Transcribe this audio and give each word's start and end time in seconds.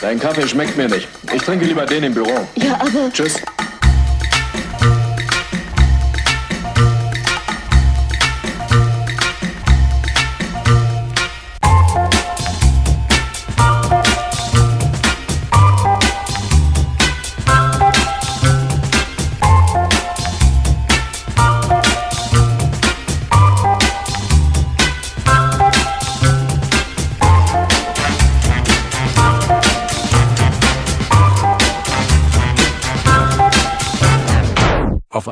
Dein 0.00 0.18
Kaffee 0.18 0.48
schmeckt 0.48 0.76
mir 0.76 0.88
nicht. 0.88 1.06
Ich 1.32 1.42
trinke 1.42 1.66
lieber 1.66 1.84
den 1.84 2.04
im 2.04 2.14
Büro. 2.14 2.46
Ja, 2.56 2.74
aber 2.80 3.12
Tschüss. 3.12 3.34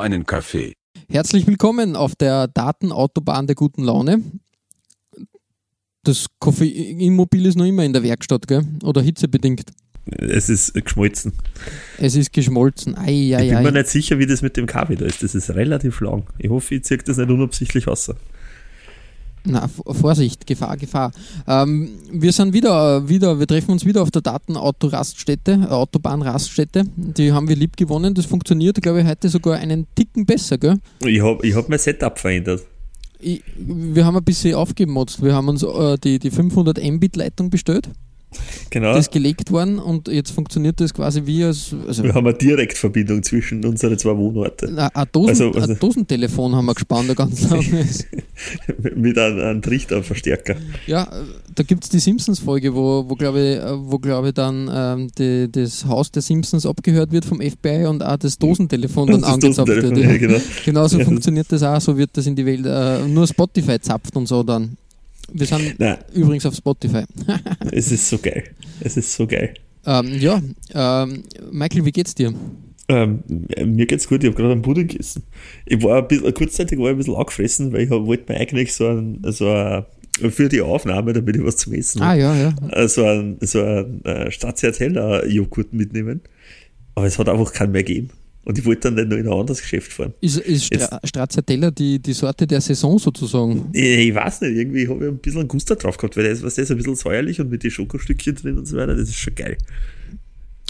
Einen 0.01 0.25
Kaffee. 0.25 0.73
Herzlich 1.09 1.47
willkommen 1.47 1.95
auf 1.95 2.15
der 2.15 2.47
Datenautobahn 2.47 3.47
der 3.47 3.55
guten 3.55 3.83
Laune. 3.83 4.23
Das 6.03 6.27
Koffeinmobil 6.39 7.45
ist 7.45 7.57
noch 7.57 7.65
immer 7.65 7.83
in 7.83 7.93
der 7.93 8.03
Werkstatt, 8.03 8.47
gell? 8.47 8.65
Oder 8.83 9.01
hitzebedingt. 9.01 9.71
Es 10.05 10.49
ist 10.49 10.73
geschmolzen. 10.73 11.33
Es 11.97 12.15
ist 12.15 12.33
geschmolzen. 12.33 12.97
Ei, 12.97 13.11
ich 13.11 13.35
ei, 13.35 13.49
bin 13.49 13.63
mir 13.63 13.69
ei. 13.69 13.71
nicht 13.71 13.87
sicher, 13.87 14.17
wie 14.17 14.25
das 14.25 14.41
mit 14.41 14.57
dem 14.57 14.65
Kaffee 14.65 14.95
da 14.95 15.05
ist. 15.05 15.21
Das 15.21 15.35
ist 15.35 15.51
relativ 15.51 15.99
lang. 16.01 16.25
Ich 16.37 16.49
hoffe, 16.49 16.75
ich 16.75 16.83
ziehe 16.83 16.97
das 16.99 17.17
nicht 17.17 17.29
unabsichtlich 17.29 17.87
aus. 17.87 18.11
Na, 19.45 19.67
Vorsicht, 19.67 20.45
Gefahr, 20.45 20.77
Gefahr. 20.77 21.11
Ähm, 21.47 21.89
wir 22.11 22.31
sind 22.31 22.53
wieder, 22.53 23.07
wieder, 23.07 23.39
wir 23.39 23.47
treffen 23.47 23.71
uns 23.71 23.85
wieder 23.85 24.01
auf 24.01 24.11
der 24.11 24.21
Datenauto-Raststätte, 24.21 25.67
äh, 25.69 25.71
Autobahn-Raststätte. 25.71 26.83
Die 26.95 27.31
haben 27.31 27.47
wir 27.47 27.55
lieb 27.55 27.77
gewonnen. 27.77 28.13
Das 28.13 28.25
funktioniert, 28.25 28.81
glaube 28.81 29.01
ich, 29.01 29.07
heute 29.07 29.29
sogar 29.29 29.57
einen 29.57 29.87
Ticken 29.95 30.25
besser, 30.25 30.57
gell? 30.57 30.77
Ich 31.05 31.21
habe 31.21 31.45
ich 31.47 31.55
hab 31.55 31.69
mein 31.69 31.79
Setup 31.79 32.19
verändert. 32.19 32.63
Ich, 33.19 33.43
wir 33.57 34.05
haben 34.05 34.17
ein 34.17 34.23
bisschen 34.23 34.55
aufgemotzt. 34.55 35.21
Wir 35.21 35.33
haben 35.33 35.47
uns 35.49 35.63
äh, 35.63 35.97
die, 35.97 36.19
die 36.19 36.31
500 36.31 36.81
Mbit-Leitung 36.83 37.49
bestellt. 37.49 37.89
Genau. 38.69 38.95
Ist 38.95 39.11
gelegt 39.11 39.51
worden 39.51 39.79
und 39.79 40.07
jetzt 40.07 40.29
funktioniert 40.31 40.79
das 40.79 40.93
quasi 40.93 41.25
wie 41.25 41.43
als. 41.43 41.75
Also, 41.87 42.03
wir 42.03 42.13
haben 42.13 42.27
eine 42.27 42.37
Direktverbindung 42.37 43.23
zwischen 43.23 43.65
unseren 43.65 43.97
zwei 43.97 44.15
Wohnorten. 44.15 44.75
Na, 44.75 44.87
ein, 44.93 45.07
Dosen, 45.11 45.29
Also- 45.29 45.51
also- 45.51 45.71
ein 45.73 45.79
Dosentelefon 45.79 46.55
haben 46.55 46.65
wir 46.65 46.75
gespannt, 46.75 47.15
ganz 47.15 47.47
mit 48.95 49.17
einem, 49.17 49.39
einem 49.39 49.61
Trichterverstärker. 49.61 50.55
ja, 50.85 51.07
da 51.55 51.63
gibt 51.63 51.83
es 51.85 51.89
die 51.89 51.99
Simpsons-Folge, 51.99 52.73
wo, 52.75 53.05
wo 53.07 53.15
glaube 53.15 53.39
ich, 53.41 53.59
wo, 53.91 53.97
glaub 53.97 54.25
ich 54.25 54.33
dann 54.33 54.69
ähm, 54.71 55.07
die, 55.17 55.51
das 55.51 55.85
Haus 55.85 56.11
der 56.11 56.21
Simpsons 56.21 56.65
abgehört 56.65 57.11
wird 57.11 57.25
vom 57.25 57.41
FBI 57.41 57.85
und 57.87 58.03
auch 58.03 58.17
das 58.17 58.37
Dosentelefon 58.37 59.07
dann 59.07 59.21
Das 59.21 59.33
angezapft 59.33 59.67
wird. 59.67 59.83
Dosentelefon, 59.83 60.13
ja, 60.21 60.27
genau. 60.27 60.39
Genauso 60.65 60.99
Ja. 60.99 61.05
funktioniert 61.05 61.51
das 61.51 61.63
auch, 61.63 61.81
so 61.81 61.97
wird 61.97 62.11
das 62.13 62.27
in 62.27 62.35
die 62.35 62.45
Welt. 62.45 62.65
Äh, 62.65 63.07
nur 63.07 63.25
Spotify 63.27 63.79
zapft 63.79 64.15
und 64.15 64.27
so 64.27 64.43
dann. 64.43 64.77
Wir 65.33 65.45
sind 65.45 65.79
Nein, 65.79 65.97
übrigens 66.13 66.45
auf 66.45 66.55
Spotify. 66.55 67.03
es 67.71 67.91
ist 67.91 68.09
so 68.09 68.17
geil. 68.17 68.43
Es 68.79 68.97
ist 68.97 69.13
so 69.13 69.27
geil. 69.27 69.53
ähm, 69.85 70.19
ja, 70.19 70.41
ähm, 70.73 71.23
Michael, 71.51 71.85
wie 71.85 71.91
geht's 71.91 72.15
dir? 72.15 72.33
Ähm, 72.87 73.23
mir 73.65 73.85
geht's 73.85 74.07
gut, 74.07 74.23
ich 74.23 74.29
habe 74.29 74.35
gerade 74.35 74.53
einen 74.53 74.61
Pudding 74.63 74.87
gegessen. 74.87 75.23
Ich 75.65 75.81
war 75.83 75.99
ein 75.99 76.07
bisschen, 76.07 76.33
kurzzeitig 76.33 76.79
war 76.79 76.85
ich 76.87 76.91
ein 76.93 76.97
bisschen 76.97 77.15
angefressen, 77.15 77.71
weil 77.71 77.81
ich 77.83 77.89
wollte 77.91 78.31
mir 78.33 78.39
eigentlich 78.39 78.73
so 78.73 78.87
ein, 78.87 79.19
so 79.27 79.47
ein, 79.51 79.85
für 80.31 80.49
die 80.49 80.61
Aufnahme, 80.61 81.13
damit 81.13 81.35
ich 81.35 81.43
was 81.43 81.57
zum 81.57 81.73
Essen 81.73 82.01
Ah, 82.01 82.07
habe, 82.09 82.19
ja, 82.19 82.35
ja. 82.35 82.53
äh, 82.71 82.87
so 82.87 83.05
ein, 83.05 83.37
so 83.41 83.61
ein 83.61 84.03
äh, 84.05 84.31
Stracciatella-Joghurt 84.31 85.71
mitnehmen. 85.73 86.21
Aber 86.95 87.05
es 87.05 87.17
hat 87.19 87.29
einfach 87.29 87.53
keinen 87.53 87.71
mehr 87.73 87.83
gegeben. 87.83 88.09
Und 88.49 88.57
ich 88.57 88.65
wollte 88.65 88.91
dann 88.91 88.95
nicht 88.95 89.09
noch 89.09 89.17
in 89.17 89.27
ein 89.27 89.39
anderes 89.39 89.61
Geschäft 89.61 89.93
fahren. 89.93 90.11
Ist, 90.21 90.37
ist 90.39 90.65
Stra 90.73 90.99
Stracciatella 91.05 91.69
die, 91.69 91.99
die 91.99 92.13
Sorte 92.13 92.47
der 92.47 92.61
Saison 92.61 92.97
sozusagen? 92.97 93.69
Ich, 93.73 93.83
ich 93.83 94.15
weiß 94.15 94.41
nicht, 94.41 94.55
irgendwie 94.57 94.87
habe 94.87 95.05
ich 95.05 95.11
ein 95.11 95.17
bisschen 95.19 95.41
einen 95.41 95.47
Guster 95.47 95.75
drauf 95.75 95.97
gehabt, 95.97 96.17
weil 96.17 96.23
der 96.23 96.33
ist, 96.33 96.41
was 96.41 96.55
der 96.55 96.63
ist 96.63 96.71
ein 96.71 96.77
bisschen 96.77 96.95
säuerlich 96.95 97.39
und 97.39 97.51
mit 97.51 97.61
den 97.61 97.69
Schokostückchen 97.69 98.33
drin 98.33 98.57
und 98.57 98.65
so 98.65 98.75
weiter, 98.75 98.95
das 98.95 99.09
ist 99.09 99.17
schon 99.19 99.35
geil. 99.35 99.55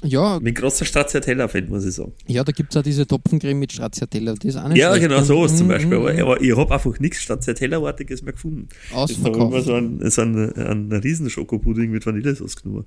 Ja, 0.03 0.40
bin 0.40 0.53
großer 0.53 0.86
Stracciatella-Fan, 0.86 1.68
muss 1.70 1.86
ich 1.86 1.94
sagen. 1.96 2.14
ja 2.28 2.44
da 2.44 2.52
gibt 2.53 2.74
es 2.74 2.78
auch 2.78 2.84
diese 2.84 3.06
Topfencreme 3.06 3.59
mit 3.59 3.72
Stracciatella. 3.74 4.34
Die 4.36 4.48
ist 4.50 4.56
auch 4.58 4.68
nicht 4.70 4.78
Ja, 4.78 4.94
schlecht. 4.96 5.09
genau, 5.09 5.24
sowas 5.24 5.56
zum 5.58 5.68
Mhm, 5.68 5.72
Beispiel. 5.72 5.94
Aber, 5.98 6.12
aber 6.22 6.42
ich 6.42 6.56
habe 6.56 6.74
einfach 6.74 7.00
nichts 7.00 7.22
Stracciatella-artiges 7.24 8.22
mehr 8.24 8.32
gefunden. 8.34 8.68
Jetzt 8.70 8.92
habe 8.94 9.12
ich 9.12 9.18
Ausverkauft. 9.18 9.53
mir 9.53 9.62
so 9.62 9.74
einen, 9.74 10.09
so 10.09 10.22
einen, 10.22 10.53
einen 10.53 10.92
riesen 10.94 11.30
Schokopudding 11.30 11.92
mit 11.92 12.06
Vanillesauce 12.06 12.56
genommen. 12.62 12.86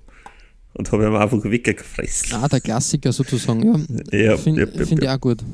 Und 0.75 0.91
habe 0.91 1.05
ihn 1.07 1.15
einfach 1.15 1.45
weggefressen. 1.45 2.35
Ah, 2.35 2.49
der 2.49 2.61
Klassiker 2.61 3.13
sozusagen, 3.13 3.87
ja. 4.11 4.19
Ja, 4.19 4.37
Finde 4.37 4.63
ja, 4.63 4.69
ja, 4.69 4.85
find 4.87 5.03
ich 5.03 5.09
auch 5.09 5.21
gut. 5.21 5.45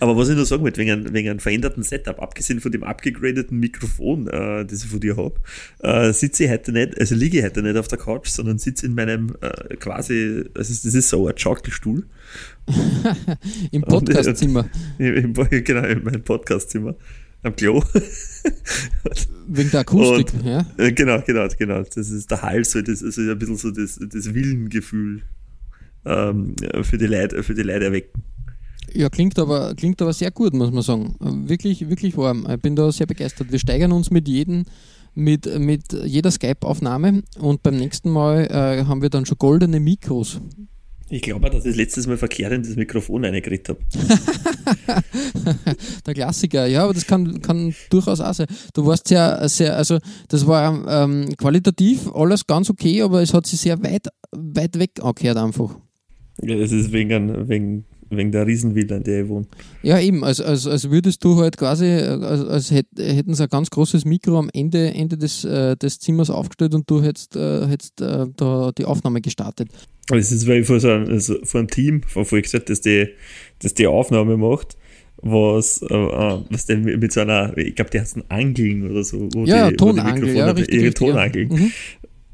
Aber 0.00 0.16
was 0.16 0.30
ich 0.30 0.34
nur 0.34 0.46
sagen 0.46 0.62
wollte, 0.62 0.80
wegen, 0.80 0.90
einem- 0.90 1.12
wegen 1.12 1.28
einem 1.28 1.38
veränderten 1.40 1.82
Setup, 1.82 2.18
abgesehen 2.20 2.60
von 2.60 2.72
dem 2.72 2.82
abgegradeten 2.82 3.58
Mikrofon, 3.60 4.26
äh, 4.26 4.64
das 4.64 4.82
ich 4.84 4.90
von 4.90 4.98
dir 5.00 5.16
habe, 5.18 5.34
äh, 5.80 6.12
sitze 6.14 6.44
ich 6.44 6.50
heute 6.50 6.72
nicht, 6.72 6.98
also 6.98 7.14
liege 7.14 7.38
ich 7.38 7.44
heute 7.44 7.62
nicht 7.62 7.76
auf 7.76 7.86
der 7.86 7.98
Couch, 7.98 8.28
sondern 8.28 8.58
sitze 8.58 8.86
in 8.86 8.94
meinem 8.94 9.36
äh, 9.42 9.76
quasi, 9.76 10.44
also 10.54 10.72
das 10.72 10.84
ist 10.94 11.08
so 11.10 11.28
ein 11.28 11.36
Schaukelstuhl, 11.36 12.06
Im 13.70 13.82
Podcastzimmer. 13.82 14.68
im, 14.98 15.14
im, 15.14 15.32
genau, 15.34 15.84
in 15.84 16.02
meinem 16.02 16.22
Podcastzimmer, 16.22 16.94
am 17.42 17.54
Klo. 17.56 17.82
Wegen 19.48 19.70
der 19.70 19.80
Akustik, 19.80 20.34
Und- 20.34 20.44
ja. 20.46 20.66
Äh, 20.76 20.92
Genau, 20.92 21.20
genau, 21.26 21.46
genau. 21.58 21.82
Das 21.82 22.10
ist 22.10 22.30
der 22.30 22.42
Hals, 22.42 22.72
so 22.72 22.82
das 22.82 23.02
ist 23.02 23.18
ein 23.18 23.38
bisschen 23.38 23.56
so 23.56 23.70
das, 23.70 23.98
das 24.00 24.34
Willengefühl 24.34 25.22
ähm, 26.04 26.54
für 26.82 26.98
die 26.98 27.06
Leute, 27.06 27.42
für 27.42 27.54
die 27.54 27.62
Leute 27.62 27.86
erwecken. 27.86 28.22
Ja, 28.92 29.08
klingt 29.10 29.38
aber, 29.38 29.74
klingt 29.74 30.00
aber 30.00 30.12
sehr 30.12 30.30
gut, 30.30 30.54
muss 30.54 30.70
man 30.72 30.82
sagen. 30.82 31.14
Wirklich, 31.48 31.88
wirklich 31.88 32.16
warm. 32.16 32.46
Ich 32.50 32.60
bin 32.60 32.74
da 32.74 32.90
sehr 32.90 33.06
begeistert. 33.06 33.52
Wir 33.52 33.58
steigern 33.58 33.92
uns 33.92 34.10
mit 34.10 34.26
jedem, 34.28 34.64
mit, 35.14 35.46
mit 35.58 35.92
jeder 35.92 36.30
Skype-Aufnahme 36.30 37.22
und 37.38 37.62
beim 37.62 37.76
nächsten 37.76 38.10
Mal 38.10 38.46
äh, 38.50 38.84
haben 38.84 39.02
wir 39.02 39.10
dann 39.10 39.26
schon 39.26 39.36
goldene 39.38 39.78
Mikros. 39.80 40.40
Ich 41.10 41.22
glaube, 41.22 41.48
dass 41.48 41.64
ich 41.64 41.74
letztes 41.74 42.06
Mal 42.06 42.18
verkehrt 42.18 42.52
in 42.52 42.62
das 42.62 42.76
Mikrofon 42.76 43.24
reingeredet 43.24 43.70
habe. 43.70 43.80
Der 46.06 46.14
Klassiker, 46.14 46.66
ja, 46.66 46.84
aber 46.84 46.92
das 46.92 47.06
kann, 47.06 47.40
kann 47.40 47.74
durchaus 47.88 48.20
auch 48.20 48.34
sein. 48.34 48.46
Du 48.74 48.84
warst 48.84 49.08
sehr, 49.08 49.48
sehr, 49.48 49.76
also 49.76 49.98
das 50.28 50.46
war 50.46 50.86
ähm, 50.86 51.34
qualitativ 51.38 52.12
alles 52.12 52.46
ganz 52.46 52.68
okay, 52.68 53.00
aber 53.00 53.22
es 53.22 53.32
hat 53.32 53.46
sich 53.46 53.60
sehr 53.60 53.82
weit, 53.82 54.08
weit 54.32 54.78
weg 54.78 54.90
angehört 55.00 55.38
einfach. 55.38 55.78
Ja, 56.42 56.56
das 56.56 56.72
ist 56.72 56.92
wegen, 56.92 57.48
wegen, 57.48 57.86
wegen 58.10 58.30
der 58.30 58.46
Riesenvilla, 58.46 58.96
in 58.96 59.02
der 59.02 59.22
ich 59.22 59.28
wohne. 59.30 59.46
Ja, 59.82 59.98
eben, 59.98 60.22
als, 60.24 60.42
als, 60.42 60.66
als 60.66 60.90
würdest 60.90 61.24
du 61.24 61.36
halt 61.36 61.56
quasi, 61.56 61.86
als, 61.86 62.46
als 62.46 62.70
hätt, 62.70 62.86
hätten 62.98 63.34
sie 63.34 63.44
ein 63.44 63.48
ganz 63.48 63.70
großes 63.70 64.04
Mikro 64.04 64.38
am 64.38 64.50
Ende, 64.52 64.92
Ende 64.92 65.16
des, 65.16 65.44
äh, 65.44 65.74
des 65.74 66.00
Zimmers 66.00 66.28
aufgestellt 66.28 66.74
und 66.74 66.88
du 66.88 67.02
hättest, 67.02 67.34
äh, 67.34 67.66
hättest 67.66 68.00
äh, 68.02 68.26
da 68.36 68.72
die 68.76 68.84
Aufnahme 68.84 69.22
gestartet. 69.22 69.70
Das 70.08 70.32
ist, 70.32 70.46
weil 70.46 70.62
ich 70.62 70.66
vor, 70.66 70.80
so 70.80 70.90
einem, 70.90 71.08
also 71.08 71.36
vor 71.44 71.60
einem 71.60 71.68
Team 71.68 72.02
verfolgt 72.02 72.52
habe, 72.54 72.64
das 72.64 72.80
die, 72.80 73.08
das 73.60 73.74
die 73.74 73.86
Aufnahme 73.86 74.36
macht, 74.36 74.76
was, 75.20 75.82
äh, 75.82 75.94
äh, 75.94 76.40
was 76.48 76.66
denn 76.66 76.82
mit 76.82 77.12
so 77.12 77.20
einer, 77.20 77.56
ich 77.58 77.74
glaube, 77.74 77.90
die 77.90 78.00
heißen 78.00 78.24
Angeln 78.30 78.90
oder 78.90 79.04
so. 79.04 79.28
Wo 79.32 79.44
Ja, 79.44 79.70
die, 79.70 79.76
Tonangel, 79.76 80.22
wo 80.22 80.26
die 80.26 80.32
ja, 80.32 80.50
richtig. 80.50 80.74
ihre 80.74 80.86
richtig, 80.86 81.06
ja. 81.06 81.12
Tonangeln. 81.12 81.48
Mhm. 81.48 81.72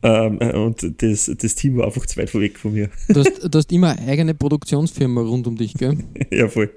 Ähm, 0.02 0.38
und 0.38 1.02
das, 1.02 1.30
das 1.36 1.54
Team 1.54 1.78
war 1.78 1.86
einfach 1.86 2.04
zu 2.06 2.18
weit 2.18 2.32
weg 2.34 2.58
von 2.58 2.74
mir. 2.74 2.90
Du, 3.08 3.20
hast, 3.20 3.42
du 3.42 3.58
hast 3.58 3.72
immer 3.72 3.96
eine 3.96 4.08
eigene 4.08 4.34
Produktionsfirma 4.34 5.22
rund 5.22 5.46
um 5.46 5.56
dich, 5.56 5.74
gell? 5.74 5.96
ja, 6.30 6.46
voll. 6.48 6.70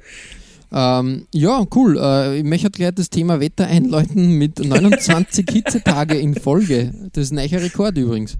Ähm, 0.71 1.27
ja, 1.33 1.65
cool. 1.75 1.97
Äh, 1.97 2.39
ich 2.39 2.43
möchte 2.43 2.71
gleich 2.71 2.95
das 2.95 3.09
Thema 3.09 3.39
Wetter 3.39 3.67
einläuten 3.67 4.37
mit 4.37 4.63
29 4.63 5.45
Hitzetage 5.51 6.17
in 6.17 6.35
Folge. 6.35 6.93
Das 7.13 7.25
ist 7.25 7.31
ein 7.31 7.35
neuer 7.35 7.61
Rekord 7.61 7.97
übrigens 7.97 8.37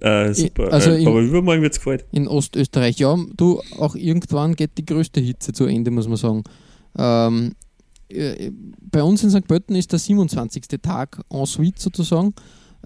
Äh, 0.00 0.32
super. 0.34 0.72
also 0.72 0.90
äh, 0.90 1.02
in- 1.02 1.08
aber 1.08 1.20
übermorgen 1.20 1.62
wird 1.62 1.72
es 1.74 1.80
kalt. 1.80 2.04
in 2.12 2.26
Ostösterreich. 2.28 2.98
Ja, 2.98 3.16
du, 3.36 3.60
auch 3.78 3.94
irgendwann 3.94 4.54
geht 4.56 4.70
die 4.78 4.86
größte 4.86 5.20
Hitze 5.20 5.52
zu 5.52 5.66
Ende, 5.66 5.90
muss 5.90 6.08
man 6.08 6.16
sagen. 6.16 6.44
Ähm, 6.96 7.52
äh, 8.08 8.50
bei 8.90 9.02
uns 9.02 9.22
in 9.22 9.30
St. 9.30 9.46
Pölten 9.46 9.76
ist 9.76 9.92
der 9.92 9.98
27. 9.98 10.62
Tag 10.82 11.20
en 11.30 11.46
suite 11.46 11.78
sozusagen. 11.78 12.34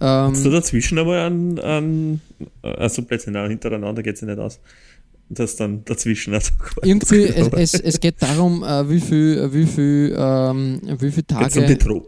Ähm, 0.00 0.32
Hast 0.32 0.44
du 0.44 0.50
dazwischen 0.50 0.99
einmal 0.99 1.20
an, 1.20 1.58
an 1.61 2.20
also 2.62 3.02
plötzlich 3.02 3.32
nein, 3.32 3.50
hintereinander 3.50 4.02
geht 4.02 4.17
es 4.17 4.20
ja 4.22 4.26
nicht 4.26 4.38
aus. 4.40 4.58
Das 5.31 5.56
dann 5.56 5.84
dazwischen 5.84 6.34
also 6.34 6.50
irgendwie, 6.82 7.25
es, 7.25 7.49
es, 7.75 7.81
es 7.81 8.00
geht 8.00 8.17
darum, 8.20 8.62
äh, 8.62 8.90
wie 8.90 9.00
viel, 9.00 9.52
wie 9.55 9.67
viel, 9.67 10.14
ähm, 10.19 10.81
wie 10.99 11.10
viel 11.10 11.22
Geht's 11.22 11.56
um 11.56 11.67
die, 11.67 11.76
Tage. 11.76 12.02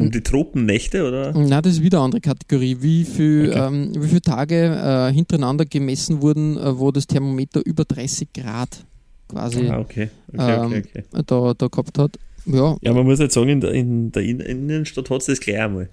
Um 0.00 0.10
die 0.10 0.20
Tropennächte 0.22 1.06
oder? 1.06 1.32
Na, 1.36 1.60
das 1.62 1.74
ist 1.74 1.82
wieder 1.82 1.98
eine 1.98 2.04
andere 2.06 2.20
Kategorie. 2.20 2.76
Wie 2.80 3.04
viel, 3.04 3.50
Okay. 3.50 3.66
ähm, 3.66 3.92
wie 3.96 4.08
viele 4.08 4.22
Tage 4.22 4.56
äh, 4.56 5.12
hintereinander 5.12 5.64
gemessen 5.64 6.22
wurden, 6.22 6.56
äh, 6.56 6.78
wo 6.78 6.90
das 6.90 7.06
Thermometer 7.06 7.64
über 7.64 7.84
30 7.84 8.32
Grad 8.32 8.84
quasi 9.28 9.68
Ah, 9.68 9.78
okay. 9.78 10.10
Okay, 10.32 10.82
ähm, 11.12 11.24
da, 11.26 11.54
da 11.54 11.66
gehabt 11.68 11.98
hat. 11.98 12.18
Ja, 12.46 12.76
Ja, 12.82 12.92
man 12.92 13.04
muss 13.04 13.18
jetzt 13.20 13.34
sagen, 13.34 13.48
in 13.50 13.60
der, 13.60 13.72
in 13.72 14.10
der 14.12 14.22
In- 14.22 14.40
Innenstadt 14.40 15.10
hat 15.10 15.20
es 15.20 15.26
das 15.26 15.40
gleich 15.40 15.60
einmal. 15.60 15.88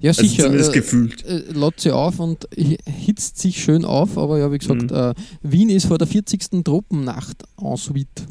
Ja, 0.00 0.10
Also 0.10 0.22
sicher. 0.22 0.44
zumindest 0.44 0.70
äh, 0.70 0.74
gefühlt. 0.74 1.24
äh, 1.24 1.44
lädt 1.52 1.80
sie 1.80 1.92
auf 1.92 2.18
und 2.18 2.48
hi- 2.56 2.78
hitzt 2.86 3.38
sich 3.38 3.62
schön 3.62 3.84
auf, 3.84 4.18
aber 4.18 4.38
ja, 4.38 4.50
wie 4.50 4.58
gesagt, 4.58 4.90
Mhm. 4.90 4.96
äh, 4.96 5.14
Wien 5.42 5.68
ist 5.70 5.86
vor 5.86 5.98
der 5.98 6.06
40. 6.06 6.64
Tropennacht 6.64 7.44
en 7.62 7.76
suite. 7.76 8.26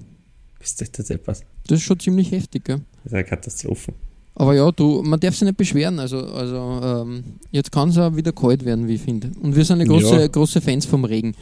Ist 0.59 0.81
das 0.81 0.89
jetzt 0.97 1.09
etwas? 1.11 1.41
Das 1.67 1.79
ist 1.79 1.85
schon 1.85 1.99
ziemlich 1.99 2.31
heftig, 2.31 2.65
gell? 2.65 2.81
Das 3.03 3.11
ist 3.11 3.13
eine 3.13 3.23
Katastrophe. 3.23 3.93
Aber 4.35 4.55
ja, 4.55 4.71
du, 4.71 5.01
man 5.03 5.19
darf 5.19 5.35
sich 5.35 5.43
nicht 5.43 5.57
beschweren. 5.57 5.99
Also, 5.99 6.17
also 6.19 6.79
ähm, 6.83 7.23
jetzt 7.51 7.71
kann 7.71 7.89
es 7.89 7.97
auch 7.97 8.15
wieder 8.15 8.31
kalt 8.31 8.65
werden, 8.65 8.87
wie 8.87 8.95
ich 8.95 9.01
finde. 9.01 9.31
Und 9.41 9.55
wir 9.55 9.63
sind 9.63 9.79
ja 9.79 9.85
große, 9.85 10.21
Ja. 10.21 10.27
große 10.27 10.59
Fans 10.61 10.85
vom 10.85 11.05
Regen. 11.05 11.35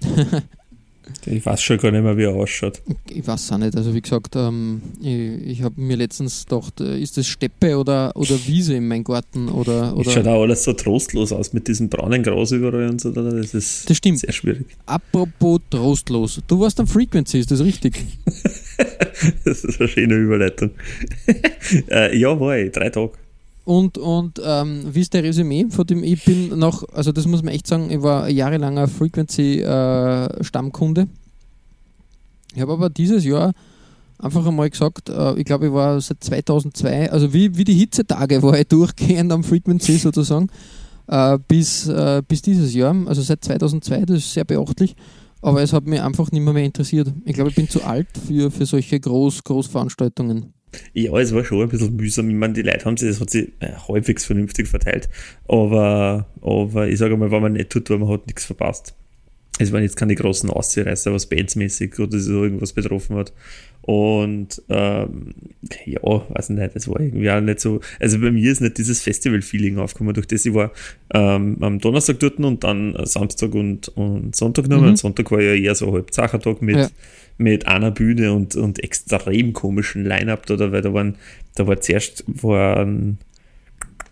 Ich 1.26 1.44
weiß 1.44 1.62
schon 1.62 1.78
gar 1.78 1.90
nicht 1.90 2.02
mehr, 2.02 2.16
wie 2.16 2.24
er 2.24 2.34
ausschaut. 2.34 2.80
Ich 3.10 3.26
weiß 3.26 3.52
auch 3.52 3.58
nicht. 3.58 3.76
Also 3.76 3.94
wie 3.94 4.00
gesagt, 4.00 4.36
ähm, 4.36 4.82
ich, 5.00 5.10
ich 5.58 5.62
habe 5.62 5.80
mir 5.80 5.96
letztens 5.96 6.44
gedacht, 6.46 6.80
äh, 6.80 6.98
ist 7.00 7.16
das 7.16 7.26
Steppe 7.26 7.78
oder, 7.78 8.12
oder 8.16 8.38
Wiese 8.46 8.74
in 8.74 8.88
meinem 8.88 9.04
Garten 9.04 9.48
oder, 9.48 9.94
Es 9.98 10.12
schaut 10.12 10.24
oder 10.24 10.32
auch 10.34 10.42
alles 10.42 10.64
so 10.64 10.72
trostlos 10.72 11.32
aus 11.32 11.52
mit 11.52 11.68
diesem 11.68 11.88
braunen 11.88 12.22
Gras 12.22 12.52
überall 12.52 12.88
und 12.88 13.00
so. 13.00 13.10
Das 13.10 13.54
ist 13.54 13.88
Das 13.88 13.96
stimmt. 13.96 14.18
sehr 14.20 14.32
schwierig. 14.32 14.66
apropos 14.86 15.60
trostlos. 15.70 16.40
Du 16.46 16.60
warst 16.60 16.80
am 16.80 16.86
Frequency, 16.86 17.38
ist 17.40 17.50
das 17.50 17.60
richtig? 17.60 17.94
Das 19.44 19.64
ist 19.64 19.80
eine 19.80 19.88
schöne 19.88 20.14
Überleitung. 20.14 20.70
äh, 21.90 22.16
ja, 22.18 22.38
war 22.38 22.58
ich. 22.58 22.72
Drei 22.72 22.90
Tage. 22.90 23.12
Und, 23.64 23.98
und 23.98 24.40
ähm, 24.44 24.82
wie 24.92 25.00
ist 25.00 25.14
der 25.14 25.24
Resümee 25.24 25.66
von 25.70 25.86
dem? 25.86 26.04
Ich 26.04 26.22
bin 26.24 26.58
noch, 26.58 26.84
also 26.92 27.12
das 27.12 27.26
muss 27.26 27.42
man 27.42 27.54
echt 27.54 27.66
sagen, 27.66 27.90
ich 27.90 28.02
war 28.02 28.28
jahrelanger 28.28 28.88
Frequency-Stammkunde. 28.88 31.08
ich 32.54 32.60
habe 32.60 32.74
aber 32.74 32.90
dieses 32.90 33.24
Jahr 33.24 33.54
einfach 34.18 34.44
einmal 34.46 34.68
gesagt, 34.68 35.08
äh, 35.08 35.38
ich 35.38 35.46
glaube, 35.46 35.66
ich 35.66 35.72
war 35.72 36.00
seit 36.00 36.22
2002, 36.22 37.10
also 37.10 37.32
wie, 37.32 37.56
wie 37.56 37.64
die 37.64 37.74
Hitzetage 37.74 38.42
war 38.42 38.56
ich 38.58 38.68
durchgehend 38.68 39.32
am 39.32 39.42
Frequency 39.42 39.96
sozusagen, 40.02 40.48
äh, 41.06 41.38
bis, 41.48 41.88
äh, 41.88 42.22
bis 42.26 42.42
dieses 42.42 42.74
Jahr, 42.74 42.94
also 43.06 43.22
seit 43.22 43.42
2002, 43.44 44.04
das 44.04 44.18
ist 44.18 44.34
sehr 44.34 44.44
beachtlich. 44.44 44.94
Aber 45.40 45.62
es 45.62 45.72
hat 45.74 45.86
mich 45.86 46.00
einfach 46.00 46.32
nicht 46.32 46.42
mehr, 46.42 46.54
mehr 46.54 46.64
interessiert. 46.64 47.12
Ich 47.26 47.34
glaube, 47.34 47.50
ich 47.50 47.56
bin 47.56 47.68
zu 47.68 47.84
alt 47.84 48.08
für, 48.26 48.50
für 48.50 48.64
solche 48.64 48.98
Groß, 48.98 49.44
Großveranstaltungen. 49.44 50.54
Ja, 50.92 51.16
es 51.18 51.34
war 51.34 51.44
schon 51.44 51.62
ein 51.62 51.68
bisschen 51.68 51.96
mühsam. 51.96 52.28
Ich 52.30 52.36
meine, 52.36 52.54
die 52.54 52.62
Leute 52.62 52.84
haben 52.84 52.96
sich, 52.96 53.08
das 53.08 53.20
hat 53.20 53.30
sich 53.30 53.48
äh, 53.60 53.72
halbwegs 53.88 54.24
vernünftig 54.24 54.68
verteilt. 54.68 55.08
Aber, 55.48 56.26
aber 56.40 56.88
ich 56.88 56.98
sage 56.98 57.16
mal, 57.16 57.30
wenn 57.30 57.42
man 57.42 57.52
nicht 57.52 57.70
tut, 57.70 57.90
weil 57.90 57.98
man 57.98 58.08
hat 58.08 58.26
nichts 58.26 58.44
verpasst. 58.44 58.94
Es 59.58 59.72
waren 59.72 59.82
jetzt 59.82 59.96
keine 59.96 60.16
großen 60.16 60.50
Ausziehreißer, 60.50 61.12
was 61.12 61.26
bandsmäßig 61.26 61.98
oder 62.00 62.18
so 62.18 62.42
irgendwas 62.42 62.72
betroffen 62.72 63.16
hat. 63.16 63.32
Und 63.86 64.62
ähm, 64.70 65.34
ja, 65.84 66.00
weiß 66.02 66.48
nicht, 66.48 66.74
das 66.74 66.88
war 66.88 67.00
irgendwie 67.00 67.30
auch 67.30 67.40
nicht 67.42 67.60
so. 67.60 67.80
Also 68.00 68.18
bei 68.18 68.30
mir 68.30 68.50
ist 68.50 68.62
nicht 68.62 68.78
dieses 68.78 69.02
Festival-Feeling 69.02 69.76
aufgekommen, 69.76 70.14
durch 70.14 70.26
das 70.26 70.46
ich 70.46 70.54
war 70.54 70.72
ähm, 71.12 71.58
am 71.60 71.78
Donnerstag 71.80 72.18
dort 72.20 72.38
und 72.38 72.64
dann 72.64 72.96
Samstag 73.04 73.54
und, 73.54 73.88
und 73.88 74.34
Sonntag 74.34 74.68
noch. 74.68 74.80
Mhm. 74.80 74.88
Und 74.88 74.96
Sonntag 74.96 75.30
war 75.30 75.42
ja 75.42 75.52
eher 75.52 75.74
so 75.74 75.92
halb 75.92 76.12
Zachertag 76.14 76.62
mit, 76.62 76.76
Ja. 76.76 76.88
mit 77.36 77.66
einer 77.66 77.90
Bühne 77.90 78.32
und, 78.32 78.56
und 78.56 78.82
extrem 78.82 79.52
komischen 79.52 80.06
Line-Up 80.06 80.46
da, 80.46 80.72
weil 80.72 80.80
da 80.80 80.94
waren, 80.94 81.16
da 81.54 81.66
war 81.66 81.78
zuerst 81.78 82.24
waren, 82.26 83.18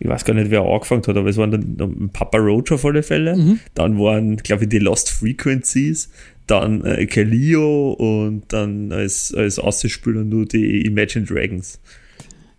ich 0.00 0.08
weiß 0.08 0.24
gar 0.26 0.34
nicht, 0.34 0.50
wer 0.50 0.62
angefangen 0.62 1.06
hat, 1.06 1.16
aber 1.16 1.30
es 1.30 1.36
waren 1.38 1.76
dann 1.78 2.10
Papa 2.12 2.36
Roach 2.36 2.72
auf 2.72 2.84
alle 2.84 3.02
Fälle. 3.02 3.36
Mhm. 3.36 3.60
Dann 3.74 3.98
waren, 3.98 4.36
glaube 4.36 4.64
ich, 4.64 4.68
die 4.68 4.80
Lost 4.80 5.10
Frequencies, 5.10 6.10
dann 6.52 6.84
äh, 6.84 7.06
Kalio 7.06 7.92
und 7.92 8.44
dann 8.48 8.92
als, 8.92 9.34
als 9.34 9.58
Außenspieler 9.58 10.24
nur 10.24 10.46
die 10.46 10.82
Imagine 10.82 11.24
Dragons. 11.24 11.80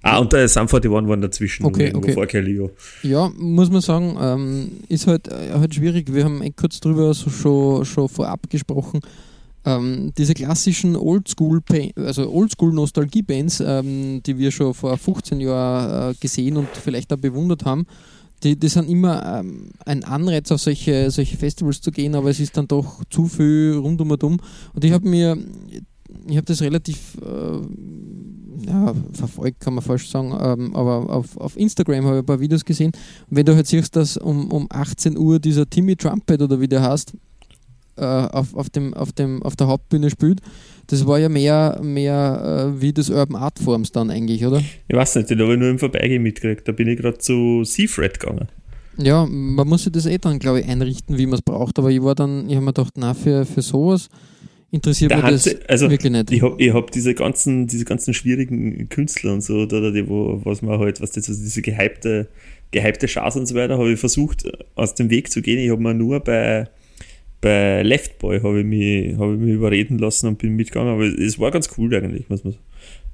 Ah, 0.01 0.17
und 0.17 0.33
der 0.33 0.49
Sum 0.49 0.63
41 0.63 0.91
waren 0.91 1.21
dazwischen, 1.21 1.65
Okay, 1.65 1.93
okay. 1.93 2.11
vor 2.11 2.25
Kalio. 2.25 2.71
Ja, 3.03 3.31
muss 3.37 3.69
man 3.69 3.81
sagen, 3.81 4.17
ähm, 4.19 4.71
ist 4.89 5.07
halt, 5.07 5.29
äh, 5.29 5.51
halt 5.53 5.73
schwierig. 5.73 6.13
Wir 6.13 6.25
haben 6.25 6.43
eh 6.43 6.51
kurz 6.51 6.81
drüber 6.81 7.13
so 7.13 7.29
schon, 7.29 7.85
schon 7.85 8.09
vorab 8.09 8.49
gesprochen. 8.49 8.99
Ähm, 9.65 10.11
diese 10.17 10.33
klassischen 10.33 10.97
Oldschool, 10.97 11.61
also 11.95 12.29
Oldschool-Nostalgie-Bands, 12.29 13.63
ähm, 13.65 14.21
die 14.25 14.37
wir 14.37 14.51
schon 14.51 14.73
vor 14.73 14.97
15 14.97 15.39
Jahren 15.39 16.11
äh, 16.11 16.15
gesehen 16.19 16.57
und 16.57 16.67
vielleicht 16.73 17.13
auch 17.13 17.17
bewundert 17.17 17.63
haben, 17.63 17.85
die, 18.43 18.59
die 18.59 18.67
sind 18.67 18.89
immer 18.89 19.39
ähm, 19.39 19.69
ein 19.85 20.03
Anreiz, 20.03 20.51
auf 20.51 20.61
solche, 20.61 21.09
solche 21.11 21.37
Festivals 21.37 21.81
zu 21.81 21.91
gehen, 21.91 22.15
aber 22.15 22.29
es 22.29 22.39
ist 22.39 22.57
dann 22.57 22.67
doch 22.67 23.03
zu 23.09 23.27
viel 23.27 23.75
rundum 23.81 24.11
und 24.11 24.23
um. 24.23 24.39
Und 24.73 24.83
ich 24.83 24.91
habe 24.91 25.07
mir, 25.07 25.37
ich 26.27 26.35
habe 26.35 26.45
das 26.45 26.61
relativ 26.61 27.17
äh, 27.21 28.67
ja, 28.67 28.93
verfolgt, 29.13 29.59
kann 29.59 29.75
man 29.75 29.83
falsch 29.83 30.09
sagen, 30.09 30.33
ähm, 30.39 30.75
aber 30.75 31.09
auf, 31.09 31.37
auf 31.37 31.57
Instagram 31.57 32.05
habe 32.05 32.17
ich 32.17 32.23
ein 32.23 32.25
paar 32.25 32.39
Videos 32.39 32.65
gesehen. 32.65 32.91
Und 33.29 33.37
wenn 33.37 33.45
du 33.45 33.55
halt 33.55 33.67
siehst, 33.67 33.95
dass 33.95 34.17
um, 34.17 34.51
um 34.51 34.67
18 34.69 35.17
Uhr 35.17 35.39
dieser 35.39 35.69
Timmy 35.69 35.95
Trumpet 35.95 36.41
oder 36.41 36.59
wie 36.59 36.67
der 36.67 36.81
heißt, 36.81 37.13
äh, 37.97 38.03
auf, 38.03 38.55
auf, 38.55 38.69
dem, 38.69 38.93
auf, 38.93 39.11
dem, 39.11 39.43
auf 39.43 39.55
der 39.55 39.67
Hauptbühne 39.67 40.09
spielt, 40.09 40.41
das 40.87 41.05
war 41.07 41.19
ja 41.19 41.29
mehr, 41.29 41.79
mehr 41.81 42.73
äh, 42.75 42.81
wie 42.81 42.93
das 42.93 43.09
Urban 43.09 43.41
Art 43.41 43.59
Forms 43.59 43.91
dann 43.91 44.09
eigentlich, 44.09 44.45
oder? 44.45 44.61
Ich 44.87 44.95
weiß 44.95 45.15
nicht, 45.15 45.29
den 45.29 45.39
habe 45.39 45.53
ich 45.53 45.59
nur 45.59 45.69
im 45.69 45.79
Vorbeigehen 45.79 46.21
mitgekriegt. 46.21 46.67
Da 46.67 46.71
bin 46.71 46.87
ich 46.87 46.99
gerade 46.99 47.17
zu 47.17 47.63
Seafred 47.63 48.19
gegangen. 48.19 48.47
Ja, 48.97 49.25
man 49.25 49.67
muss 49.67 49.83
sich 49.83 49.91
das 49.91 50.05
eh 50.05 50.17
dann, 50.17 50.39
glaube 50.39 50.61
ich, 50.61 50.67
einrichten, 50.67 51.17
wie 51.17 51.25
man 51.25 51.35
es 51.35 51.41
braucht. 51.41 51.79
Aber 51.79 51.89
ich 51.89 52.01
war 52.03 52.15
dann, 52.15 52.47
ich 52.49 52.55
habe 52.55 52.65
mir 52.65 52.73
gedacht, 52.73 52.93
na, 52.97 53.13
für, 53.13 53.45
für 53.45 53.61
sowas 53.61 54.09
interessiert 54.71 55.11
Der 55.11 55.23
mich 55.23 55.43
das 55.43 55.55
also 55.67 55.89
wirklich 55.89 56.11
nicht. 56.11 56.31
Ich 56.31 56.41
habe 56.41 56.55
ich 56.61 56.73
hab 56.73 56.91
diese 56.91 57.13
ganzen, 57.13 57.67
diese 57.67 57.85
ganzen 57.85 58.13
schwierigen 58.13 58.89
Künstler 58.89 59.33
und 59.33 59.41
so, 59.41 59.59
oder 59.59 59.91
die, 59.91 60.07
wo, 60.07 60.41
was 60.43 60.61
man 60.61 60.79
halt, 60.79 61.01
was 61.01 61.11
das, 61.11 61.29
also 61.29 61.41
diese 61.41 61.61
gehypte, 61.61 62.27
gehypte 62.71 63.07
Chance 63.07 63.39
und 63.39 63.45
so 63.45 63.55
weiter, 63.55 63.77
habe 63.77 63.91
ich 63.91 63.99
versucht, 63.99 64.45
aus 64.75 64.95
dem 64.95 65.09
Weg 65.09 65.31
zu 65.31 65.41
gehen. 65.41 65.59
Ich 65.59 65.71
habe 65.71 65.81
mir 65.81 65.93
nur 65.93 66.19
bei, 66.19 66.67
bei 67.43 67.83
Left 67.83 68.19
Boy 68.19 68.39
habe 68.39 68.61
ich, 68.61 68.65
mich, 68.65 69.17
hab 69.17 69.29
ich 69.29 69.37
mich 69.37 69.53
überreden 69.53 69.99
lassen 69.99 70.27
und 70.27 70.37
bin 70.37 70.55
mitgegangen, 70.55 70.93
aber 70.93 71.03
es 71.03 71.37
war 71.37 71.51
ganz 71.51 71.69
cool 71.77 71.93
eigentlich, 71.93 72.29
muss 72.29 72.45
man. 72.45 72.55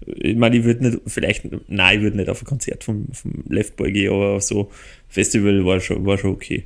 Ich 0.06 0.38
meine, 0.38 0.56
ich 0.56 0.64
würde 0.64 0.88
nicht, 0.88 1.00
vielleicht, 1.08 1.48
nein, 1.68 1.98
ich 1.98 2.04
würde 2.04 2.18
nicht 2.18 2.30
auf 2.30 2.42
ein 2.42 2.46
Konzert 2.46 2.84
vom, 2.84 3.08
vom 3.12 3.44
Left 3.50 3.76
Boy 3.76 3.92
gehen, 3.92 4.14
aber 4.14 4.36
auf 4.36 4.44
so 4.44 4.70
Festival 5.08 5.66
war 5.66 5.80
schon, 5.80 6.06
war 6.06 6.20
schon 6.20 6.30
okay. 6.30 6.64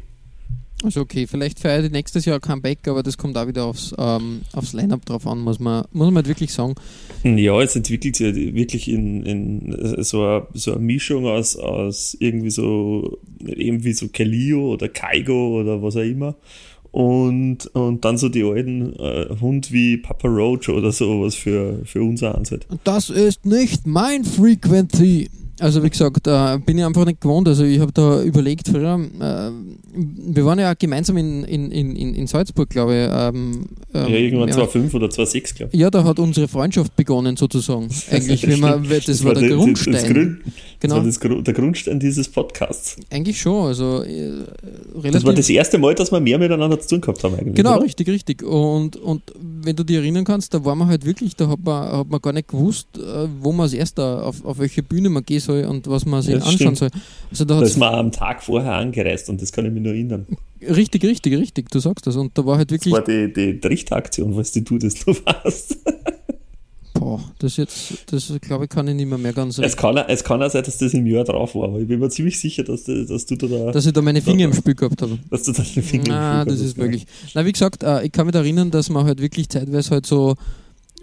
Also 0.84 1.00
okay, 1.00 1.26
vielleicht 1.26 1.60
feiert 1.60 1.86
ich 1.86 1.92
nächstes 1.92 2.26
Jahr 2.26 2.36
ein 2.36 2.42
Comeback, 2.42 2.86
aber 2.90 3.02
das 3.02 3.18
kommt 3.18 3.38
auch 3.38 3.48
wieder 3.48 3.64
aufs, 3.64 3.96
ähm, 3.98 4.42
aufs 4.52 4.74
Line-Up 4.74 5.06
drauf 5.06 5.26
an, 5.26 5.40
muss 5.40 5.58
man, 5.58 5.86
muss 5.94 6.08
man 6.08 6.18
halt 6.18 6.28
wirklich 6.28 6.52
sagen. 6.52 6.76
Ja, 7.24 7.62
es 7.62 7.78
entwickelt 7.78 8.18
sich 8.18 8.54
wirklich 8.54 8.90
in, 8.90 9.26
in 9.26 10.04
so, 10.04 10.22
eine, 10.22 10.48
so 10.54 10.74
eine 10.74 10.82
Mischung 10.82 11.26
aus, 11.26 11.56
aus 11.56 12.18
irgendwie 12.20 12.50
so, 12.50 13.18
irgendwie 13.40 13.94
so 13.94 14.10
Kalio 14.10 14.74
oder 14.74 14.90
Kaigo 14.90 15.62
oder 15.62 15.82
was 15.82 15.96
auch 15.96 16.02
immer. 16.02 16.36
Und, 16.94 17.66
und 17.74 18.06
dann 18.06 18.20
so 18.20 18.30
die 18.30 18.44
alten 18.44 18.94
äh, 19.00 19.26
Hund 19.42 19.72
wie 19.74 19.98
Papa 19.98 20.28
Roach 20.28 20.70
oder 20.70 20.92
so, 20.92 21.22
was 21.24 21.34
für, 21.34 21.80
für 21.86 22.04
unser 22.04 22.36
Ansatz. 22.36 22.68
Das 22.84 23.10
ist 23.10 23.48
nicht 23.48 23.88
mein 23.88 24.24
Frequency. 24.24 25.28
Also 25.60 25.84
wie 25.84 25.90
gesagt, 25.90 26.28
äh, 26.28 26.60
bin 26.64 26.78
ich 26.78 26.84
einfach 26.86 27.06
nicht 27.06 27.22
gewohnt. 27.22 27.48
Also 27.48 27.64
ich 27.64 27.80
habe 27.80 27.92
da 27.92 28.22
überlegt 28.24 28.68
früher, 28.68 29.00
äh, 29.20 29.52
wir 30.34 30.46
waren 30.46 30.60
ja 30.60 30.74
gemeinsam 30.74 31.18
in, 31.18 31.44
in, 31.44 31.72
in, 31.72 32.14
in 32.16 32.28
Salzburg, 32.28 32.70
glaube 32.70 32.94
ich. 32.94 33.10
Ähm, 33.12 33.66
ähm, 33.94 34.08
Ja, 34.12 34.16
irgendwann 34.16 34.50
ja, 34.50 34.56
2,5 34.58 34.94
oder 34.96 35.08
2,6, 35.08 35.56
glaube 35.56 35.70
ich. 35.74 35.80
Ja, 35.80 35.90
da 35.90 36.04
hat 36.04 36.20
unsere 36.20 36.48
Freundschaft 36.48 36.96
begonnen 36.96 37.38
sozusagen. 37.38 37.88
Eigentlich, 38.12 38.48
wenn 38.48 38.60
man, 38.60 38.86
Stimmt. 38.86 39.08
das, 39.08 39.24
war 39.24 39.34
der 39.34 39.44
die- 39.44 39.50
Das, 39.50 39.58
Grundstein. 39.58 40.42
Genau. 40.84 41.00
das 41.02 41.22
war 41.24 41.30
das, 41.30 41.44
der 41.46 41.54
Grundstein 41.54 42.00
dieses 42.00 42.28
Podcasts. 42.28 42.98
Eigentlich 43.10 43.40
schon. 43.40 43.68
Also 43.68 44.04
äh, 44.04 44.32
relativ. 44.94 45.12
Das 45.14 45.24
war 45.24 45.34
das 45.34 45.50
erste 45.50 45.78
Mal, 45.78 45.96
dass 45.96 46.12
wir 46.12 46.20
mehr 46.20 46.38
miteinander 46.38 46.80
zu 46.80 46.90
tun 46.90 47.02
gehabt 47.02 47.24
haben 47.24 47.36
eigentlich. 47.36 47.56
Genau, 47.56 47.76
oder? 47.78 47.86
richtig, 47.86 48.08
richtig. 48.10 48.44
Und, 48.44 48.98
und 48.98 49.22
wenn 49.40 49.76
du 49.78 49.84
dich 49.86 49.96
erinnern 49.96 50.26
kannst, 50.26 50.54
da 50.54 50.64
war 50.66 50.76
man 50.76 50.90
halt 50.90 51.06
wirklich, 51.06 51.36
da 51.38 51.48
hat 51.48 51.60
man, 51.64 51.90
hat 52.00 52.10
man 52.10 52.22
gar 52.22 52.34
nicht 52.34 52.50
gewusst, 52.50 52.88
äh, 52.98 53.28
wo 53.40 53.52
man 53.54 53.62
als 53.62 53.74
erster, 53.74 54.26
auf, 54.26 54.44
auf 54.44 54.60
welche 54.60 54.84
Bühne 54.84 55.10
man 55.10 55.24
gehen 55.24 55.40
soll 55.40 55.64
und 55.64 55.88
was 55.88 56.06
man 56.06 56.22
sich 56.22 56.34
Ja, 56.34 56.40
das 56.40 56.50
anschauen 56.50 56.76
stimmt. 56.76 56.92
soll. 56.94 57.02
Also 57.32 57.46
da 57.46 57.60
Da 57.62 57.66
ist 57.66 57.78
man 57.78 57.94
am 57.96 58.12
Tag 58.12 58.44
vorher 58.44 58.74
angereist 58.74 59.30
und 59.30 59.42
das 59.42 59.52
kann 59.54 59.66
ich 59.66 59.72
mich 59.72 59.82
nur 59.82 59.94
erinnern. 59.94 60.28
richtig, 60.62 61.04
richtig, 61.06 61.34
richtig, 61.38 61.70
du 61.72 61.80
sagst 61.80 62.06
das. 62.08 62.18
Und 62.18 62.38
da 62.38 62.46
war 62.46 62.58
halt 62.58 62.70
Das 62.72 62.76
wirklich, 62.76 62.94
war 62.94 63.04
die, 63.04 63.32
die 63.32 63.60
Trichtaktion, 63.60 64.36
was 64.36 64.52
die 64.52 64.64
du 64.66 64.78
das 64.78 65.08
noch 65.08 65.16
warst. 65.26 65.78
Boah, 67.04 67.20
das 67.40 67.58
jetzt, 67.58 68.12
das 68.12 68.32
glaube 68.42 68.64
ich, 68.66 68.70
kann 68.70 68.88
ich 68.88 68.96
nicht 68.96 69.08
mehr, 69.08 69.18
mehr 69.18 69.34
ganz 69.34 69.58
Es 69.60 69.76
kann, 69.76 69.98
es 69.98 70.24
kann 70.24 70.42
auch 70.42 70.50
sein, 70.50 70.64
dass 70.64 70.78
das 70.78 70.94
im 70.94 71.06
Jahr 71.06 71.24
drauf 71.24 71.54
war, 71.56 71.66
aber 71.66 71.80
ich 71.80 71.88
bin 71.88 72.00
mir 72.00 72.10
ziemlich 72.10 72.40
sicher, 72.40 72.64
dass, 72.64 72.84
du- 72.86 73.06
dass 73.06 73.26
du 73.26 73.36
da, 73.36 73.72
dass 73.72 73.86
ich 73.86 73.94
da 73.94 74.02
meine 74.02 74.22
Finger 74.22 74.46
im 74.46 74.54
Spiel 74.54 74.76
gehabt 74.76 75.02
habe. 75.02 75.20
dass 75.30 75.44
du 75.44 75.52
da 75.52 75.64
den 75.64 75.84
Finger 75.84 76.06
im 76.06 76.12
Na, 76.12 76.42
Flug 76.44 76.54
das 76.54 76.60
hast, 76.62 76.66
ist 76.70 76.78
ja. 76.78 76.84
möglich. 76.84 77.06
Na, 77.34 77.46
wie 77.46 77.52
gesagt, 77.52 77.84
äh, 77.84 78.06
ich 78.06 78.12
kann 78.12 78.26
mich 78.26 78.34
da 78.34 78.40
erinnern, 78.40 78.72
dass 78.72 78.90
man 78.90 79.06
halt 79.06 79.22
wirklich 79.22 79.50
zeitweise 79.50 79.92
halt 79.92 80.06
so 80.06 80.36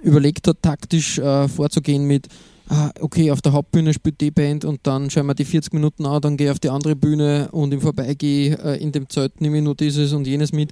überlegt 0.02 0.46
hat, 0.48 0.62
taktisch 0.62 1.18
äh, 1.18 1.46
vorzugehen 1.48 2.04
mit, 2.04 2.28
ah, 2.68 2.90
okay, 3.00 3.30
auf 3.30 3.42
der 3.42 3.52
Hauptbühne 3.52 3.92
spielt 3.92 4.20
die 4.20 4.30
Band 4.30 4.64
und 4.64 4.80
dann 4.84 5.10
schauen 5.10 5.26
wir 5.26 5.34
die 5.34 5.44
40 5.44 5.74
Minuten 5.74 6.06
an, 6.06 6.20
dann 6.22 6.36
gehe 6.36 6.46
ich 6.46 6.50
auf 6.52 6.58
die 6.58 6.70
andere 6.70 6.96
Bühne 6.96 7.48
und 7.52 7.72
im 7.74 7.80
Vorbeigeh 7.82 8.52
äh, 8.54 8.76
in 8.82 8.92
dem 8.92 9.08
Zelt 9.10 9.40
nehme 9.40 9.58
ich 9.58 9.64
nur 9.64 9.74
dieses 9.74 10.12
und 10.12 10.26
jenes 10.26 10.52
mit. 10.52 10.70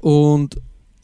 Und 0.00 0.56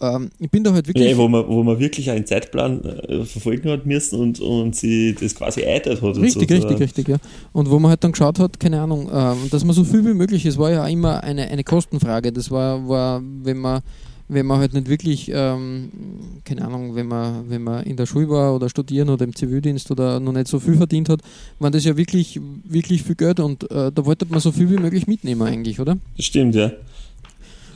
ähm, 0.04 0.30
ich 0.38 0.50
bin 0.50 0.64
da 0.64 0.72
halt 0.72 0.86
wirklich. 0.86 1.10
Ja, 1.10 1.16
wo 1.16 1.28
man, 1.28 1.46
wo 1.46 1.62
man 1.62 1.78
wirklich 1.78 2.10
einen 2.10 2.26
Zeitplan 2.26 2.84
äh, 2.84 3.24
verfolgen 3.24 3.70
hat 3.70 3.86
müssen 3.86 4.18
und, 4.18 4.40
und 4.40 4.76
sie 4.76 5.14
das 5.14 5.34
quasi 5.34 5.62
eitert 5.62 6.02
hat. 6.02 6.16
Richtig, 6.16 6.48
so. 6.48 6.54
richtig, 6.54 6.80
richtig, 6.80 7.08
ja. 7.08 7.16
Und 7.52 7.70
wo 7.70 7.78
man 7.78 7.90
halt 7.90 8.04
dann 8.04 8.12
geschaut 8.12 8.38
hat, 8.38 8.60
keine 8.60 8.80
Ahnung, 8.80 9.10
ähm, 9.12 9.50
dass 9.50 9.64
man 9.64 9.74
so 9.74 9.84
viel 9.84 10.04
wie 10.04 10.14
möglich 10.14 10.46
ist, 10.46 10.58
war 10.58 10.70
ja 10.70 10.86
immer 10.86 11.22
eine, 11.22 11.48
eine 11.48 11.64
Kostenfrage. 11.64 12.32
Das 12.32 12.50
war, 12.50 12.88
war, 12.88 13.22
wenn 13.42 13.58
man 13.58 13.82
wenn 14.28 14.46
man 14.46 14.58
halt 14.58 14.72
nicht 14.72 14.88
wirklich, 14.88 15.30
ähm, 15.32 15.90
keine 16.44 16.64
Ahnung, 16.64 16.94
wenn 16.94 17.06
man, 17.06 17.48
wenn 17.50 17.62
man 17.62 17.84
in 17.84 17.96
der 17.96 18.06
Schule 18.06 18.28
war 18.30 18.54
oder 18.54 18.68
studieren 18.68 19.10
oder 19.10 19.24
im 19.24 19.34
Zivildienst 19.34 19.90
oder 19.90 20.18
noch 20.18 20.32
nicht 20.32 20.48
so 20.48 20.58
viel 20.60 20.76
verdient 20.76 21.08
hat, 21.08 21.20
war 21.58 21.70
das 21.70 21.84
ja 21.84 21.96
wirklich, 21.96 22.40
wirklich 22.64 23.02
viel 23.02 23.16
Geld 23.16 23.40
und 23.40 23.70
äh, 23.70 23.92
da 23.92 24.06
wollte 24.06 24.26
man 24.26 24.40
so 24.40 24.50
viel 24.50 24.70
wie 24.70 24.78
möglich 24.78 25.06
mitnehmen 25.06 25.42
eigentlich, 25.42 25.78
oder? 25.78 25.98
Das 26.16 26.26
stimmt, 26.26 26.54
ja. 26.54 26.72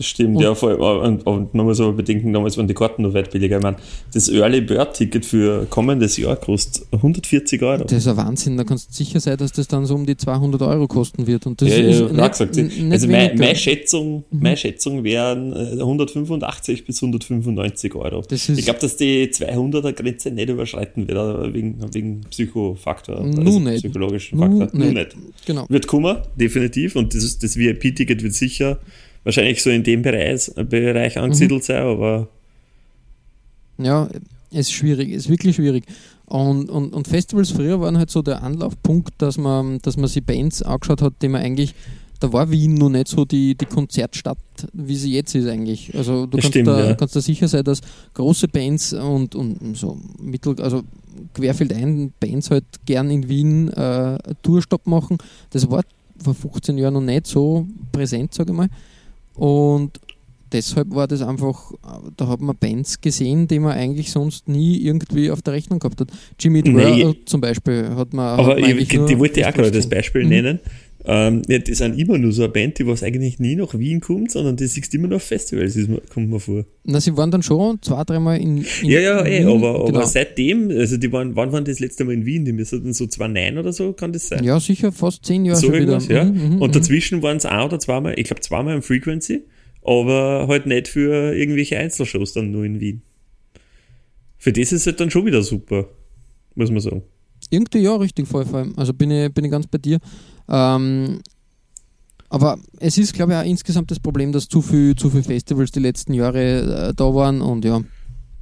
Stimmt, 0.01 0.37
und 0.37 0.43
ja. 0.43 0.55
Voll, 0.55 0.75
und, 0.75 1.27
und, 1.27 1.55
man 1.55 1.67
muss 1.67 1.81
aber 1.81 1.93
bedenken, 1.93 2.33
damals 2.33 2.57
waren 2.57 2.69
die 2.69 2.75
Karten 2.75 3.03
noch 3.03 3.15
weit 3.15 3.31
billiger. 3.31 3.57
Ich 3.57 3.63
meine, 3.63 3.77
das 4.13 4.29
Early 4.29 4.61
Bird 4.61 4.95
Ticket 4.95 5.25
für 5.25 5.67
kommendes 5.67 6.17
Jahr 6.17 6.37
kostet 6.37 6.87
140 6.93 7.63
Euro. 7.63 7.85
Das 7.85 7.93
ist 7.93 8.09
ein 8.09 8.17
Wahnsinn. 8.17 8.57
Da 8.57 8.65
kannst 8.65 8.91
du 8.91 8.95
sicher 8.95 9.21
sein, 9.21 9.37
dass 9.37 9.53
das 9.53 9.69
dann 9.69 9.87
so 9.87 9.95
um 9.95 10.07
die 10.07 10.17
200 10.17 10.63
Euro 10.63 10.87
kosten 10.87 11.27
wird. 11.27 11.47
Und 11.47 11.61
das 11.61 11.69
ja, 11.69 11.77
ist 11.77 12.01
ja, 12.01 12.09
nicht, 12.09 12.31
gesagt. 12.31 12.57
nicht 12.57 12.93
also 12.93 13.09
meine, 13.09 13.35
meine, 13.35 13.57
Schätzung, 13.57 14.25
mhm. 14.31 14.43
meine 14.43 14.57
Schätzung 14.57 15.05
wären 15.05 15.53
185 15.55 16.85
bis 16.85 17.03
195 17.03 17.95
Euro. 17.95 18.23
ich 18.31 18.65
glaube, 18.65 18.81
dass 18.81 18.97
die 18.97 19.29
200er 19.29 19.93
Grenze 19.93 20.31
nicht 20.31 20.49
überschreiten 20.49 21.09
wird, 21.09 21.55
wegen, 21.55 21.77
wegen 21.93 22.21
Psychofaktor, 22.31 23.19
also 23.19 23.41
Nun 23.41 23.65
nicht. 23.65 23.85
psychologischen 23.85 24.39
Faktor. 24.39 24.69
Nun 24.73 24.95
nicht. 24.95 25.17
Genau. 25.47 25.67
Wird 25.69 25.87
kommen, 25.87 26.19
definitiv. 26.37 26.97
Und 26.97 27.15
das, 27.15 27.39
das 27.39 27.57
VIP-Ticket 27.57 28.23
wird 28.23 28.35
sicher 28.35 28.79
wahrscheinlich 29.25 29.63
so 29.63 29.71
in 29.71 29.83
dem 29.83 30.03
Bereich, 30.03 30.51
Bereich 30.55 31.19
angesiedelt 31.19 31.63
mhm. 31.63 31.67
sein, 31.67 31.83
aber. 31.83 32.29
Ja, 33.79 34.09
es 34.51 34.61
ist 34.61 34.73
schwierig, 34.73 35.11
es 35.11 35.25
ist 35.25 35.31
wirklich 35.31 35.57
schwierig. 35.57 35.85
Und, 36.27 36.69
und, 36.69 36.93
und 36.93 37.09
Festivals 37.09 37.51
früher 37.51 37.81
waren 37.81 37.97
halt 37.97 38.11
so 38.11 38.21
der 38.21 38.43
Anlaufpunkt, 38.43 39.15
dass 39.19 39.39
man, 39.39 39.79
dass 39.79 39.97
man 39.97 40.09
sich 40.09 40.25
Bands 40.25 40.63
angeschaut 40.63 41.01
hat, 41.01 41.15
die 41.23 41.29
man 41.29 41.41
eigentlich, 41.41 41.75
da 42.21 42.33
war 42.33 42.51
Wien 42.51 42.75
noch 42.75 42.91
nicht 42.91 43.09
so 43.09 43.25
die, 43.25 43.55
die 43.55 43.65
Konzertstadt, 43.65 44.39
wie 44.75 44.97
sie 44.97 45.13
jetzt 45.13 45.35
ist 45.35 45.47
eigentlich. 45.47 45.97
Also 45.97 46.27
du 46.27 46.37
kannst, 46.37 46.49
stimmt, 46.49 46.69
da, 46.69 46.89
ja. 46.89 46.95
kannst 46.95 47.17
da 47.17 47.21
sicher 47.23 47.49
sein, 47.49 47.65
dass 47.65 47.81
große 48.13 48.49
Bands 48.49 48.93
und, 48.93 49.35
und 49.35 49.77
so 49.77 49.99
mittel, 50.21 50.61
also 50.61 50.83
querfeld 51.33 51.73
ein 51.73 52.13
Bands 52.21 52.51
halt 52.51 52.65
gern 52.85 53.11
in 53.11 53.29
Wien 53.29 53.69
äh, 53.69 54.19
Tourstopp 54.43 54.87
machen. 54.87 55.17
Das 55.51 55.71
war 55.71 55.83
vor 56.23 56.35
15 56.35 56.77
Jahren 56.77 56.95
noch 56.95 57.01
nicht 57.01 57.27
so 57.27 57.67
präsent, 57.93 58.35
sage 58.35 58.51
ich 58.51 58.57
mal. 58.57 58.69
Und 59.39 59.99
deshalb 60.53 60.95
war 60.95 61.07
das 61.07 61.23
einfach, 61.23 61.73
da 62.17 62.29
hat 62.29 62.41
man 62.41 62.57
Bands 62.57 63.01
gesehen, 63.01 63.49
die 63.49 63.59
man 63.59 63.73
eigentlich 63.73 64.11
sonst 64.11 64.49
nie 64.49 64.79
irgendwie 64.79 65.31
auf 65.31 65.43
der 65.43 65.55
Rechnung 65.55 65.79
gehabt 65.79 66.01
hat. 66.01 66.09
Jimmy 66.39 66.63
Dwyer 66.63 67.15
zum 67.25 67.41
Beispiel 67.41 67.91
hat 67.97 68.13
man. 68.13 68.39
Aber 68.39 68.57
hat 68.57 68.61
man 68.61 68.79
ich, 68.79 68.89
die 68.89 69.19
wollte 69.19 69.41
ich 69.41 69.47
auch 69.47 69.53
gerade 69.53 69.71
das 69.71 69.89
Beispiel 69.89 70.25
mhm. 70.25 70.29
nennen. 70.29 70.61
Ähm, 71.05 71.43
ja, 71.49 71.59
die 71.59 71.75
sind 71.75 71.97
immer 71.97 72.19
nur 72.19 72.33
so 72.33 72.43
eine 72.43 72.53
Band, 72.53 72.79
die 72.79 72.87
was 72.87 73.03
eigentlich 73.05 73.39
nie 73.39 73.55
nach 73.55 73.79
Wien 73.79 74.01
kommt, 74.01 74.33
sondern 74.33 74.57
die 74.57 74.67
siehst 74.67 74.93
immer 74.95 75.07
noch 75.07 75.17
auf 75.17 75.23
Festivals, 75.23 75.79
kommt 76.13 76.29
mir 76.29 76.41
vor. 76.41 76.65
Na, 76.85 77.01
sie 77.01 77.17
waren 77.17 77.31
dann 77.31 77.43
schon 77.43 77.81
zwei, 77.83 78.03
dreimal 78.03 78.41
in, 78.41 78.59
in 78.59 78.65
Ja, 78.83 79.01
ja, 79.01 79.21
ey, 79.21 79.41
Wien, 79.41 79.49
aber, 79.49 79.87
genau. 79.87 79.99
aber 79.99 80.07
seitdem, 80.07 80.71
also 80.71 80.97
die 80.97 81.13
waren, 81.13 81.37
wann 81.37 81.53
waren 81.53 81.65
das 81.65 81.79
letzte 81.79 82.05
Mal 82.05 82.15
in 82.15 82.27
Wien? 82.27 82.45
Die 82.45 82.53
müssten 82.53 82.93
so 82.93 83.07
2009 83.07 83.59
oder 83.59 83.73
so, 83.73 83.93
kann 83.93 84.13
das 84.13 84.29
sein? 84.29 84.43
Ja, 84.43 84.59
sicher, 84.59 84.91
fast 84.91 85.25
zehn 85.25 85.45
Jahre 85.45 85.61
so 85.61 85.69
schon 85.69 85.81
wieder. 85.81 85.99
Ja. 85.99 86.25
Mhm, 86.25 86.57
mhm, 86.57 86.63
Und 86.63 86.75
dazwischen 86.75 87.23
waren 87.23 87.37
es 87.37 87.47
ein 87.47 87.65
oder 87.65 87.79
zweimal, 87.79 88.19
ich 88.19 88.25
glaube 88.25 88.41
zweimal 88.41 88.75
im 88.75 88.83
Frequency, 88.83 89.45
aber 89.83 90.47
halt 90.49 90.67
nicht 90.67 90.89
für 90.89 91.33
irgendwelche 91.35 91.79
Einzelshows 91.79 92.33
dann 92.33 92.51
nur 92.51 92.65
in 92.65 92.81
Wien. 92.81 93.03
Für 94.37 94.53
das 94.53 94.73
ist 94.73 94.81
es 94.81 94.87
halt 94.87 95.01
dann 95.01 95.11
schon 95.11 95.27
wieder 95.27 95.43
super, 95.43 95.89
muss 96.57 96.71
man 96.71 96.81
sagen. 96.81 97.03
Irgendwie 97.51 97.79
ja, 97.79 97.95
richtig 97.95 98.27
voll, 98.27 98.45
vor 98.45 98.59
allem. 98.61 98.75
Also 98.77 98.93
bin 98.93 99.11
ich, 99.11 99.33
bin 99.33 99.45
ich 99.45 99.51
ganz 99.51 99.67
bei 99.69 99.79
dir. 99.79 99.99
Ähm, 100.49 101.21
aber 102.31 102.59
es 102.79 102.99
ist, 102.99 103.15
glaube 103.15 103.33
ich, 103.33 103.39
auch 103.39 103.45
insgesamt 103.45 103.91
das 103.91 104.01
Problem, 104.01 104.33
dass 104.33 104.49
zu 104.49 104.61
viel, 104.61 104.95
zu 104.95 105.11
viel 105.11 105.23
Festivals 105.23 105.71
die 105.71 105.81
letzten 105.81 106.13
Jahre 106.13 106.89
äh, 106.91 106.95
da 106.95 107.15
waren 107.15 107.41
und 107.41 107.65
ja. 107.65 107.81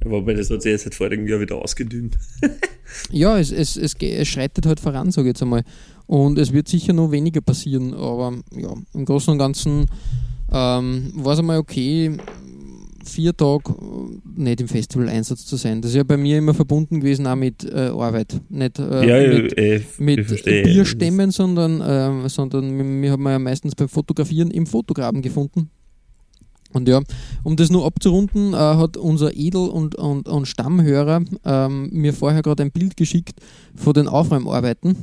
wobei 0.03 0.33
das 0.33 0.49
hat 0.49 0.61
sich 0.61 0.71
jetzt 0.71 0.83
seit 0.83 0.95
vorigen 0.95 1.27
Jahr 1.27 1.39
wieder 1.39 1.55
ausgedünnt. 1.55 2.17
ja, 3.11 3.37
es, 3.39 3.51
es, 3.51 3.77
es, 3.77 3.95
es 3.99 4.27
schreitet 4.27 4.65
halt 4.65 4.79
voran, 4.79 5.11
sage 5.11 5.27
ich 5.27 5.31
jetzt 5.31 5.41
einmal. 5.41 5.63
Und 6.05 6.37
es 6.37 6.53
wird 6.53 6.67
sicher 6.67 6.93
noch 6.93 7.11
weniger 7.11 7.41
passieren, 7.41 7.93
aber 7.93 8.33
ja, 8.55 8.73
im 8.93 9.05
Großen 9.05 9.31
und 9.31 9.39
Ganzen 9.39 9.87
ähm, 10.51 11.11
war 11.15 11.33
es 11.33 11.39
einmal 11.39 11.57
okay, 11.57 12.17
vier 13.07 13.35
Tage 13.35 13.75
nicht 14.35 14.61
im 14.61 14.67
Festival-Einsatz 14.67 15.45
zu 15.45 15.55
sein. 15.55 15.81
Das 15.81 15.91
ist 15.91 15.97
ja 15.97 16.03
bei 16.03 16.17
mir 16.17 16.37
immer 16.37 16.53
verbunden 16.53 16.99
gewesen 16.99 17.27
auch 17.27 17.35
mit 17.35 17.63
äh, 17.63 17.89
Arbeit. 17.89 18.39
Nicht 18.49 18.79
äh, 18.79 19.07
ja, 19.07 19.41
mit, 19.41 19.57
äh, 19.57 19.81
mit 19.97 20.43
Bierstämmen, 20.45 21.31
sondern, 21.31 21.81
äh, 21.81 22.29
sondern 22.29 23.01
wir 23.01 23.11
haben 23.11 23.25
ja 23.25 23.39
meistens 23.39 23.75
beim 23.75 23.89
Fotografieren 23.89 24.51
im 24.51 24.65
Fotograben 24.65 25.21
gefunden. 25.21 25.69
Und 26.73 26.87
ja, 26.87 27.01
um 27.43 27.55
das 27.55 27.69
nur 27.69 27.85
abzurunden, 27.85 28.53
äh, 28.53 28.57
hat 28.57 28.97
unser 28.97 29.35
Edel- 29.35 29.69
und, 29.69 29.95
und, 29.95 30.27
und 30.27 30.47
Stammhörer 30.47 31.21
ähm, 31.45 31.89
mir 31.91 32.13
vorher 32.13 32.41
gerade 32.41 32.63
ein 32.63 32.71
Bild 32.71 32.97
geschickt 32.97 33.39
von 33.75 33.93
den 33.93 34.07
Aufräumarbeiten. 34.07 34.95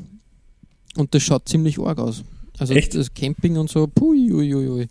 Und 0.96 1.14
das 1.14 1.22
schaut 1.22 1.48
ziemlich 1.48 1.78
arg 1.80 1.98
aus. 1.98 2.22
Also 2.58 2.74
Echt? 2.74 2.94
das 2.94 3.12
Camping 3.14 3.56
und 3.56 3.70
so, 3.70 3.86
pui, 3.86 4.32
ui, 4.32 4.54
ui, 4.54 4.68
ui. 4.68 4.88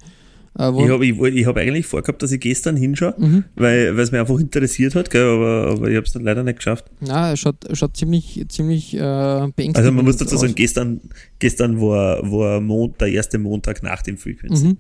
Äh, 0.57 0.69
ich 0.69 0.89
habe 0.89 1.05
ich, 1.05 1.19
ich 1.19 1.45
hab 1.45 1.57
eigentlich 1.57 1.85
vorgehabt, 1.85 2.21
dass 2.21 2.31
ich 2.31 2.39
gestern 2.39 2.75
hinschaue, 2.75 3.15
mhm. 3.17 3.43
weil 3.55 3.97
es 3.99 4.11
mich 4.11 4.19
einfach 4.19 4.39
interessiert 4.39 4.95
hat, 4.95 5.09
gell, 5.09 5.23
aber, 5.23 5.71
aber 5.71 5.89
ich 5.89 5.95
habe 5.95 6.05
es 6.05 6.13
dann 6.13 6.23
leider 6.23 6.43
nicht 6.43 6.57
geschafft. 6.57 6.85
Na, 6.99 7.33
es 7.33 7.39
schaut, 7.39 7.57
schaut 7.73 7.97
ziemlich, 7.97 8.45
ziemlich 8.49 8.93
äh, 8.93 8.97
beängstigend 8.99 9.77
Also 9.77 9.91
man 9.91 10.05
muss 10.05 10.17
dazu 10.17 10.37
sagen, 10.37 10.55
gestern, 10.55 11.01
gestern 11.39 11.81
war, 11.81 12.19
war 12.31 12.61
Mond, 12.61 13.01
der 13.01 13.09
erste 13.09 13.39
Montag 13.39 13.81
nach 13.83 14.01
dem 14.01 14.17
Frequency. 14.17 14.67
Mhm. 14.67 14.77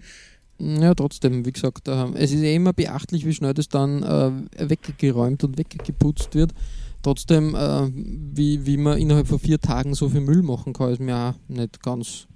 Ja, 0.59 0.93
trotzdem, 0.93 1.45
wie 1.45 1.51
gesagt, 1.51 1.87
äh, 1.87 2.05
es 2.15 2.31
ist 2.31 2.41
ja 2.41 2.51
immer 2.51 2.73
beachtlich, 2.73 3.25
wie 3.25 3.33
schnell 3.33 3.53
das 3.53 3.67
dann 3.67 4.03
äh, 4.03 4.69
weggeräumt 4.69 5.43
und 5.43 5.57
weggeputzt 5.57 6.35
wird. 6.35 6.53
Trotzdem, 7.01 7.55
äh, 7.55 7.89
wie, 7.93 8.65
wie 8.65 8.77
man 8.77 8.97
innerhalb 8.97 9.27
von 9.27 9.39
vier 9.39 9.59
Tagen 9.59 9.93
so 9.93 10.07
viel 10.07 10.21
Müll 10.21 10.41
machen 10.41 10.71
kann, 10.71 10.91
ist 10.91 11.01
mir 11.01 11.17
auch 11.17 11.33
nicht 11.49 11.81
ganz 11.81 12.27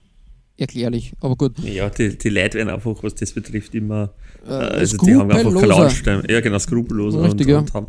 erklärlich. 0.57 1.13
Aber 1.19 1.35
gut. 1.35 1.57
Ja, 1.59 1.89
die, 1.89 2.17
die 2.17 2.29
Leute 2.29 2.57
werden 2.57 2.69
einfach, 2.69 3.01
was 3.03 3.15
das 3.15 3.31
betrifft, 3.31 3.75
immer. 3.75 4.13
Äh, 4.45 4.51
also 4.51 4.97
die 4.97 5.15
haben 5.15 5.31
einfach 5.31 5.53
keinen 5.53 5.71
Anstand. 5.71 6.29
Ja, 6.29 6.41
genau, 6.41 6.59
skrupelloser 6.59 7.23
Richtig, 7.23 7.47
und, 7.47 7.51
ja. 7.51 7.59
und 7.59 7.73
haben, 7.73 7.87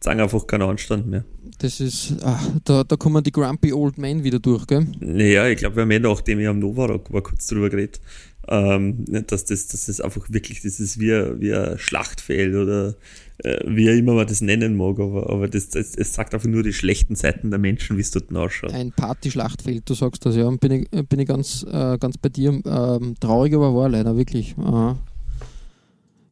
sagen 0.00 0.20
einfach 0.20 0.46
keinen 0.46 0.62
Anstand 0.62 1.06
mehr. 1.06 1.24
Das 1.58 1.80
ist, 1.80 2.16
ach, 2.22 2.48
da, 2.64 2.84
da 2.84 2.96
kommen 2.96 3.22
die 3.22 3.32
Grumpy 3.32 3.72
Old 3.72 3.98
Men 3.98 4.24
wieder 4.24 4.38
durch, 4.38 4.66
gell? 4.66 4.86
Naja, 5.00 5.46
ich 5.46 5.58
glaube, 5.58 5.76
wir 5.76 5.82
haben 5.82 5.90
ja 5.90 5.98
nachdem 5.98 6.40
ich 6.40 6.48
am 6.48 6.58
Novarock 6.58 7.12
war, 7.12 7.22
kurz 7.22 7.46
drüber 7.46 7.68
geredet, 7.68 8.00
ähm, 8.48 9.04
dass, 9.26 9.44
das, 9.44 9.68
dass 9.68 9.86
das 9.86 10.00
einfach 10.00 10.30
wirklich, 10.30 10.62
das 10.62 10.80
ist 10.80 10.98
wie, 10.98 11.10
wie 11.40 11.54
ein 11.54 11.78
Schlachtfeld 11.78 12.54
oder 12.54 12.94
äh, 13.44 13.60
wie 13.66 13.88
immer 13.88 14.14
man 14.14 14.26
das 14.26 14.40
nennen 14.40 14.76
mag, 14.76 14.98
aber, 14.98 15.30
aber 15.30 15.48
das, 15.48 15.68
das, 15.68 15.92
das 15.92 16.12
sagt 16.12 16.34
einfach 16.34 16.48
nur 16.48 16.62
die 16.62 16.72
schlechten 16.72 17.14
Seiten 17.14 17.50
der 17.50 17.58
Menschen, 17.58 17.96
wie 17.96 18.00
es 18.00 18.10
dort 18.10 18.34
ausschaut. 18.34 18.72
Ein 18.72 18.92
Partyschlachtfeld, 18.92 19.88
du 19.88 19.94
sagst 19.94 20.24
das, 20.26 20.36
ja, 20.36 20.46
und 20.46 20.60
bin 20.60 20.72
ich, 20.72 21.08
bin 21.08 21.18
ich 21.20 21.28
ganz, 21.28 21.64
äh, 21.70 21.98
ganz 21.98 22.18
bei 22.18 22.28
dir. 22.28 22.60
Ähm, 22.64 23.14
traurig, 23.20 23.54
aber 23.54 23.74
wahr 23.74 23.88
leider, 23.88 24.16
wirklich. 24.16 24.54
Aha. 24.58 24.98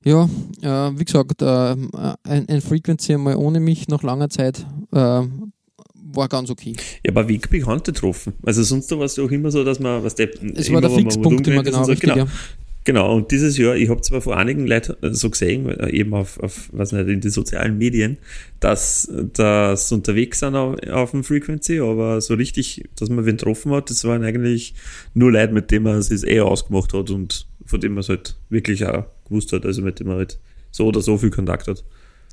Ja, 0.04 0.24
äh, 0.62 0.98
wie 0.98 1.04
gesagt, 1.04 1.42
äh, 1.42 1.46
ein, 1.46 2.48
ein 2.48 2.60
Frequency 2.60 3.14
einmal 3.14 3.36
ohne 3.36 3.60
mich 3.60 3.88
nach 3.88 4.02
langer 4.02 4.30
Zeit 4.30 4.64
äh, 4.92 5.22
war 6.14 6.28
ganz 6.28 6.50
okay. 6.50 6.74
Ja, 7.04 7.12
aber 7.12 7.28
Weg 7.28 7.50
bekannt 7.50 7.84
getroffen. 7.84 8.32
Also 8.42 8.62
sonst 8.62 8.90
war 8.90 9.02
es 9.02 9.18
auch 9.18 9.30
immer 9.30 9.50
so, 9.50 9.64
dass 9.64 9.80
man, 9.80 10.02
was 10.02 10.14
der 10.14 10.30
Es 10.54 10.72
war 10.72 10.80
der 10.80 10.90
Fixpunkt 10.90 11.46
immer 11.46 11.62
genau 11.62 11.82
richtig, 11.84 12.00
genau. 12.00 12.16
ja. 12.16 12.26
Genau, 12.88 13.14
und 13.14 13.30
dieses 13.30 13.58
Jahr, 13.58 13.76
ich 13.76 13.90
habe 13.90 14.00
zwar 14.00 14.22
von 14.22 14.32
einigen 14.32 14.66
Leuten 14.66 14.96
so 15.14 15.28
gesehen, 15.28 15.68
äh, 15.68 15.90
eben 15.90 16.14
auf, 16.14 16.40
auf 16.40 16.70
was 16.72 16.92
nicht, 16.92 17.06
in 17.06 17.20
den 17.20 17.30
sozialen 17.30 17.76
Medien, 17.76 18.16
dass 18.60 19.12
das 19.34 19.92
unterwegs 19.92 20.38
sind 20.38 20.54
auf, 20.54 20.82
auf 20.88 21.10
dem 21.10 21.22
Frequency, 21.22 21.80
aber 21.80 22.22
so 22.22 22.32
richtig, 22.32 22.88
dass 22.96 23.10
man 23.10 23.26
wen 23.26 23.36
getroffen 23.36 23.72
hat, 23.72 23.90
das 23.90 24.04
waren 24.04 24.24
eigentlich 24.24 24.72
nur 25.12 25.30
Leute, 25.30 25.52
mit 25.52 25.70
denen 25.70 25.84
man 25.84 25.98
es 25.98 26.24
eh 26.24 26.40
ausgemacht 26.40 26.94
hat 26.94 27.10
und 27.10 27.46
von 27.66 27.78
dem 27.78 27.92
man 27.92 28.00
es 28.00 28.08
halt 28.08 28.36
wirklich 28.48 28.86
auch 28.86 29.04
gewusst 29.26 29.52
hat, 29.52 29.66
also 29.66 29.82
mit 29.82 30.00
dem 30.00 30.06
man 30.06 30.16
halt 30.16 30.38
so 30.70 30.86
oder 30.86 31.02
so 31.02 31.18
viel 31.18 31.28
Kontakt 31.28 31.68
hat. 31.68 31.84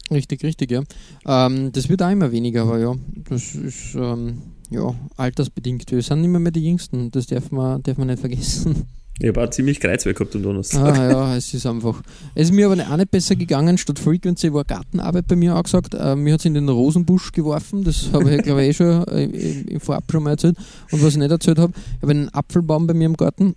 Richtig, 0.10 0.42
richtig, 0.42 0.72
ja. 0.72 0.84
Ähm, 1.26 1.74
das 1.74 1.90
wird 1.90 2.02
auch 2.02 2.12
immer 2.12 2.32
weniger, 2.32 2.62
aber 2.62 2.80
ja, 2.80 2.96
das 3.30 3.56
ist 3.56 3.94
ähm, 3.96 4.42
ja, 4.70 4.96
altersbedingt. 5.18 5.92
Wir 5.92 6.02
sind 6.02 6.24
immer 6.24 6.40
mehr 6.40 6.54
die 6.54 6.64
Jüngsten, 6.66 7.12
das 7.12 7.28
darf 7.28 7.52
man, 7.52 7.84
darf 7.84 7.98
man 7.98 8.08
nicht 8.08 8.22
vergessen. 8.22 8.86
Ich 9.19 9.29
habe 9.29 9.43
auch 9.43 9.50
ziemlich 9.50 9.79
Kreuzweg 9.79 10.17
gehabt 10.17 10.36
am 10.36 10.43
Donnerstag. 10.43 10.98
Ah, 10.98 11.10
ja, 11.10 11.36
es 11.38 11.53
ist 11.53 11.65
einfach. 11.65 12.01
Es 12.34 12.50
ist 12.50 12.53
mir 12.53 12.69
aber 12.69 12.81
auch 12.84 12.98
nicht 12.98 13.12
besser 13.12 13.36
gegangen. 13.36 13.77
Statt 13.77 13.98
Frequency 13.98 14.53
war 14.53 14.65
Gartenarbeit 14.65 15.27
bei 15.27 15.38
mir 15.38 15.55
angesagt. 15.55 15.93
Äh, 15.93 16.17
mir 16.17 16.34
hat 16.34 16.41
es 16.41 16.45
in 16.45 16.53
den 16.53 16.67
Rosenbusch 16.67 17.31
geworfen. 17.31 17.86
Das 17.86 18.10
habe 18.12 18.36
ich, 18.36 18.43
glaube 18.43 18.63
ich, 18.63 18.69
eh 18.69 18.74
schon 18.74 19.07
äh, 19.07 19.24
im 19.24 19.79
Vorab 19.79 20.03
schon 20.12 20.24
mal 20.24 20.31
erzählt. 20.31 20.57
Und 20.91 21.01
was 21.01 21.13
ich 21.13 21.17
nicht 21.17 21.31
erzählt 21.31 21.60
habe, 21.60 21.72
ich 21.75 22.01
habe 22.01 22.12
einen 22.12 22.29
Apfelbaum 22.29 22.88
bei 22.88 22.93
mir 22.93 23.05
im 23.05 23.15
Garten. 23.15 23.55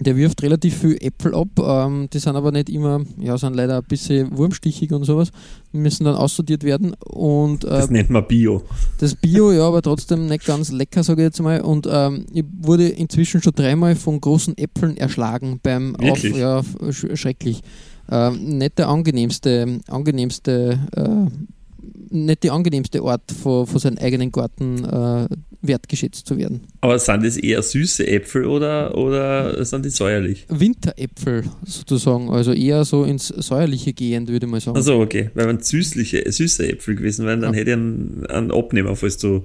Der 0.00 0.16
wirft 0.16 0.42
relativ 0.42 0.78
viel 0.78 0.96
Äpfel 1.00 1.34
ab, 1.34 1.48
ähm, 1.58 2.08
die 2.12 2.18
sind 2.18 2.34
aber 2.36 2.50
nicht 2.50 2.68
immer, 2.68 3.02
ja, 3.18 3.38
sind 3.38 3.54
leider 3.54 3.78
ein 3.78 3.84
bisschen 3.84 4.36
wurmstichig 4.36 4.92
und 4.92 5.04
sowas, 5.04 5.30
müssen 5.72 6.04
dann 6.04 6.16
aussortiert 6.16 6.64
werden 6.64 6.94
und 7.04 7.64
äh, 7.64 7.68
Das 7.68 7.90
nennt 7.90 8.10
man 8.10 8.26
Bio. 8.26 8.62
das 8.98 9.14
Bio, 9.14 9.52
ja, 9.52 9.66
aber 9.66 9.82
trotzdem 9.82 10.26
nicht 10.26 10.44
ganz 10.44 10.72
lecker, 10.72 11.04
sage 11.04 11.22
ich 11.22 11.26
jetzt 11.26 11.42
mal. 11.42 11.60
Und 11.60 11.88
ähm, 11.90 12.26
ich 12.32 12.44
wurde 12.60 12.88
inzwischen 12.88 13.42
schon 13.42 13.52
dreimal 13.54 13.94
von 13.94 14.20
großen 14.20 14.58
Äpfeln 14.58 14.96
erschlagen 14.96 15.60
beim 15.62 15.94
Auf. 15.96 16.02
Wirklich? 16.02 16.36
Ja, 16.36 16.62
sch 16.90 17.06
schrecklich. 17.14 17.62
Ähm, 18.10 18.58
nicht 18.58 18.78
der 18.78 18.88
angenehmste, 18.88 19.80
angenehmste, 19.88 20.78
äh, 20.96 22.14
nicht 22.14 22.42
die 22.42 22.50
angenehmste 22.50 23.02
Art, 23.02 23.30
von, 23.32 23.66
von 23.66 23.80
seinem 23.80 23.98
eigenen 23.98 24.30
Garten 24.30 24.84
äh, 24.84 25.28
wertgeschätzt 25.66 26.26
zu 26.26 26.36
werden. 26.36 26.60
Aber 26.80 26.98
sind 26.98 27.24
das 27.24 27.36
eher 27.36 27.62
süße 27.62 28.06
Äpfel 28.06 28.44
oder, 28.46 28.96
oder 28.96 29.64
sind 29.64 29.84
die 29.84 29.90
säuerlich? 29.90 30.46
Winteräpfel 30.48 31.44
sozusagen, 31.64 32.30
also 32.30 32.52
eher 32.52 32.84
so 32.84 33.04
ins 33.04 33.28
säuerliche 33.28 33.92
gehend, 33.92 34.28
würde 34.28 34.46
ich 34.46 34.52
mal 34.52 34.60
sagen. 34.60 34.76
Also 34.76 35.00
okay, 35.00 35.30
weil 35.34 35.48
wenn 35.48 35.60
süßliche, 35.60 36.30
süße 36.30 36.68
Äpfel 36.68 36.94
gewesen 36.96 37.26
wären, 37.26 37.40
dann 37.40 37.54
Ja. 37.54 37.60
hätte 37.60 37.70
ich 37.70 37.76
einen, 37.76 38.26
einen 38.28 38.50
Abnehmer, 38.50 38.96
falls 38.96 39.18
du, 39.18 39.42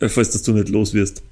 äh, 0.00 0.08
falls 0.08 0.30
das 0.30 0.42
du 0.42 0.52
nicht 0.52 0.68
los 0.68 0.94
wirst. 0.94 1.22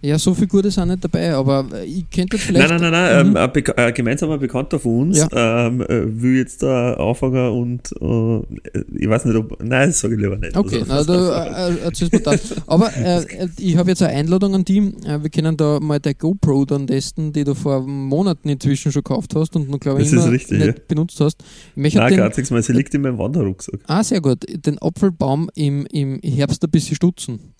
Ja, 0.00 0.16
so 0.16 0.32
viel 0.32 0.46
Gute 0.46 0.70
sind 0.70 0.88
nicht 0.88 1.02
dabei, 1.02 1.34
aber 1.34 1.66
äh, 1.72 1.84
ich 1.84 2.08
könnte 2.08 2.38
vielleicht. 2.38 2.68
Nein, 2.68 2.80
nein, 2.80 2.92
nein, 2.92 3.12
nein. 3.14 3.30
Mhm. 3.30 3.36
Ähm, 3.36 3.50
ein, 3.76 3.84
ein 3.86 3.94
gemeinsamer 3.94 4.38
Bekannter 4.38 4.78
von 4.78 5.08
uns 5.08 5.26
ähm, 5.32 5.80
äh, 5.80 6.22
will 6.22 6.36
jetzt 6.36 6.62
da 6.62 6.94
anfangen 6.94 7.50
und 7.50 7.92
äh, 8.00 8.78
ich 8.96 9.08
weiß 9.08 9.24
nicht, 9.24 9.36
ob. 9.36 9.60
Nein, 9.60 9.88
das 9.88 9.98
sage 9.98 10.14
ich 10.14 10.20
lieber 10.20 10.36
nicht. 10.36 10.56
Okay, 10.56 10.84
Also, 10.88 11.12
na, 11.12 11.44
du 11.44 11.50
äh, 11.50 11.74
äh, 11.74 11.84
erzählst 11.84 12.12
mir 12.12 12.20
das. 12.20 12.54
Aber 12.68 12.96
äh, 12.96 13.22
äh, 13.24 13.48
ich 13.58 13.76
habe 13.76 13.90
jetzt 13.90 14.00
eine 14.02 14.14
Einladung 14.14 14.54
an 14.54 14.64
die. 14.64 14.78
Äh, 14.78 15.20
wir 15.20 15.30
können 15.30 15.56
da 15.56 15.80
mal 15.80 15.98
der 15.98 16.14
GoPro 16.14 16.64
dann 16.64 16.86
testen, 16.86 17.32
die 17.32 17.42
du 17.42 17.54
vor 17.54 17.82
Monaten 17.82 18.48
inzwischen 18.48 18.92
schon 18.92 19.02
gekauft 19.02 19.34
hast 19.34 19.56
und 19.56 19.68
noch, 19.68 19.80
glaube 19.80 20.02
ich, 20.02 20.12
immer 20.12 20.30
richtig, 20.30 20.58
nicht 20.58 20.66
ja. 20.78 20.84
benutzt 20.86 21.20
hast. 21.20 21.42
Ich 21.74 21.82
möchte 21.82 21.98
Nein, 21.98 22.16
gar 22.16 22.28
nichts 22.28 22.52
mehr. 22.52 22.62
Sie 22.62 22.72
liegt 22.72 22.94
in 22.94 23.02
meinem 23.02 23.18
Wanderrucksack. 23.18 23.80
ah, 23.88 24.04
sehr 24.04 24.20
gut, 24.20 24.44
den 24.48 24.78
Apfelbaum 24.80 25.50
im, 25.56 25.86
im 25.86 26.20
Herbst 26.22 26.62
ein 26.62 26.70
bisschen 26.70 26.94
stutzen. 26.94 27.54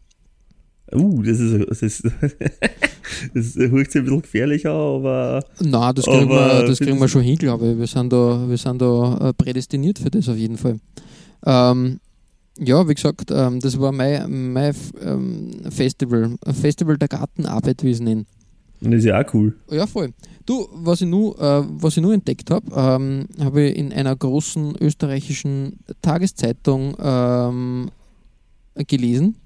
Uh, 0.94 1.22
das 1.22 1.38
ist, 1.38 1.68
das 1.68 1.82
ist, 1.82 2.02
das 3.34 3.56
hört 3.56 3.90
sich 3.90 4.00
ein 4.00 4.04
bisschen 4.04 4.22
gefährlich 4.22 4.66
an, 4.66 4.72
aber 4.72 5.44
Na, 5.60 5.92
das 5.92 6.06
kriegen, 6.06 6.28
wir, 6.30 6.62
das 6.66 6.78
kriegen 6.78 6.98
wir 6.98 7.08
schon 7.08 7.22
hin, 7.22 7.36
glaube 7.36 7.72
ich. 7.72 7.78
Wir 7.78 7.86
sind 7.86 8.12
da, 8.12 8.48
wir 8.48 8.56
sind 8.56 8.80
da 8.80 9.28
äh, 9.28 9.32
prädestiniert 9.34 9.98
für 9.98 10.10
das 10.10 10.28
auf 10.28 10.36
jeden 10.36 10.56
Fall. 10.56 10.78
Ähm, 11.44 12.00
ja, 12.58 12.88
wie 12.88 12.94
gesagt, 12.94 13.30
ähm, 13.30 13.60
das 13.60 13.78
war 13.78 13.92
mein, 13.92 14.52
mein 14.52 14.74
ähm, 15.02 15.50
Festival, 15.70 16.36
ein 16.44 16.54
Festival 16.54 16.96
der 16.96 17.08
Gartenarbeit, 17.08 17.82
wie 17.82 17.88
ich 17.88 17.94
es 17.94 18.00
nenne. 18.00 18.24
das 18.80 18.94
ist 18.94 19.04
ja 19.04 19.20
auch 19.20 19.34
cool. 19.34 19.54
Ja, 19.70 19.86
voll. 19.86 20.12
Du, 20.46 20.66
was 20.72 21.02
ich 21.02 21.06
nur, 21.06 21.38
äh, 21.38 21.64
was 21.68 21.96
ich 21.96 22.02
nur 22.02 22.14
entdeckt 22.14 22.50
habe, 22.50 22.66
ähm, 22.74 23.26
habe 23.40 23.62
ich 23.62 23.76
in 23.76 23.92
einer 23.92 24.16
großen 24.16 24.76
österreichischen 24.80 25.80
Tageszeitung 26.00 26.96
ähm, 26.98 27.90
gelesen. 28.86 29.36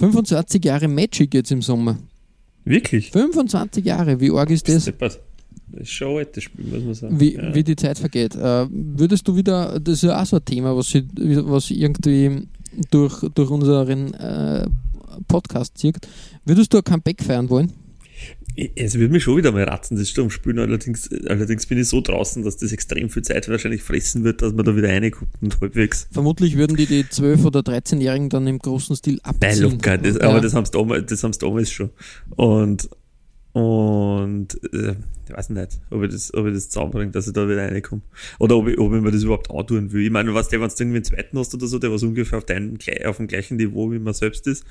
25 0.00 0.64
Jahre 0.64 0.88
Magic 0.88 1.34
jetzt 1.34 1.52
im 1.52 1.62
Sommer. 1.62 1.98
Wirklich? 2.64 3.10
25 3.10 3.84
Jahre, 3.84 4.20
wie 4.20 4.30
arg 4.30 4.50
ist 4.50 4.68
das? 4.68 4.90
Das 4.98 5.18
ist 5.72 5.90
schon 5.90 6.08
ein 6.08 6.16
altes 6.18 6.44
Spiel, 6.44 6.64
muss 6.64 6.84
man 6.84 6.94
sagen. 6.94 7.20
Wie, 7.20 7.34
ja. 7.34 7.54
wie 7.54 7.62
die 7.62 7.76
Zeit 7.76 7.98
vergeht. 7.98 8.34
Äh, 8.34 8.66
würdest 8.70 9.26
du 9.28 9.36
wieder, 9.36 9.78
das 9.78 9.94
ist 9.94 10.02
ja 10.02 10.20
auch 10.20 10.26
so 10.26 10.36
ein 10.36 10.44
Thema, 10.44 10.76
was, 10.76 10.88
sie, 10.88 11.06
was 11.14 11.70
irgendwie 11.70 12.48
durch, 12.90 13.20
durch 13.34 13.50
unseren 13.50 14.14
äh, 14.14 14.66
Podcast 15.28 15.78
zieht. 15.78 15.96
Würdest 16.44 16.72
du 16.72 16.78
ein 16.78 16.84
Comeback 16.84 17.22
feiern 17.22 17.48
wollen? 17.50 17.72
Es 18.76 18.94
würde 18.96 19.12
mich 19.12 19.22
schon 19.22 19.36
wieder 19.36 19.52
mal 19.52 19.64
ratzen, 19.64 19.96
das 19.96 20.08
Sturmspielen. 20.10 20.58
Allerdings, 20.58 21.08
allerdings 21.26 21.66
bin 21.66 21.78
ich 21.78 21.88
so 21.88 22.00
draußen, 22.00 22.42
dass 22.42 22.56
das 22.56 22.72
extrem 22.72 23.08
viel 23.08 23.22
Zeit 23.22 23.48
wahrscheinlich 23.48 23.82
fressen 23.82 24.24
wird, 24.24 24.42
dass 24.42 24.52
man 24.52 24.64
da 24.64 24.76
wieder 24.76 24.88
reinkommt 24.88 25.30
und 25.40 25.60
halbwegs. 25.60 26.08
Vermutlich 26.10 26.56
würden 26.56 26.76
die 26.76 26.86
die 26.86 27.04
12- 27.04 27.44
oder 27.44 27.60
13-Jährigen 27.60 28.28
dann 28.28 28.46
im 28.46 28.58
großen 28.58 28.96
Stil 28.96 29.20
Nein, 29.24 29.34
abziehen. 29.42 29.62
locker. 29.62 29.98
Das, 29.98 30.16
Ja. 30.16 30.22
Aber 30.22 30.40
das 30.40 30.54
haben 30.54 30.64
sie 30.66 30.72
damals, 30.72 31.06
das 31.06 31.22
haben 31.22 31.32
sie 31.32 31.38
damals 31.38 31.70
schon. 31.70 31.90
Und, 32.36 32.88
und 33.52 34.48
äh, 34.72 34.94
ich 35.28 35.36
weiß 35.36 35.50
nicht, 35.50 35.80
ob 35.90 36.02
ich 36.04 36.10
das, 36.10 36.32
ob 36.34 36.46
ich 36.46 36.54
das 36.54 36.68
zusammenbringe, 36.68 37.10
dass 37.10 37.26
ich 37.26 37.32
da 37.32 37.48
wieder 37.48 37.68
reinkomme. 37.68 38.02
Oder 38.38 38.56
ob 38.56 38.68
ich, 38.68 38.78
ob 38.78 38.92
ich 38.92 39.00
mir 39.00 39.10
das 39.10 39.22
überhaupt 39.22 39.50
antun 39.50 39.92
will. 39.92 40.04
Ich 40.04 40.10
meine, 40.10 40.34
was 40.34 40.48
der, 40.48 40.60
wenn 40.60 40.68
du 40.68 40.74
irgendwie 40.78 40.96
einen 40.96 41.04
zweiten 41.04 41.38
hast 41.38 41.54
oder 41.54 41.66
so, 41.66 41.78
der 41.78 41.90
was 41.90 42.02
ungefähr 42.02 42.38
auf, 42.38 42.44
deinem, 42.44 42.78
auf 43.04 43.16
dem 43.16 43.26
gleichen 43.26 43.56
Niveau 43.56 43.90
wie 43.90 43.98
man 43.98 44.14
selbst 44.14 44.46
ist, 44.46 44.64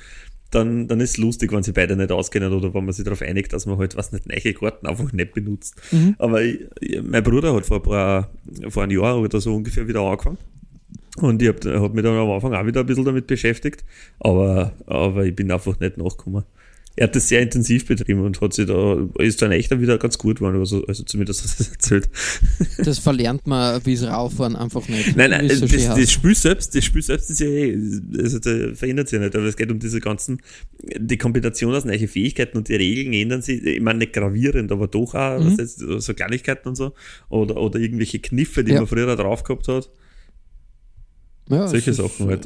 dann, 0.52 0.88
dann 0.88 1.00
ist 1.00 1.12
es 1.12 1.18
lustig, 1.18 1.52
wenn 1.52 1.64
sie 1.64 1.74
beide 1.74 1.96
nicht 1.96 2.12
auskennen 2.12 2.54
oder 2.54 2.74
wenn 2.74 2.86
man 2.86 2.94
sich 2.94 3.04
darauf 3.04 3.22
einigt, 3.22 3.54
dass 3.54 3.66
man 3.66 3.78
halt, 3.78 3.96
was 3.96 4.12
nicht, 4.12 4.28
neue 4.28 4.54
Karten 4.54 4.88
einfach 4.88 5.12
nicht 5.12 5.34
benutzt. 5.34 5.76
Mhm. 5.92 6.16
Aber 6.18 6.42
ich, 6.42 6.60
ich, 6.80 7.02
mein 7.04 7.24
Bruder 7.24 7.54
hat 7.54 7.66
vor 7.66 7.78
ein 7.78 7.84
paar, 7.84 8.32
vor 8.70 8.84
einem 8.84 8.98
Jahr 9.00 9.20
oder 9.20 9.42
so 9.42 9.56
ungefähr 9.56 9.88
wieder 9.88 10.02
angefangen. 10.02 10.38
Und 11.18 11.42
ich 11.42 11.50
habe 11.50 11.82
hab 11.82 11.94
mich 11.94 12.04
dann 12.04 12.16
am 12.18 12.32
Anfang 12.32 12.54
auch 12.54 12.66
wieder 12.66 12.80
ein 12.80 12.86
bisschen 12.86 13.06
damit 13.06 13.28
beschäftigt, 13.28 13.84
aber, 14.20 14.74
aber 14.86 15.26
ich 15.26 15.36
bin 15.36 15.52
einfach 15.52 15.80
nicht 15.80 15.98
nachgekommen. 15.98 16.46
Er 17.00 17.06
hat 17.06 17.16
das 17.16 17.30
sehr 17.30 17.42
intensiv 17.42 17.86
betrieben 17.86 18.20
und 18.26 18.42
hat 18.42 18.52
sich 18.52 18.66
da, 18.66 19.08
ist 19.20 19.42
dann 19.42 19.54
echt 19.54 19.72
dann 19.72 19.80
wieder 19.80 19.98
ganz 19.98 20.18
gut 20.18 20.40
geworden, 20.40 20.60
also, 20.60 20.86
also 20.86 21.04
zumindest 21.06 21.44
hat 21.46 21.66
er 21.66 21.72
erzählt. 21.72 22.10
Das 22.78 23.00
verlernt 23.00 23.48
man, 23.48 23.80
wie 23.86 23.94
es 23.94 24.04
rauffahren, 24.04 24.58
einfach 24.58 24.86
nicht. 24.90 25.16
Nein, 25.16 25.30
nein, 25.30 25.50
so 25.50 25.66
das, 25.66 25.86
das. 25.88 26.12
Spiel 26.12 26.36
selbst, 26.36 26.76
das 26.76 26.84
Spiel 26.84 27.02
selbst 27.02 27.30
ist 27.30 27.40
ja 27.40 27.48
eh, 27.48 27.78
also 28.22 28.40
da 28.40 28.76
verändert 28.76 29.08
sich 29.08 29.18
ja 29.18 29.24
nicht, 29.24 29.34
aber 29.34 29.46
es 29.46 29.56
geht 29.56 29.72
um 29.72 29.80
diese 29.80 30.02
ganzen, 30.02 30.42
die 31.00 31.16
Kombination 31.18 31.74
aus 31.74 31.86
neue 31.86 32.06
Fähigkeiten 32.10 32.58
und 32.58 32.68
die 32.68 32.76
Regeln 32.76 33.14
ändern 33.14 33.42
sich, 33.42 33.64
ich 33.64 33.80
meine 33.80 34.00
nicht 34.00 34.12
gravierend, 34.12 34.70
aber 34.74 34.90
doch 34.90 35.16
auch, 35.16 35.40
Mhm. 35.40 35.46
was 35.54 35.58
heißt, 35.58 35.80
so 36.00 36.14
Kleinigkeiten 36.14 36.68
und 36.68 36.76
so, 36.76 36.92
oder, 37.30 37.56
oder 37.56 37.80
irgendwelche 37.80 38.20
Kniffe, 38.20 38.66
die 38.66 38.74
Ja. 38.74 38.80
man 38.80 38.88
früher 38.88 39.16
drauf 39.16 39.44
gehabt 39.46 39.70
hat, 39.70 39.90
ja, 41.50 41.66
solche 41.66 41.94
Sachen 41.94 42.28
halt. 42.28 42.46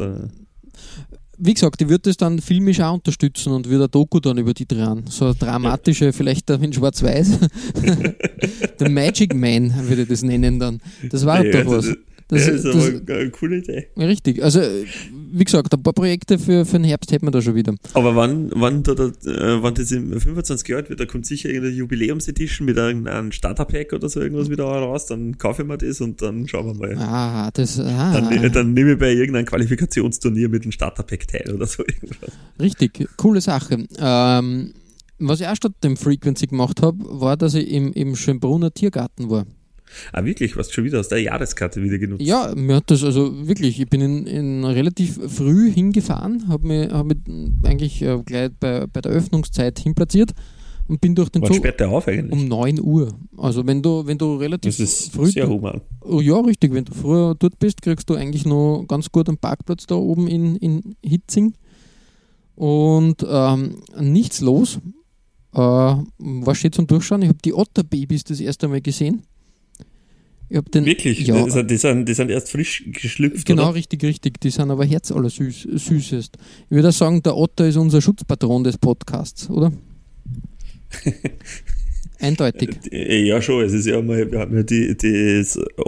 Wie 1.38 1.54
gesagt, 1.54 1.82
ich 1.82 1.90
würde 1.90 2.10
das 2.10 2.18
dann 2.18 2.40
filmisch 2.40 2.80
auch 2.80 2.94
unterstützen 2.94 3.54
und 3.54 3.68
würde 3.68 3.86
ein 3.86 3.92
Doku 3.92 4.20
dann 4.20 4.38
über 4.38 4.54
die 4.54 4.68
dran. 4.68 5.04
So 5.10 5.26
eine 5.26 5.36
dramatische, 5.36 6.14
vielleicht 6.14 6.52
auch 6.52 6.62
in 6.62 6.72
Schwarz-Weiß. 6.72 7.40
The 8.80 8.90
Magic 8.90 9.34
Man 9.34 9.74
würde 9.88 10.04
ich 10.04 10.08
das 10.10 10.24
nennen 10.24 10.60
dann. 10.60 10.80
Das 11.10 11.26
war 11.26 11.44
Ja, 11.44 11.64
doch 11.64 11.72
was. 11.72 11.86
Das, 11.88 11.98
Das, 12.34 12.46
das 12.46 12.56
ist 12.56 12.66
das, 12.66 12.76
aber 12.76 13.14
eine 13.20 13.30
coole 13.32 13.58
Idee. 13.58 13.88
richtig. 13.98 14.44
Also, 14.44 14.62
wie 15.36 15.44
gesagt, 15.44 15.74
ein 15.74 15.82
paar 15.84 15.94
Projekte 15.94 16.38
für, 16.38 16.66
für 16.66 16.78
den 16.78 16.84
Herbst 16.84 17.12
hätten 17.12 17.26
wir 17.26 17.32
da 17.32 17.42
schon 17.42 17.56
wieder. 17.56 17.74
Aber 17.94 18.16
wann, 18.16 18.52
wann, 18.56 18.84
da, 18.84 18.94
da, 18.94 19.06
äh, 19.06 19.62
wann 19.64 19.74
das 19.74 19.92
im 19.92 20.20
25 20.20 20.68
Jahre 20.68 20.82
alt 20.82 20.90
wird, 20.90 21.00
da 21.00 21.06
kommt 21.06 21.26
sicher 21.26 21.50
irgendeine 21.50 21.76
Jubiläumsedition 21.76 22.66
mit 22.66 22.78
irgendeinem 22.78 23.32
Starter-Pack 23.32 23.94
oder 23.94 24.10
so 24.10 24.20
irgendwas 24.22 24.50
wieder 24.50 24.66
raus, 24.66 25.06
dann 25.08 25.38
kaufe 25.38 25.64
ich 25.64 25.68
mir 25.68 25.78
das 25.78 26.02
und 26.02 26.22
dann 26.22 26.48
schauen 26.48 26.68
wir 26.68 26.74
mal. 26.76 26.98
Ah, 26.98 27.50
das. 27.54 27.80
Ah, 27.80 28.14
Dann, 28.14 28.30
ne- 28.42 28.52
dann 28.52 28.74
nehme 28.74 28.94
ich 28.94 29.00
bei 29.00 29.12
irgendeinem 29.14 29.46
Qualifikationsturnier 29.46 30.50
mit 30.50 30.64
dem 30.66 30.72
Starter-Pack 30.72 31.28
teil 31.28 31.52
oder 31.54 31.66
so 31.68 31.84
irgendwas. 31.84 32.32
Richtig, 32.60 33.08
coole 33.18 33.42
Sache. 33.42 33.86
Ähm, 33.98 34.74
was 35.20 35.40
ich 35.42 35.48
auch 35.48 35.56
statt 35.56 35.74
dem 35.84 35.96
Frequency 35.98 36.48
gemacht 36.48 36.82
habe, 36.82 36.98
war, 37.02 37.38
dass 37.38 37.54
ich 37.54 37.70
im, 37.72 37.94
im 37.94 38.16
Schönbrunner 38.16 38.74
Tiergarten 38.74 39.30
war. 39.30 39.46
Ah, 40.12 40.26
wirklich? 40.26 40.58
Was 40.58 40.72
schon 40.72 40.84
wieder 40.84 41.00
aus 41.00 41.10
der 41.10 41.20
Jahreskarte 41.20 41.82
wieder 41.82 41.98
genutzt? 41.98 42.22
Ja, 42.22 42.54
mir 42.56 42.78
hat 42.78 42.92
das 42.92 43.04
also 43.04 43.48
wirklich, 43.48 43.80
ich 43.80 43.90
bin 43.90 44.02
in, 44.02 44.28
in 44.28 44.66
relativ 44.66 45.20
früh 45.28 45.72
hingefahren, 45.72 46.48
habe 46.48 46.68
mich, 46.68 46.90
hab 46.92 47.06
mich 47.06 47.18
eigentlich 47.64 48.02
äh, 48.02 48.22
gleich 48.26 48.50
bei, 48.60 48.88
bei 48.88 49.02
der 49.02 49.12
Öffnungszeit 49.12 49.80
hinplatziert 49.80 50.34
und 50.88 51.02
bin 51.02 51.16
durch 51.16 51.30
den 51.30 51.42
Wann 51.42 51.52
Zoo 51.52 51.58
sperrt 51.58 51.80
der 51.80 51.90
auf 51.90 52.08
eigentlich? 52.08 52.32
um 52.32 52.48
9 52.48 52.80
Uhr. 52.82 53.14
Also 53.38 53.66
wenn 53.66 53.82
du, 53.82 54.06
wenn 54.06 54.18
du 54.18 54.36
relativ 54.36 54.76
das 54.76 54.80
ist 54.80 55.14
früh 55.14 55.32
sehr 55.32 55.48
human. 55.48 55.82
Oh, 56.02 56.20
ja, 56.20 56.40
richtig. 56.40 56.74
Wenn 56.74 56.86
du 56.86 56.94
früher 56.94 57.36
dort 57.38 57.60
bist, 57.60 57.82
kriegst 57.82 58.10
du 58.10 58.16
eigentlich 58.16 58.46
noch 58.46 58.86
ganz 58.88 59.12
gut 59.12 59.28
einen 59.28 59.38
Parkplatz 59.38 59.86
da 59.86 59.96
oben 59.96 60.28
in, 60.28 60.56
in 60.58 60.96
Hitzing. 61.04 61.54
Und 62.56 63.26
ähm, 63.28 63.78
nichts 64.00 64.42
los. 64.42 64.80
Äh, 65.54 65.60
was 65.60 66.58
steht 66.58 66.76
zum 66.76 66.88
Durchschauen? 66.88 67.22
Ich 67.22 67.30
habe 67.30 67.40
die 67.44 67.54
Otterbabys 67.54 68.24
das 68.26 68.40
erste 68.40 68.68
Mal 68.68 68.82
gesehen. 68.82 69.24
Den, 70.62 70.86
Wirklich? 70.86 71.26
Ja, 71.26 71.44
Die, 71.44 71.50
sind, 71.50 71.72
die, 71.72 71.78
sind, 71.78 72.08
die 72.08 72.14
sind 72.14 72.30
erst 72.30 72.50
frisch 72.52 72.84
geschlüpft, 72.88 73.46
genau, 73.46 73.64
oder? 73.64 73.74
richtig, 73.74 74.04
richtig. 74.04 74.40
Die 74.40 74.52
sind 74.52 74.70
aber 74.70 74.86
Herz 74.86 75.12
aller 75.12 75.30
süß, 75.30 75.68
süßest. 75.72 76.38
Ich 76.66 76.72
würde 76.72 76.92
sagen, 76.92 77.24
der 77.24 77.36
Otter 77.36 77.68
ist 77.68 77.76
unser 77.78 78.02
Schutzpatron 78.02 78.64
des 78.64 78.78
Podcasts, 78.78 79.50
oder? 79.50 79.74
Eindeutig. 82.24 82.70
Äh, 82.92 83.26
Ja, 83.28 83.42
schon. 83.42 83.64
Es 83.64 83.74
ist 83.74 83.86
ja 83.86 84.02
mal, 84.02 84.32
wir 84.32 84.40
haben 84.40 84.56
ja 84.56 84.64
die, 84.64 84.96
die 84.98 85.44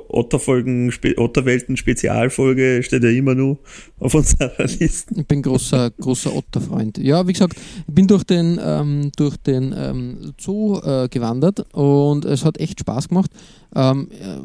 Otterfolgen, 0.09 0.91
Spe- 0.91 1.17
Otterwelten-Spezialfolge 1.17 2.81
steht 2.83 3.03
ja 3.03 3.09
immer 3.09 3.35
nur 3.35 3.57
auf 3.99 4.13
unserer 4.15 4.51
Liste. 4.79 5.15
Ich 5.17 5.25
bin 5.27 5.41
großer, 5.41 5.91
großer 5.91 6.33
Otterfreund. 6.35 6.97
Ja, 6.97 7.27
wie 7.27 7.33
gesagt, 7.33 7.55
ich 7.87 7.93
bin 7.93 8.07
durch 8.07 8.23
den, 8.23 8.59
ähm, 8.63 9.11
durch 9.15 9.37
den 9.37 9.73
ähm, 9.77 10.33
Zoo 10.39 10.79
äh, 10.83 11.07
gewandert 11.09 11.65
und 11.73 12.25
es 12.25 12.43
hat 12.45 12.59
echt 12.59 12.79
Spaß 12.81 13.09
gemacht. 13.09 13.31
Ähm, 13.75 14.09
äh, 14.11 14.37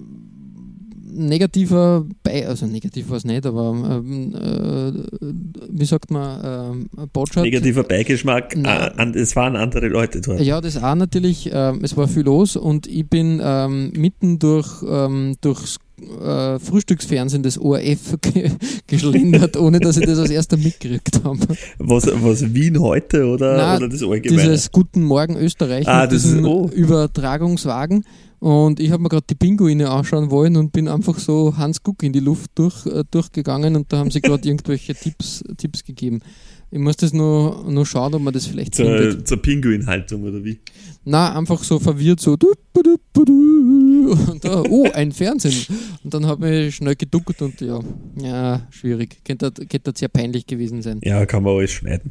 negativer, 1.12 2.06
Be 2.22 2.46
also 2.46 2.66
negativ 2.66 3.08
war 3.10 3.16
es 3.16 3.24
nicht, 3.24 3.46
aber 3.46 3.70
ähm, 4.04 4.34
äh, 4.34 4.92
wie 5.70 5.84
sagt 5.84 6.10
man, 6.10 6.86
äh, 7.00 7.06
Botschaft. 7.12 7.44
Negativer 7.44 7.82
Beigeschmack, 7.84 8.54
Na. 8.56 8.88
äh, 8.88 9.18
es 9.18 9.34
waren 9.36 9.56
andere 9.56 9.88
Leute 9.88 10.20
dort. 10.20 10.40
Ja, 10.40 10.60
das 10.60 10.76
auch 10.82 10.94
natürlich. 10.94 11.50
ähm, 11.52 11.80
es 11.82 11.96
war 11.96 12.08
viel 12.08 12.22
los 12.22 12.56
und 12.56 12.86
ich 12.86 13.08
bin 13.08 13.40
ähm, 13.42 13.92
mitten 13.96 14.38
durch, 14.38 14.82
ähm, 14.88 15.36
durchs 15.40 15.76
äh, 16.24 16.58
Frühstücksfernsehen 16.58 17.42
des 17.42 17.58
ORF 17.58 18.16
ge 18.22 18.50
geschlendert, 18.86 19.56
ohne 19.58 19.80
dass 19.80 19.96
ich 19.98 20.06
das 20.06 20.18
als 20.18 20.30
erster 20.30 20.56
mitgekriegt 20.56 21.22
habe. 21.24 21.38
Was, 21.78 22.06
was 22.06 22.54
Wien 22.54 22.80
heute 22.80 23.26
oder, 23.26 23.56
Nein, 23.56 23.76
oder 23.78 23.88
das 23.88 24.02
Allgemeine? 24.02 24.42
Dieses 24.50 24.70
Guten 24.72 25.02
Morgen 25.04 25.36
Österreich 25.36 25.86
Ah, 25.86 26.02
mit 26.02 26.12
diesem 26.12 26.38
ist- 26.40 26.44
oh. 26.46 26.70
Übertragungswagen. 26.72 28.04
Und 28.40 28.80
ich 28.80 28.90
habe 28.90 29.02
mir 29.02 29.10
gerade 29.10 29.26
die 29.28 29.34
Pinguine 29.34 29.90
anschauen 29.90 30.30
wollen 30.30 30.56
und 30.56 30.72
bin 30.72 30.88
einfach 30.88 31.18
so 31.18 31.56
Hans 31.58 31.82
Guck 31.82 32.02
in 32.02 32.12
die 32.12 32.20
Luft 32.20 32.50
durch, 32.54 32.86
äh, 32.86 33.04
durchgegangen 33.10 33.76
und 33.76 33.92
da 33.92 33.98
haben 33.98 34.10
sie 34.10 34.22
gerade 34.22 34.48
irgendwelche 34.48 34.94
Tipps, 34.94 35.44
Tipps 35.58 35.84
gegeben. 35.84 36.20
Ich 36.70 36.78
muss 36.78 36.96
das 36.96 37.12
nur, 37.12 37.64
nur 37.68 37.84
schauen, 37.84 38.14
ob 38.14 38.22
man 38.22 38.32
das 38.32 38.46
vielleicht 38.46 38.76
findet. 38.76 39.12
zur, 39.12 39.24
zur 39.24 39.42
Pinguinhaltung 39.42 40.22
oder 40.22 40.42
wie? 40.42 40.60
Na, 41.04 41.36
einfach 41.36 41.62
so 41.62 41.78
verwirrt, 41.78 42.20
so 42.20 42.36
und 42.72 44.44
da, 44.44 44.62
oh, 44.68 44.88
ein 44.92 45.12
Fernsehen. 45.12 45.66
Und 46.02 46.14
dann 46.14 46.26
habe 46.26 46.48
ich 46.48 46.76
schnell 46.76 46.96
geduckt 46.96 47.42
und 47.42 47.60
ja, 47.60 47.80
ja, 48.16 48.66
schwierig. 48.70 49.18
Könnte, 49.24 49.52
könnte 49.52 49.92
sehr 49.94 50.08
peinlich 50.08 50.46
gewesen 50.46 50.80
sein. 50.80 51.00
Ja, 51.02 51.26
kann 51.26 51.42
man 51.42 51.56
alles 51.56 51.72
schneiden. 51.72 52.10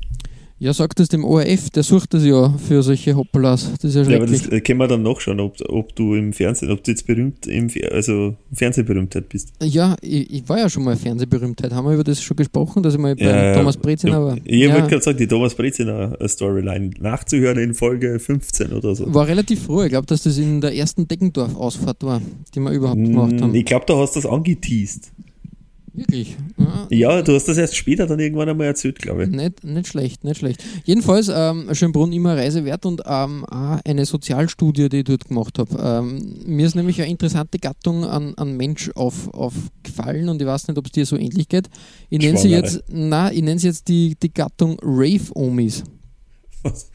Ja, 0.62 0.74
sagt 0.74 1.00
es 1.00 1.08
dem 1.08 1.24
ORF, 1.24 1.70
der 1.70 1.84
sucht 1.84 2.14
das 2.14 2.26
ja 2.26 2.54
für 2.58 2.84
solche 2.84 3.16
Hoppalas. 3.16 3.72
Das 3.82 3.96
ist 3.96 3.96
ja 3.96 4.04
Ja, 4.04 4.18
aber 4.18 4.26
das 4.28 4.46
äh, 4.48 4.60
können 4.60 4.80
wir 4.80 4.90
dann 4.90 5.04
nachschauen, 5.04 5.40
ob, 5.40 5.56
ob 5.70 5.96
du 5.96 6.16
im 6.16 6.34
Fernsehen, 6.34 6.70
ob 6.70 6.84
du 6.84 6.92
jetzt 6.92 7.08
berühmt, 7.08 7.48
im, 7.48 7.70
also 7.92 8.36
Fernsehberühmtheit 8.52 9.30
bist. 9.30 9.54
Ja, 9.64 9.96
ich, 10.02 10.30
ich 10.34 10.50
war 10.50 10.58
ja 10.60 10.70
schon 10.70 10.84
mal 10.84 10.98
Fernsehberühmtheit. 10.98 11.72
Haben 11.72 11.86
wir 11.88 11.94
über 11.94 12.04
das 12.04 12.22
schon 12.22 12.36
gesprochen, 12.36 12.84
dass 12.84 12.94
ich 12.94 13.00
mal 13.00 13.16
bei 13.16 13.24
Ja, 13.24 13.54
Thomas 13.56 13.78
Brezina 13.78 14.22
war? 14.22 14.38
Ich 14.44 14.60
ja, 14.62 14.74
wollte 14.74 14.90
gerade 14.90 15.02
sagen, 15.04 15.18
die 15.18 15.28
Thomas 15.28 15.56
Breziner 15.56 16.18
Storyline 16.28 16.92
nachzuhören 17.00 17.58
in 17.58 17.74
Folge 17.74 18.20
15 18.20 18.74
oder 18.74 18.96
so. 18.96 19.14
war 19.14 19.28
relativ 19.28 19.64
früh. 19.64 19.86
Ich 19.86 19.90
glaube, 19.92 20.08
dass 20.08 20.24
das 20.24 20.38
in 20.38 20.60
der 20.60 20.76
ersten 20.76 21.08
Deckendorf-Ausfahrt 21.08 22.04
war, 22.04 22.22
die 22.54 22.60
wir 22.60 22.72
überhaupt 22.72 23.02
gemacht 23.02 23.32
Mm, 23.32 23.42
haben. 23.44 23.56
Ich 23.56 23.64
glaube, 23.66 23.86
du 23.88 23.96
hast 23.96 24.18
das 24.18 24.26
angeteased. 24.26 25.12
Wirklich. 25.94 26.38
Ja, 26.58 26.88
Ja, 26.90 27.22
du 27.22 27.34
hast 27.34 27.48
das 27.48 27.58
erst 27.58 27.76
später 27.76 28.08
dann 28.08 28.20
irgendwann 28.20 28.50
einmal 28.50 28.68
erzählt, 28.68 29.00
glaube 29.00 29.24
ich. 29.24 29.30
Nicht, 29.30 29.64
nicht 29.64 29.88
schlecht, 29.88 30.24
nicht 30.24 30.38
schlecht. 30.38 30.64
Jedenfalls, 30.86 31.30
ähm, 31.34 31.70
Schönbrunn 31.74 32.12
immer 32.12 32.36
Reise 32.38 32.66
wert 32.66 32.86
und 32.86 33.02
ähm, 33.06 33.46
auch 33.46 33.80
eine 33.86 34.06
Sozialstudie, 34.06 34.90
die 34.90 34.98
ich 34.98 35.04
dort 35.04 35.26
gemacht 35.26 35.60
habe. 35.60 35.78
Ähm, 35.82 36.36
mir 36.46 36.66
ist 36.68 36.76
nämlich 36.76 37.02
eine 37.02 37.10
interessante 37.10 37.60
Gattung 37.60 38.06
an, 38.06 38.34
an 38.36 38.56
Mensch 38.58 38.92
auf, 38.96 39.34
aufgefallen 39.34 40.30
und 40.30 40.42
ich 40.42 40.48
weiß 40.48 40.68
nicht, 40.68 40.78
ob 40.78 40.86
es 40.86 40.92
dir 40.92 41.06
so 41.06 41.18
ähnlich 41.18 41.48
geht. 41.48 41.70
Ich 42.10 42.20
nenne 42.20 42.38
sie 42.38 42.50
jetzt, 42.50 42.84
na, 42.90 43.32
ich 43.32 43.42
nenne 43.42 43.60
sie 43.60 43.68
jetzt 43.68 43.88
die, 43.88 44.16
die 44.22 44.34
Gattung 44.34 44.78
Rave-Omis. 44.82 45.84
Was? 46.64 46.90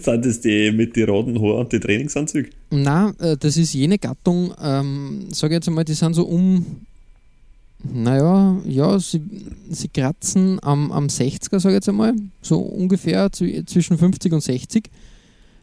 Sind 0.00 0.24
das 0.26 0.40
die 0.40 0.72
mit 0.72 0.96
den 0.96 1.08
roten 1.08 1.40
Haaren 1.40 1.60
und 1.60 1.72
die 1.72 1.80
Trainingsanzügen? 1.80 2.50
Na, 2.70 3.12
äh, 3.18 3.36
das 3.36 3.56
ist 3.56 3.74
jene 3.74 3.98
Gattung, 3.98 4.52
ähm, 4.60 5.26
sage 5.30 5.54
ich 5.54 5.58
jetzt 5.58 5.68
einmal, 5.68 5.84
die 5.84 5.94
sind 5.94 6.14
so 6.14 6.24
um, 6.24 6.64
naja, 7.92 8.56
ja, 8.66 8.98
sie, 8.98 9.20
sie 9.70 9.88
kratzen 9.88 10.58
am, 10.62 10.90
am 10.90 11.06
60er, 11.08 11.60
sage 11.60 11.74
ich 11.74 11.78
jetzt 11.78 11.88
einmal, 11.88 12.14
so 12.40 12.58
ungefähr 12.58 13.28
zw- 13.28 13.66
zwischen 13.66 13.98
50 13.98 14.32
und 14.32 14.42
60, 14.42 14.90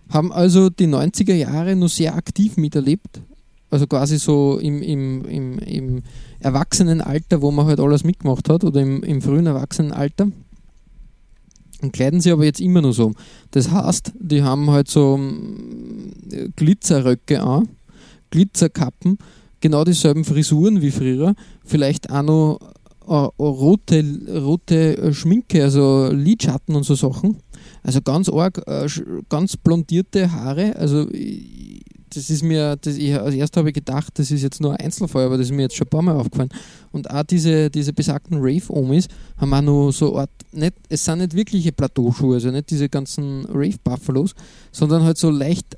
haben 0.10 0.32
also 0.32 0.70
die 0.70 0.88
90er 0.88 1.34
Jahre 1.34 1.76
nur 1.76 1.90
sehr 1.90 2.16
aktiv 2.16 2.58
miterlebt, 2.58 3.22
also 3.70 3.88
quasi 3.88 4.20
so 4.20 4.60
im, 4.60 4.82
im, 4.84 5.26
im, 5.26 5.60
im 5.60 6.04
Erwachsenenalter, 6.40 7.42
wo 7.42 7.52
man 7.52 7.66
halt 7.66 7.80
alles 7.80 8.04
mitgemacht 8.04 8.50
hat, 8.50 8.64
oder 8.64 8.82
im, 8.82 9.02
im 9.04 9.22
frühen 9.22 9.48
Erwachsenenalter. 9.48 10.28
Und 11.82 11.94
kleiden 11.94 12.22
sie 12.22 12.32
aber 12.32 12.46
jetzt 12.46 12.62
immer 12.62 12.82
nur 12.82 12.94
so. 12.94 13.14
Das 13.52 13.72
heißt, 13.72 14.14
die 14.20 14.44
haben 14.44 14.70
halt 14.70 14.88
so 14.88 15.18
mm, 15.18 16.54
Glitzerröcke 16.56 17.42
an, 17.42 17.70
Glitzerkappen, 18.30 19.18
genau 19.60 19.84
dieselben 19.84 20.24
Frisuren 20.24 20.82
wie 20.82 20.92
früher, 20.92 21.34
vielleicht 21.66 22.10
auch 22.12 22.22
noch 22.24 22.60
äh, 23.08 23.14
rote, 23.44 24.04
rote 24.44 24.98
äh, 24.98 25.14
Schminke, 25.14 25.64
also 25.64 26.10
Lidschatten 26.12 26.76
und 26.76 26.84
so 26.84 26.96
Sachen. 26.96 27.38
Also 27.84 28.02
ganz 28.02 28.30
arg, 28.30 28.62
äh, 28.68 28.88
ganz 29.30 29.58
blondierte 29.58 30.32
Haare. 30.32 30.76
Also 30.76 31.10
ich- 31.12 31.61
das 32.14 32.30
ist 32.30 32.44
mir, 32.44 32.76
das, 32.76 32.98
ich, 32.98 33.16
als 33.16 33.36
erstes 33.36 33.58
habe 33.58 33.70
ich 33.70 33.76
gedacht, 33.76 34.18
das 34.20 34.32
ist 34.32 34.42
jetzt 34.42 34.62
nur 34.62 34.74
ein 34.74 34.86
Einzelfall, 34.86 35.26
aber 35.26 35.38
das 35.38 35.48
ist 35.48 35.54
mir 35.54 35.64
jetzt 35.64 35.76
schon 35.76 35.88
ein 35.88 35.90
paar 35.90 36.02
Mal 36.02 36.16
aufgefallen. 36.16 36.50
Und 36.92 37.10
auch 37.10 37.24
diese, 37.24 37.70
diese 37.70 37.94
besagten 37.94 38.38
Rave-Omis 38.40 39.08
haben 39.38 39.54
auch 39.54 39.62
noch 39.62 39.92
so 39.92 40.18
Art, 40.18 40.30
nicht, 40.52 40.74
es 40.90 41.06
sind 41.06 41.20
nicht 41.20 41.34
wirkliche 41.34 41.72
Plateauschuhe, 41.72 42.36
also 42.36 42.52
nicht 42.52 42.70
diese 42.70 42.90
ganzen 42.90 43.46
Rave-Buffalos, 43.46 44.36
sondern 44.72 45.04
halt 45.04 45.18
so 45.18 45.30
leicht 45.30 45.78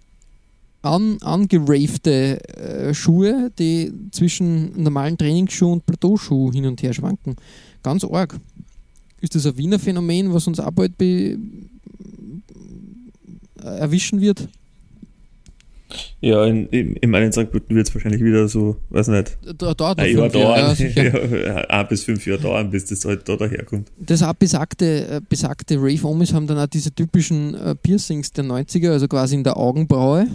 an, 0.81 1.17
angeravte 1.21 2.39
äh, 2.57 2.93
Schuhe, 2.93 3.51
die 3.57 3.93
zwischen 4.11 4.81
normalen 4.81 5.17
Trainingsschuhen 5.17 5.73
und 5.73 5.85
Plateauschuhen 5.85 6.53
hin 6.53 6.65
und 6.65 6.81
her 6.81 6.93
schwanken. 6.93 7.35
Ganz 7.83 8.03
arg. 8.03 8.39
Ist 9.21 9.35
das 9.35 9.45
ein 9.45 9.57
Wiener 9.57 9.79
Phänomen, 9.79 10.33
was 10.33 10.47
uns 10.47 10.59
auch 10.59 10.71
bald 10.71 11.01
äh, 11.01 11.37
erwischen 13.61 14.19
wird? 14.19 14.49
Ja, 16.21 16.45
in, 16.45 16.67
in, 16.67 16.95
in 16.95 17.09
meinen 17.09 17.31
St. 17.31 17.51
Pölten 17.51 17.75
wird 17.75 17.87
es 17.87 17.93
wahrscheinlich 17.93 18.23
wieder 18.23 18.47
so, 18.47 18.77
weiß 18.89 19.09
nicht, 19.09 19.37
Da, 19.57 19.73
dauert 19.73 19.99
ein 19.99 20.15
Jahr 20.15 20.25
ja, 20.25 20.29
dauern, 20.29 20.75
sicher. 20.75 21.45
ja, 21.45 21.55
ein 21.55 21.87
bis 21.87 22.03
fünf 22.03 22.25
Jahre 22.25 22.41
dauern, 22.41 22.69
bis 22.69 22.85
das 22.85 23.05
halt 23.05 23.27
da 23.27 23.35
daherkommt. 23.35 23.91
Das 23.97 24.23
auch 24.23 24.33
besagte, 24.33 25.07
äh, 25.07 25.21
besagte 25.27 25.75
Rave-Omis 25.77 26.33
haben 26.33 26.47
dann 26.47 26.57
auch 26.57 26.67
diese 26.67 26.93
typischen 26.93 27.55
äh, 27.55 27.75
Piercings 27.75 28.31
der 28.31 28.45
90er, 28.45 28.91
also 28.91 29.07
quasi 29.07 29.35
in 29.35 29.43
der 29.43 29.57
Augenbraue. 29.57 30.27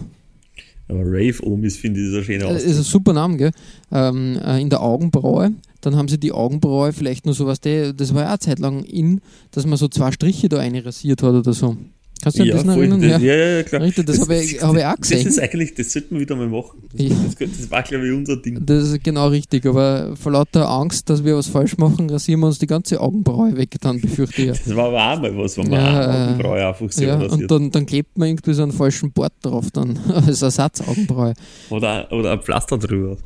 Aber 0.89 1.01
Rave-Omis 1.01 1.77
finde 1.77 2.01
ich 2.01 2.11
das 2.11 2.19
ein 2.19 2.25
schöner 2.25 2.51
Äh, 2.51 2.57
ist 2.57 2.79
ein 2.79 2.83
super 2.83 3.13
Name, 3.13 3.37
gell? 3.37 3.51
Ähm, 3.93 4.39
äh, 4.43 4.61
in 4.61 4.71
der 4.71 4.81
Augenbraue. 4.83 5.53
Dann 5.81 5.97
haben 5.97 6.09
sie 6.09 6.19
die 6.19 6.33
Augenbraue 6.33 6.93
vielleicht 6.93 7.25
nur 7.25 7.35
so 7.35 7.47
was, 7.47 7.61
das 7.61 8.15
war 8.15 8.23
ja 8.23 8.29
auch 8.29 8.33
eine 8.33 8.39
Zeit 8.41 8.59
lang 8.59 8.83
in, 8.83 9.21
dass 9.53 9.65
man 9.65 9.79
so 9.79 9.87
zwei 9.87 10.11
Striche 10.11 10.49
da 10.49 10.59
eine 10.59 10.85
rasiert 10.85 11.23
hat 11.23 11.35
oder 11.35 11.53
so. 11.53 11.77
Kannst 12.21 12.39
du 12.39 12.43
dich 12.43 12.51
ja, 12.51 12.57
das 12.57 12.65
noch 12.65 12.77
erinnern? 12.77 13.01
das, 13.01 13.23
ja, 13.23 13.35
ja, 13.35 13.63
klar. 13.63 13.83
Richtig, 13.83 14.07
das 14.07 14.21
habe 14.21 14.37
ich, 14.37 14.61
hab 14.61 14.77
ich 14.77 14.85
auch 14.85 14.97
Das 14.97 15.09
gesehen. 15.09 15.27
ist 15.29 15.39
eigentlich, 15.41 15.75
das 15.75 15.93
sollten 15.93 16.15
wir 16.17 16.21
wieder 16.23 16.35
mal 16.35 16.49
machen. 16.49 16.79
Das, 16.93 17.37
das, 17.37 17.51
das 17.59 17.71
war, 17.71 17.83
glaube 17.85 18.07
ich, 18.09 18.13
unser 18.13 18.37
Ding. 18.37 18.59
Das 18.67 18.89
ist 18.89 19.05
genau 19.05 19.29
richtig, 19.29 19.65
aber 19.67 20.17
vor 20.17 20.33
lauter 20.33 20.69
Angst, 20.69 21.09
dass 21.11 21.23
wir 21.25 21.37
was 21.37 21.47
falsch 21.47 21.77
machen, 21.79 22.11
rasieren 22.11 22.41
wir 22.41 22.49
uns 22.49 22.59
die 22.59 22.67
ganze 22.67 23.01
Augenbraue 23.01 23.57
weg, 23.57 23.77
dann 23.81 24.01
befürchte 24.01 24.43
ich. 24.43 24.49
Das 24.49 24.75
war 24.75 24.87
aber 24.89 25.13
auch 25.15 25.23
mal 25.23 25.37
was, 25.39 25.57
wenn 25.59 25.69
man 25.71 25.81
Ja, 25.81 26.25
Augenbraue 26.31 26.67
einfach 26.67 26.91
so 26.91 27.05
Ja, 27.05 27.15
rasiert. 27.15 27.33
und 27.33 27.51
dann, 27.51 27.71
dann 27.71 27.87
klebt 27.87 28.19
man 28.19 28.29
irgendwie 28.31 28.53
so 28.53 28.63
einen 28.65 28.73
falschen 28.73 29.13
Bart 29.13 29.35
drauf, 29.43 29.71
dann 29.73 29.97
als 30.09 30.43
Ersatzaugenbraue. 30.43 31.35
Oder, 31.71 32.11
oder 32.11 32.33
ein 32.33 32.41
Pflaster 32.41 32.79
drüber. 32.79 33.17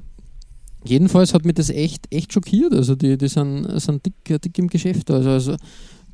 Jedenfalls 0.84 1.32
hat 1.32 1.44
mich 1.44 1.54
das 1.54 1.70
echt, 1.70 2.06
echt 2.12 2.32
schockiert. 2.32 2.74
Also 2.74 2.94
die, 2.96 3.16
die 3.16 3.28
sind, 3.28 3.68
sind 3.80 4.04
dick, 4.04 4.42
dick 4.42 4.58
im 4.58 4.66
Geschäft. 4.68 5.10
Also, 5.10 5.30
also 5.30 5.56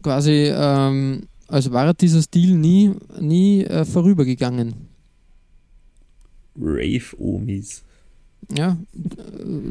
quasi, 0.03 0.53
ähm, 0.55 1.23
als 1.49 1.71
war 1.73 1.93
dieser 1.95 2.23
Stil 2.23 2.57
nie, 2.57 2.93
nie 3.21 3.65
äh, 3.65 3.85
vorübergegangen. 3.85 4.75
Rave-Omis. 6.61 7.83
Ja, 8.57 8.79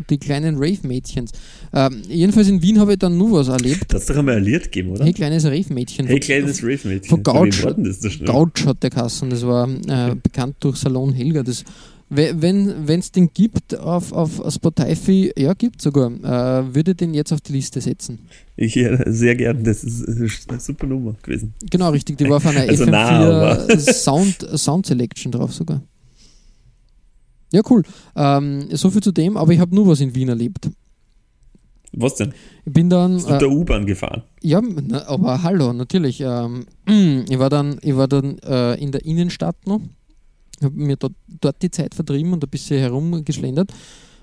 die 0.10 0.18
kleinen 0.20 0.56
Rave-Mädchens. 0.58 1.32
Ähm, 1.74 2.02
jedenfalls 2.08 2.48
in 2.48 2.62
Wien 2.62 2.80
habe 2.80 2.94
ich 2.94 3.00
dann 3.00 3.18
nur 3.18 3.32
was 3.40 3.48
erlebt. 3.48 3.92
Das 3.94 4.04
hat 4.04 4.10
doch 4.12 4.20
einmal 4.20 4.38
ein 4.38 4.44
Lied 4.44 4.64
gegeben, 4.66 4.92
oder? 4.92 5.06
Hey, 5.06 5.14
kleines 5.14 5.46
Rave-Mädchen. 5.46 6.06
Hey, 6.06 6.20
kleines 6.20 6.62
Rave-Mädchen. 6.62 7.10
von 7.10 7.20
wem 7.20 8.24
Gouch- 8.26 8.66
hat 8.66 8.84
der 8.84 8.90
Kassen, 8.90 9.30
das 9.30 9.46
war 9.48 9.68
äh, 9.70 10.16
bekannt 10.22 10.58
durch 10.60 10.78
Salon 10.78 11.14
Helga. 11.14 11.42
Das, 11.44 11.64
wenn 12.10 12.88
es 13.00 13.12
den 13.12 13.32
gibt 13.34 13.78
auf, 13.78 14.14
auf 14.14 14.42
Spotify, 14.50 15.32
ja, 15.38 15.54
gibt 15.54 15.82
sogar, 15.82 16.10
äh, 16.10 16.74
würde 16.74 16.96
den 16.96 17.14
jetzt 17.14 17.34
auf 17.34 17.42
die 17.42 17.54
Liste 17.54 17.82
setzen. 17.82 18.20
Ich 18.56 18.76
ja, 18.76 18.98
sehr 19.12 19.36
gern, 19.36 19.64
das 19.64 19.84
ist 19.84 20.50
eine 20.50 20.60
super 20.60 20.88
Nummer 20.88 21.16
gewesen. 21.22 21.54
Genau, 21.70 21.90
richtig, 21.90 22.18
die 22.18 22.30
war 22.30 22.38
auf 22.38 22.46
einer 22.46 22.62
Also 22.70 22.86
FM4 22.86 22.90
nah, 22.90 23.80
Sound, 23.80 24.48
Sound 24.58 24.86
Selection 24.86 25.32
drauf 25.32 25.54
sogar. 25.54 25.82
Ja, 27.52 27.62
cool. 27.70 27.84
Ähm, 28.16 28.68
so 28.72 28.90
viel 28.90 29.02
zu 29.02 29.12
dem, 29.12 29.38
aber 29.38 29.52
ich 29.54 29.60
habe 29.60 29.74
nur 29.76 29.88
was 29.88 30.00
in 30.02 30.14
Wien 30.16 30.30
erlebt. 30.30 30.70
Was 31.94 32.16
denn? 32.16 32.34
Ich 32.66 32.74
bin 32.74 32.90
dann. 32.90 33.14
Bist 33.16 33.28
du 33.28 33.32
mit 33.34 33.42
Äh, 33.42 33.46
der 33.46 33.52
U-Bahn 33.58 33.86
gefahren? 33.86 34.24
ja, 34.42 34.62
na, 34.62 35.08
aber 35.08 35.42
hallo, 35.44 35.72
natürlich. 35.74 36.20
Ähm, 36.22 36.66
ich 37.30 37.40
war 37.40 37.50
dann, 37.50 37.80
ich 37.82 37.96
war 37.96 38.08
dann 38.08 38.38
äh, 38.40 38.76
in 38.76 38.92
der 38.92 39.06
Innenstadt 39.06 39.56
noch, 39.66 39.80
habe 40.64 40.76
mir 40.76 40.96
dort, 40.96 41.14
dort 41.42 41.62
die 41.62 41.72
Zeit 41.72 41.96
vertrieben 41.96 42.34
und 42.34 42.44
ein 42.44 42.50
bisschen 42.50 42.80
herumgeschlendert. 42.80 43.72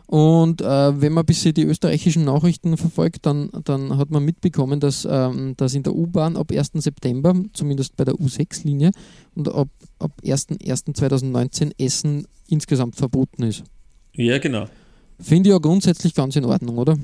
Und 0.07 0.61
äh, 0.61 1.01
wenn 1.01 1.13
man 1.13 1.23
ein 1.23 1.27
bisschen 1.27 1.55
die 1.55 1.65
österreichischen 1.65 2.25
Nachrichten 2.25 2.77
verfolgt, 2.77 3.25
dann, 3.25 3.51
dann 3.65 3.97
hat 3.97 4.11
man 4.11 4.25
mitbekommen, 4.25 4.79
dass, 4.79 5.07
ähm, 5.11 5.55
dass 5.57 5.75
in 5.75 5.83
der 5.83 5.95
U-Bahn 5.95 6.37
ab 6.37 6.53
1. 6.53 6.73
September, 6.75 7.35
zumindest 7.55 7.97
bei 7.97 8.05
der 8.05 8.15
U6-Linie, 8.15 8.91
und 9.35 9.49
ab, 9.49 9.69
ab 9.99 10.13
1.1.2019 10.23 11.73
Essen 11.79 12.27
insgesamt 12.49 12.97
verboten 12.97 13.45
ist. 13.45 13.65
Ja, 14.13 14.39
genau. 14.39 14.67
Finde 15.19 15.49
ich 15.49 15.55
ja 15.55 15.59
grundsätzlich 15.59 16.15
ganz 16.15 16.37
in 16.37 16.45
Ordnung, 16.45 16.77
oder? 16.77 16.97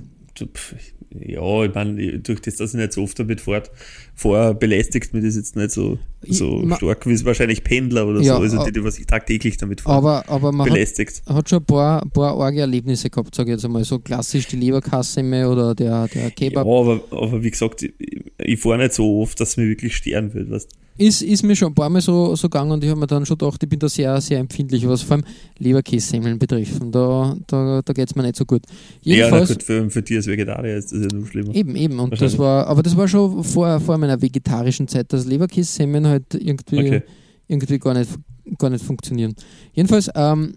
Ja, 1.13 1.65
ich 1.65 1.75
meine, 1.75 2.21
durch 2.21 2.41
das, 2.41 2.57
dass 2.57 2.73
ich 2.73 2.81
nicht 2.81 2.93
so 2.93 3.03
oft 3.03 3.19
damit 3.19 3.41
fahrt, 3.41 3.71
vorher 4.15 4.55
belästigt 4.55 5.13
mich 5.13 5.25
das 5.25 5.35
jetzt 5.35 5.57
nicht 5.57 5.73
so, 5.73 5.99
so 6.23 6.63
ich, 6.63 6.77
stark, 6.77 7.05
wie 7.07 7.13
es 7.13 7.25
wahrscheinlich 7.25 7.65
Pendler 7.65 8.07
oder 8.07 8.21
ja, 8.21 8.37
so, 8.37 8.43
also 8.43 8.65
die, 8.65 8.71
die 8.73 8.85
was 8.85 8.99
ich 8.99 9.07
tagtäglich 9.07 9.57
damit 9.57 9.81
fahren, 9.81 9.97
aber, 9.97 10.29
aber 10.29 10.53
man 10.53 10.69
belästigt. 10.69 11.23
Hat, 11.27 11.35
hat 11.37 11.49
schon 11.49 11.59
ein 11.61 11.65
paar, 11.65 12.07
paar 12.11 12.39
arge 12.41 12.61
Erlebnisse 12.61 13.11
gehabt, 13.11 13.35
sage 13.35 13.51
ich 13.51 13.55
jetzt 13.57 13.65
einmal, 13.65 13.83
so 13.83 13.99
klassisch 13.99 14.47
die 14.47 14.57
Leberkassemme 14.57 15.49
oder 15.49 15.75
der, 15.75 16.07
der 16.07 16.31
Kebab. 16.31 16.65
Ja, 16.65 16.73
aber, 16.73 17.03
aber 17.11 17.43
wie 17.43 17.51
gesagt, 17.51 17.83
ich, 17.83 17.93
ich 18.39 18.61
fahre 18.61 18.79
nicht 18.79 18.95
so 18.95 19.21
oft, 19.21 19.41
dass 19.41 19.51
es 19.51 19.57
mir 19.57 19.69
wirklich 19.69 19.97
stören 19.97 20.33
wird, 20.33 20.51
weißt 20.51 20.71
ist, 20.97 21.23
ist 21.23 21.43
mir 21.43 21.57
schon 21.57 21.69
ein 21.69 21.75
paar 21.75 21.89
Mal 21.89 22.01
so, 22.01 22.35
so 22.37 22.49
gegangen 22.49 22.73
und 22.73 22.85
ich 22.85 22.91
habe 22.91 23.01
mir 23.01 23.07
dann 23.07 23.25
schon 23.25 23.39
gedacht, 23.39 23.63
ich 23.63 23.69
bin 23.69 23.79
da 23.79 23.89
sehr, 23.89 24.21
sehr 24.21 24.39
empfindlich, 24.39 24.87
was 24.87 25.03
vor 25.03 25.17
allem 25.17 25.25
Leberkässemmeln 25.59 26.39
betrifft. 26.39 26.83
Da, 26.91 27.37
da, 27.47 27.81
da 27.83 27.93
geht 27.93 28.09
es 28.09 28.15
mir 28.15 28.23
nicht 28.23 28.37
so 28.37 28.45
gut. 28.45 28.63
Jedenfalls, 29.01 29.49
ja, 29.49 29.55
gut, 29.55 29.63
für, 29.63 29.91
für 29.91 30.03
dich 30.03 30.19
als 30.19 30.27
Vegetarier 30.27 30.77
ist 30.77 30.93
das 30.93 31.01
ja 31.01 31.09
nur 31.13 31.27
schlimmer. 31.27 31.55
Eben, 31.55 31.75
eben. 31.75 31.99
Und 31.99 32.21
das 32.21 32.37
war, 32.37 32.67
aber 32.67 32.83
das 32.83 32.97
war 32.97 33.09
schon 33.09 33.43
vor, 33.45 33.81
vor 33.81 33.97
meiner 33.97 34.21
vegetarischen 34.21 34.89
Zeit, 34.89 35.13
dass 35.13 35.25
Leberkässemmeln 35.25 36.07
halt 36.07 36.35
irgendwie, 36.35 36.79
okay. 36.79 37.03
irgendwie 37.49 37.79
gar, 37.79 37.95
nicht, 37.95 38.11
gar 38.59 38.69
nicht 38.69 38.85
funktionieren. 38.85 39.35
Jedenfalls 39.73 40.11
ähm, 40.15 40.55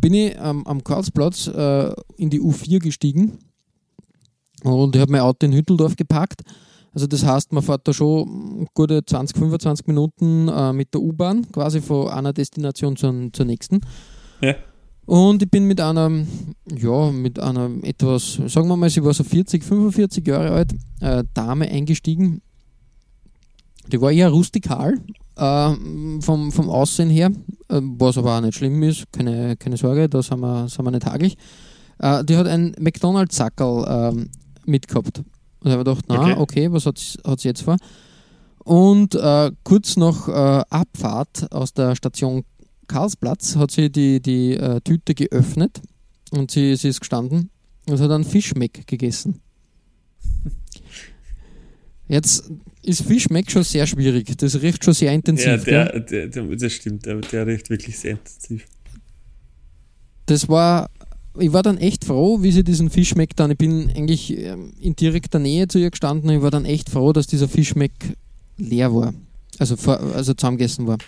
bin 0.00 0.14
ich 0.14 0.34
ähm, 0.42 0.66
am 0.66 0.82
Karlsplatz 0.82 1.46
äh, 1.46 1.92
in 2.16 2.30
die 2.30 2.40
U4 2.40 2.80
gestiegen 2.80 3.38
und 4.64 4.94
ich 4.94 5.00
habe 5.00 5.12
mein 5.12 5.20
Auto 5.20 5.46
in 5.46 5.52
Hütteldorf 5.52 5.96
geparkt 5.96 6.42
also 6.92 7.06
das 7.06 7.24
heißt, 7.24 7.52
man 7.52 7.62
fährt 7.62 7.86
da 7.86 7.92
schon 7.92 8.66
gute 8.74 9.04
20, 9.04 9.36
25 9.36 9.86
Minuten 9.86 10.48
äh, 10.48 10.72
mit 10.72 10.92
der 10.92 11.00
U-Bahn, 11.00 11.50
quasi 11.52 11.80
von 11.80 12.08
einer 12.08 12.32
Destination 12.32 12.96
zur, 12.96 13.14
zur 13.32 13.46
nächsten. 13.46 13.80
Ja. 14.40 14.54
Und 15.06 15.42
ich 15.42 15.50
bin 15.50 15.66
mit 15.66 15.80
einer, 15.80 16.24
ja, 16.76 17.10
mit 17.10 17.38
einer 17.38 17.70
etwas, 17.82 18.40
sagen 18.46 18.68
wir 18.68 18.76
mal, 18.76 18.90
sie 18.90 19.02
war 19.02 19.12
so 19.12 19.24
40, 19.24 19.64
45 19.64 20.26
Jahre 20.26 20.50
alt, 20.50 20.72
äh, 21.00 21.24
Dame 21.34 21.68
eingestiegen. 21.68 22.42
Die 23.88 24.00
war 24.00 24.12
eher 24.12 24.30
rustikal 24.30 24.94
äh, 25.36 25.74
vom, 26.20 26.52
vom 26.52 26.70
Aussehen 26.70 27.10
her, 27.10 27.32
äh, 27.68 27.80
was 27.82 28.18
aber 28.18 28.36
auch 28.36 28.40
nicht 28.40 28.56
schlimm 28.56 28.82
ist, 28.82 29.10
keine, 29.12 29.56
keine 29.56 29.76
Sorge, 29.76 30.08
da 30.08 30.22
sind 30.22 30.40
wir, 30.40 30.68
sind 30.68 30.84
wir 30.84 30.92
nicht 30.92 31.06
hagelig. 31.06 31.36
Äh, 31.98 32.24
die 32.24 32.36
hat 32.36 32.46
ein 32.46 32.74
McDonalds-Sackerl 32.78 34.12
ähm, 34.12 34.30
mitgehabt. 34.64 35.22
Und 35.62 35.70
habe 35.70 35.84
gedacht, 35.84 36.04
na, 36.08 36.20
okay, 36.20 36.34
okay 36.38 36.72
was 36.72 36.86
hat 36.86 36.98
sie 37.40 37.48
jetzt 37.48 37.62
vor? 37.62 37.76
Und 38.64 39.14
äh, 39.14 39.50
kurz 39.64 39.96
nach 39.96 40.28
äh, 40.28 40.64
Abfahrt 40.70 41.50
aus 41.52 41.72
der 41.72 41.96
Station 41.96 42.44
Karlsplatz 42.86 43.56
hat 43.56 43.70
sie 43.70 43.90
die, 43.90 44.20
die 44.20 44.54
äh, 44.54 44.80
Tüte 44.80 45.14
geöffnet 45.14 45.80
und 46.30 46.50
sie, 46.50 46.74
sie 46.76 46.88
ist 46.88 47.00
gestanden 47.00 47.50
und 47.86 48.00
hat 48.00 48.10
einen 48.10 48.24
Fischmeck 48.24 48.86
gegessen. 48.86 49.40
Jetzt 52.08 52.50
ist 52.82 53.02
Fischmeck 53.02 53.50
schon 53.50 53.62
sehr 53.62 53.86
schwierig. 53.86 54.36
Das 54.36 54.60
riecht 54.60 54.84
schon 54.84 54.94
sehr 54.94 55.12
intensiv. 55.12 55.66
Ja, 55.66 55.84
der, 55.84 56.00
der, 56.00 56.26
der, 56.26 56.56
das 56.56 56.72
stimmt, 56.72 57.06
der, 57.06 57.16
der 57.16 57.46
riecht 57.46 57.70
wirklich 57.70 57.96
sehr 57.98 58.12
intensiv. 58.12 58.66
Das 60.26 60.48
war 60.48 60.90
ich 61.38 61.52
war 61.52 61.62
dann 61.62 61.78
echt 61.78 62.04
froh, 62.04 62.42
wie 62.42 62.50
sie 62.50 62.64
diesen 62.64 62.90
Fischmeck 62.90 63.36
dann, 63.36 63.50
ich 63.50 63.58
bin 63.58 63.90
eigentlich 63.94 64.36
ähm, 64.36 64.72
in 64.80 64.96
direkter 64.96 65.38
Nähe 65.38 65.68
zu 65.68 65.78
ihr 65.78 65.90
gestanden 65.90 66.28
und 66.28 66.36
ich 66.36 66.42
war 66.42 66.50
dann 66.50 66.64
echt 66.64 66.90
froh, 66.90 67.12
dass 67.12 67.26
dieser 67.26 67.48
Fischmeck 67.48 67.92
leer 68.56 68.94
war. 68.94 69.14
Also, 69.58 69.76
also 69.90 70.34
zusammengegessen 70.34 70.86
war. 70.86 70.98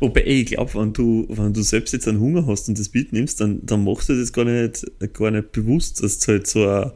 Wobei 0.00 0.24
ich 0.24 0.46
glaube, 0.46 0.74
wenn 0.74 0.92
du, 0.92 1.26
wenn 1.28 1.52
du 1.52 1.62
selbst 1.62 1.92
jetzt 1.92 2.08
einen 2.08 2.18
Hunger 2.18 2.46
hast 2.46 2.68
und 2.68 2.78
das 2.78 2.88
Bild 2.88 3.12
nimmst, 3.12 3.40
dann, 3.40 3.64
dann 3.64 3.84
machst 3.84 4.08
du 4.08 4.18
das 4.18 4.32
gar 4.32 4.44
nicht, 4.44 4.84
gar 5.12 5.30
nicht 5.30 5.52
bewusst, 5.52 6.02
dass 6.02 6.18
du 6.18 6.32
halt 6.32 6.46
so 6.46 6.66
ein, 6.66 6.90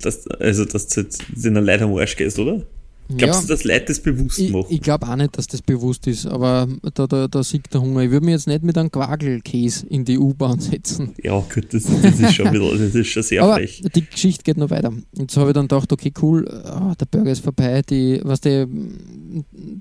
dass, 0.00 0.26
also 0.26 0.64
dass 0.64 0.88
du 0.88 1.02
halt 1.02 1.16
den 1.30 1.54
Leid 1.54 1.82
am 1.82 1.94
Arsch 1.94 2.16
gehst, 2.16 2.38
oder? 2.38 2.66
Glaubst 3.16 3.40
ja, 3.40 3.46
du, 3.46 3.46
dass 3.54 3.64
Leute 3.64 3.86
das 3.86 4.00
bewusst 4.00 4.38
ich, 4.38 4.50
machen? 4.50 4.66
Ich 4.68 4.82
glaube 4.82 5.08
auch 5.08 5.16
nicht, 5.16 5.38
dass 5.38 5.46
das 5.46 5.62
bewusst 5.62 6.06
ist, 6.06 6.26
aber 6.26 6.68
da, 6.92 7.06
da, 7.06 7.26
da 7.26 7.42
siegt 7.42 7.72
der 7.72 7.80
Hunger. 7.80 8.02
Ich 8.02 8.10
würde 8.10 8.26
mir 8.26 8.32
jetzt 8.32 8.46
nicht 8.46 8.62
mit 8.62 8.76
einem 8.76 8.92
Quagelkäse 8.92 9.86
in 9.86 10.04
die 10.04 10.18
U-Bahn 10.18 10.60
setzen. 10.60 11.14
Ja, 11.22 11.38
gut, 11.38 11.72
das, 11.72 11.84
das, 11.84 12.20
ist, 12.20 12.34
schon 12.34 12.50
bisschen, 12.50 12.78
das 12.78 12.94
ist 12.94 13.06
schon 13.08 13.22
sehr 13.22 13.42
aber 13.42 13.54
frech. 13.54 13.82
Die 13.94 14.04
Geschichte 14.04 14.44
geht 14.44 14.58
noch 14.58 14.68
weiter. 14.68 14.92
Jetzt 15.16 15.36
habe 15.38 15.50
ich 15.50 15.54
dann 15.54 15.68
gedacht, 15.68 15.90
okay, 15.90 16.12
cool, 16.20 16.46
oh, 16.48 16.92
der 17.00 17.06
Burger 17.06 17.30
ist 17.30 17.42
vorbei, 17.42 17.80
die, 17.88 18.20
was 18.24 18.42
die, 18.42 18.66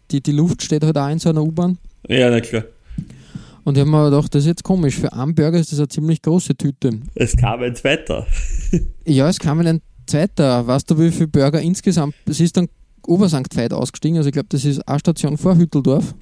die, 0.10 0.22
die 0.22 0.32
Luft 0.32 0.64
steht 0.64 0.86
halt 0.86 0.98
auch 0.98 1.10
in 1.10 1.20
so 1.20 1.30
einer 1.30 1.44
U-Bahn. 1.44 1.78
Ja, 2.08 2.30
na 2.30 2.40
klar. 2.40 2.64
Und 3.66 3.76
ich 3.76 3.82
habe 3.82 3.92
mir 3.92 4.10
gedacht, 4.10 4.34
das 4.34 4.44
ist 4.44 4.48
jetzt 4.48 4.64
komisch. 4.64 4.96
Für 4.96 5.12
einen 5.12 5.36
Burger 5.36 5.60
ist 5.60 5.74
das 5.74 5.80
eine 5.80 5.90
ziemlich 5.90 6.22
große 6.22 6.56
Tüte. 6.56 7.02
Es 7.16 7.36
kam 7.36 7.62
ein 7.62 7.76
zweiter. 7.76 8.26
ja, 9.06 9.28
es 9.28 9.38
kam 9.38 9.60
ein 9.60 9.82
zweiter. 10.06 10.66
Weißt 10.66 10.90
du, 10.90 10.98
wie 10.98 11.12
viele 11.12 11.28
Burger 11.28 11.60
insgesamt? 11.60 12.16
Es 12.26 12.40
ist 12.40 12.56
dann 12.56 12.70
Obersankt 13.08 13.56
Veit 13.56 13.74
ausgestiegen. 13.74 14.18
Also 14.18 14.28
ich 14.28 14.34
glaube, 14.34 14.50
das 14.50 14.66
ist 14.66 14.88
eine 14.88 15.00
Station 15.00 15.38
vor 15.38 15.58
Hütteldorf. 15.58 16.14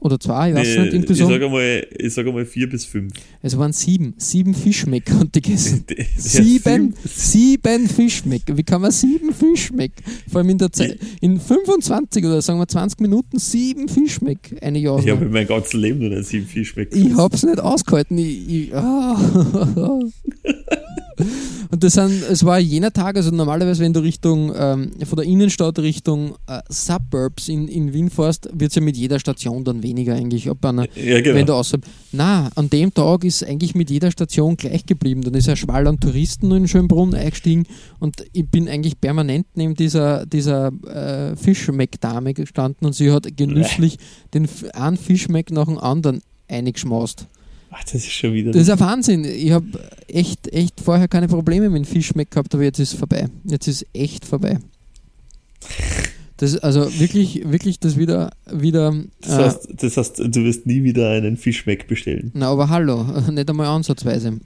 Oder 0.00 0.18
zwei, 0.18 0.48
ich 0.48 0.54
weiß 0.54 0.66
nee, 0.66 0.82
nicht. 0.82 0.92
Irgendwie 0.94 1.12
ich 1.12 1.18
sage 1.18 1.44
einmal, 1.44 1.86
sag 2.08 2.26
einmal 2.26 2.46
vier 2.46 2.70
bis 2.70 2.86
fünf. 2.86 3.12
Es 3.42 3.58
waren 3.58 3.74
sieben. 3.74 4.14
Sieben 4.16 4.54
Fischmeck 4.54 5.10
und 5.20 5.34
die 5.34 5.42
gegessen. 5.42 5.84
sieben, 6.16 6.94
sieben 7.04 7.86
Fischmeck. 7.86 8.42
Wie 8.46 8.62
kann 8.62 8.80
man 8.80 8.92
sieben 8.92 9.34
Fischmeck? 9.34 9.92
Vor 10.26 10.40
allem 10.40 10.48
in 10.48 10.58
der 10.58 10.72
Zeit, 10.72 10.98
in 11.20 11.38
25 11.38 12.24
oder 12.24 12.40
sagen 12.40 12.58
wir 12.58 12.66
20 12.66 12.98
Minuten 13.00 13.38
sieben 13.38 13.88
Fischmeck 13.88 14.56
eine 14.62 14.78
Jahr. 14.78 14.98
Ich 15.00 15.10
habe 15.10 15.26
mein 15.26 15.46
ganzes 15.46 15.74
Leben 15.74 16.08
nur 16.08 16.22
sieben 16.22 16.46
Fischmeck. 16.46 16.88
Ich 16.94 17.14
habe 17.14 17.36
es 17.36 17.42
nicht 17.42 17.60
ausgehalten. 17.60 18.16
Ich, 18.16 18.48
ich, 18.48 18.72
oh. 18.74 20.10
Und 21.70 21.84
das 21.84 21.92
sind, 21.92 22.22
es 22.28 22.44
war 22.44 22.58
jener 22.58 22.92
Tag, 22.92 23.16
also 23.16 23.30
normalerweise, 23.30 23.84
wenn 23.84 23.92
du 23.92 24.00
Richtung, 24.00 24.52
ähm, 24.56 24.90
von 25.04 25.16
der 25.16 25.24
Innenstadt 25.24 25.78
Richtung 25.78 26.34
äh, 26.48 26.60
Suburbs 26.68 27.48
in, 27.48 27.68
in 27.68 27.92
Wien 27.92 28.10
fährst, 28.10 28.48
wird 28.52 28.70
es 28.70 28.74
ja 28.74 28.82
mit 28.82 28.96
jeder 28.96 29.20
Station 29.20 29.62
dann 29.62 29.82
weniger 29.82 30.14
eigentlich, 30.14 30.50
ob 30.50 30.64
einer, 30.64 30.86
ja, 30.96 31.20
genau. 31.20 31.36
wenn 31.36 31.46
du 31.46 31.54
außerhalb. 31.54 31.84
Na, 32.10 32.50
an 32.56 32.68
dem 32.70 32.92
Tag 32.92 33.22
ist 33.22 33.44
eigentlich 33.44 33.76
mit 33.76 33.88
jeder 33.88 34.10
Station 34.10 34.56
gleich 34.56 34.84
geblieben. 34.84 35.22
Dann 35.22 35.34
ist 35.34 35.48
ein 35.48 35.56
Schwall 35.56 35.86
an 35.86 36.00
Touristen 36.00 36.50
in 36.50 36.66
Schönbrunn 36.66 37.14
eingestiegen 37.14 37.66
und 38.00 38.24
ich 38.32 38.48
bin 38.48 38.68
eigentlich 38.68 39.00
permanent 39.00 39.46
neben 39.54 39.74
dieser, 39.74 40.26
dieser 40.26 40.72
äh, 40.88 41.36
Fischmeck-Dame 41.36 42.34
gestanden 42.34 42.84
und 42.84 42.94
sie 42.94 43.12
hat 43.12 43.36
genüsslich 43.36 43.98
den 44.34 44.48
einen 44.72 44.96
Fischmeck 44.96 45.52
nach 45.52 45.66
dem 45.66 45.78
anderen 45.78 46.20
eingeschmaust. 46.48 47.28
Ach, 47.70 47.84
das 47.84 47.94
ist 47.94 48.12
schon 48.12 48.32
wieder. 48.32 48.50
Das 48.50 48.62
ist 48.62 48.70
ein 48.70 48.80
Wahnsinn. 48.80 49.24
Ich 49.24 49.52
habe 49.52 49.66
echt, 50.08 50.52
echt 50.52 50.80
vorher 50.80 51.08
keine 51.08 51.28
Probleme 51.28 51.70
mit 51.70 51.84
dem 51.84 51.88
Fischmeck 51.88 52.30
gehabt, 52.30 52.54
aber 52.54 52.64
jetzt 52.64 52.80
ist 52.80 52.94
es 52.94 52.98
vorbei. 52.98 53.28
Jetzt 53.44 53.68
ist 53.68 53.82
es 53.82 53.88
echt 53.92 54.24
vorbei. 54.24 54.58
Das, 56.38 56.56
also 56.58 56.98
wirklich, 56.98 57.42
wirklich 57.44 57.78
das 57.78 57.96
wieder. 57.96 58.32
wieder 58.50 58.94
das, 59.20 59.38
heißt, 59.38 59.70
äh, 59.70 59.74
das 59.76 59.96
heißt, 59.96 60.18
du 60.18 60.44
wirst 60.44 60.66
nie 60.66 60.82
wieder 60.82 61.10
einen 61.10 61.36
Fischmeck 61.36 61.86
bestellen. 61.86 62.30
Na, 62.34 62.50
aber 62.50 62.70
hallo, 62.70 63.04
nicht 63.30 63.48
einmal 63.48 63.66
ansatzweise 63.66 64.40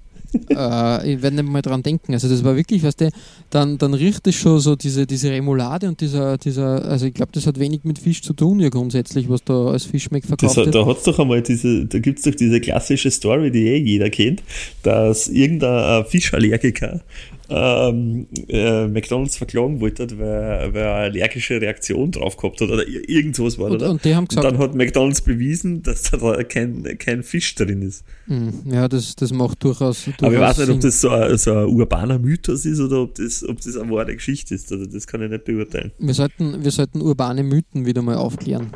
äh, 0.51 1.13
ich 1.13 1.23
werde 1.23 1.37
nicht 1.37 1.49
mal 1.49 1.63
dran 1.63 1.83
denken. 1.83 2.13
Also 2.13 2.29
das 2.29 2.45
war 2.45 2.57
wirklich, 2.57 2.83
weißt 2.83 3.01
du, 3.03 3.11
dann, 3.51 3.79
dann 3.79 3.95
riecht 3.95 4.27
es 4.27 4.35
schon 4.35 4.61
so 4.61 4.77
diese, 4.77 5.07
diese 5.07 5.31
Remoulade 5.31 5.89
und 5.89 6.01
dieser, 6.01 6.39
dieser, 6.39 6.85
also 6.85 7.07
ich 7.07 7.15
glaube, 7.15 7.33
das 7.33 7.47
hat 7.47 7.59
wenig 7.59 7.85
mit 7.85 7.99
Fisch 7.99 8.23
zu 8.23 8.33
tun 8.33 8.61
ja 8.61 8.69
grundsätzlich, 8.69 9.29
was 9.29 9.45
da 9.45 9.67
als 9.67 9.85
Fischmeck 9.85 10.25
verkauft 10.25 10.57
das, 10.57 10.65
wird. 10.65 10.75
Da 10.75 10.87
hat's 10.87 11.05
doch 11.05 11.19
einmal 11.19 11.43
diese, 11.43 11.87
da 11.87 11.99
gibt 11.99 12.19
es 12.19 12.25
doch 12.25 12.35
diese 12.35 12.61
klassische 12.61 13.11
Story, 13.11 13.51
die 13.51 13.67
eh 13.67 13.79
jeder 13.79 14.11
kennt, 14.11 14.43
dass 14.83 15.29
irgendein 15.29 16.05
Fischallergiker 16.07 17.01
ähm, 17.49 18.27
äh, 18.49 18.87
McDonalds 18.87 19.37
verklagen 19.37 19.81
wollte, 19.81 20.09
weil, 20.19 20.75
weil 20.75 20.83
er 20.83 20.95
eine 20.95 21.05
allergische 21.05 21.61
Reaktion 21.61 22.11
drauf 22.11 22.37
gehabt 22.37 22.61
hat 22.61 22.71
oder 22.71 22.87
irgendwas 22.87 23.59
war. 23.59 23.67
Und, 23.67 23.77
oder? 23.77 23.91
und 23.91 24.05
die 24.05 24.15
haben 24.15 24.27
gesagt, 24.27 24.47
und 24.47 24.55
dann 24.55 24.63
hat 24.63 24.75
McDonalds 24.75 25.21
bewiesen, 25.21 25.83
dass 25.83 26.03
da 26.03 26.43
kein, 26.45 26.97
kein 26.99 27.23
Fisch 27.23 27.55
drin 27.55 27.83
ist. 27.83 28.05
Hm, 28.27 28.63
ja, 28.71 28.89
das, 28.89 29.15
das 29.17 29.33
macht 29.33 29.63
durchaus, 29.63 30.05
durchaus 30.05 30.23
Aber 30.27 30.35
ich 30.35 30.41
weiß 30.41 30.59
nicht, 30.59 30.71
ob 30.71 30.81
das 30.81 31.01
so 31.01 31.11
ein, 31.11 31.37
so 31.39 31.53
ein 31.53 31.67
urbaner 31.67 32.19
Mythos 32.19 32.65
ist 32.65 32.81
oder 32.81 33.03
ob 33.03 33.15
das, 33.15 33.47
ob 33.47 33.61
das 33.61 33.77
eine 33.77 33.91
wahre 33.91 34.15
Geschichte 34.15 34.55
ist. 34.55 34.71
Oder 34.73 34.87
das 34.87 35.07
kann 35.07 35.23
ich 35.23 35.31
nicht 35.31 35.45
beurteilen. 35.45 35.93
Wir 35.99 36.15
sollten, 36.15 36.65
wir 36.65 36.71
sollten 36.71 37.01
urbane 37.01 37.43
Mythen 37.43 37.87
wieder 37.87 38.03
mal 38.03 38.17
aufklären. 38.17 38.69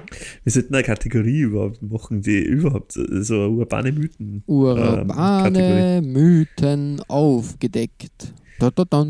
Wir 0.44 0.52
sollten 0.52 0.74
eine 0.74 0.84
Kategorie 0.84 1.40
überhaupt 1.40 1.82
machen, 1.82 2.22
die 2.22 2.38
überhaupt 2.38 2.92
so 2.92 3.34
urbane 3.34 3.92
Mythen. 3.92 4.42
Urbane 4.46 5.98
ähm, 5.98 6.12
Mythen 6.12 7.02
aufgedeckt. 7.08 8.32
Da, 8.58 8.70
da, 8.70 8.84
da. 8.84 9.04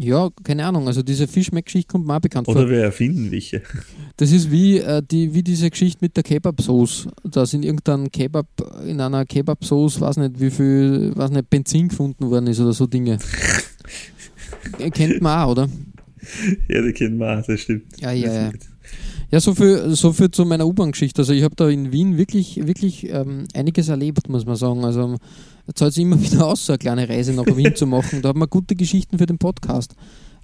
Ja, 0.00 0.30
keine 0.44 0.64
Ahnung. 0.64 0.86
Also 0.86 1.02
diese 1.02 1.26
Fischmeck-Geschichte 1.26 1.90
kommt 1.90 2.06
mir 2.06 2.16
auch 2.16 2.20
bekannt 2.20 2.46
Oder 2.46 2.60
vor. 2.60 2.66
Oder 2.66 2.76
wir 2.76 2.84
erfinden 2.84 3.32
welche. 3.32 3.62
Das 4.16 4.30
ist 4.30 4.50
wie, 4.50 4.78
äh, 4.78 5.02
die, 5.02 5.34
wie 5.34 5.42
diese 5.42 5.68
Geschichte 5.68 5.98
mit 6.00 6.16
der 6.16 6.22
Kebab-Sauce. 6.22 7.08
Da 7.24 7.44
sind 7.44 7.64
irgendein 7.64 8.10
Kebab, 8.12 8.46
in 8.86 9.00
einer 9.00 9.24
Kebab-Sauce, 9.24 10.00
weiß 10.00 10.18
nicht 10.18 10.40
wie 10.40 10.50
viel, 10.50 11.16
weiß 11.16 11.32
nicht, 11.32 11.50
Benzin 11.50 11.88
gefunden 11.88 12.30
worden 12.30 12.46
ist 12.46 12.60
oder 12.60 12.72
so 12.72 12.86
Dinge. 12.86 13.18
Kennt 14.92 15.20
man 15.20 15.42
auch, 15.42 15.50
oder? 15.50 15.68
Ja, 16.68 16.82
die 16.82 16.92
kennen 16.92 17.18
wir 17.18 17.38
auch, 17.38 17.46
das 17.46 17.60
stimmt. 17.60 17.84
Ja, 18.00 18.12
ja, 18.12 18.32
ja. 18.32 18.52
Ja, 19.30 19.40
so 19.40 19.54
viel, 19.54 19.94
so 19.94 20.12
viel 20.12 20.30
zu 20.30 20.46
meiner 20.46 20.66
U-Bahn-Geschichte. 20.66 21.20
Also 21.20 21.34
ich 21.34 21.42
habe 21.42 21.54
da 21.54 21.68
in 21.68 21.92
Wien 21.92 22.16
wirklich, 22.16 22.66
wirklich 22.66 23.10
ähm, 23.10 23.46
einiges 23.54 23.88
erlebt, 23.88 24.28
muss 24.28 24.46
man 24.46 24.56
sagen. 24.56 24.84
Also 24.84 25.16
jetzt 25.66 25.78
zahlt 25.78 25.92
es 25.92 25.98
immer 25.98 26.20
wieder 26.22 26.46
aus, 26.46 26.64
so 26.64 26.72
eine 26.72 26.78
kleine 26.78 27.08
Reise 27.08 27.34
nach 27.34 27.44
Wien 27.44 27.76
zu 27.76 27.86
machen. 27.86 28.22
Da 28.22 28.30
hat 28.30 28.36
man 28.36 28.48
gute 28.48 28.74
Geschichten 28.74 29.18
für 29.18 29.26
den 29.26 29.36
Podcast. 29.36 29.94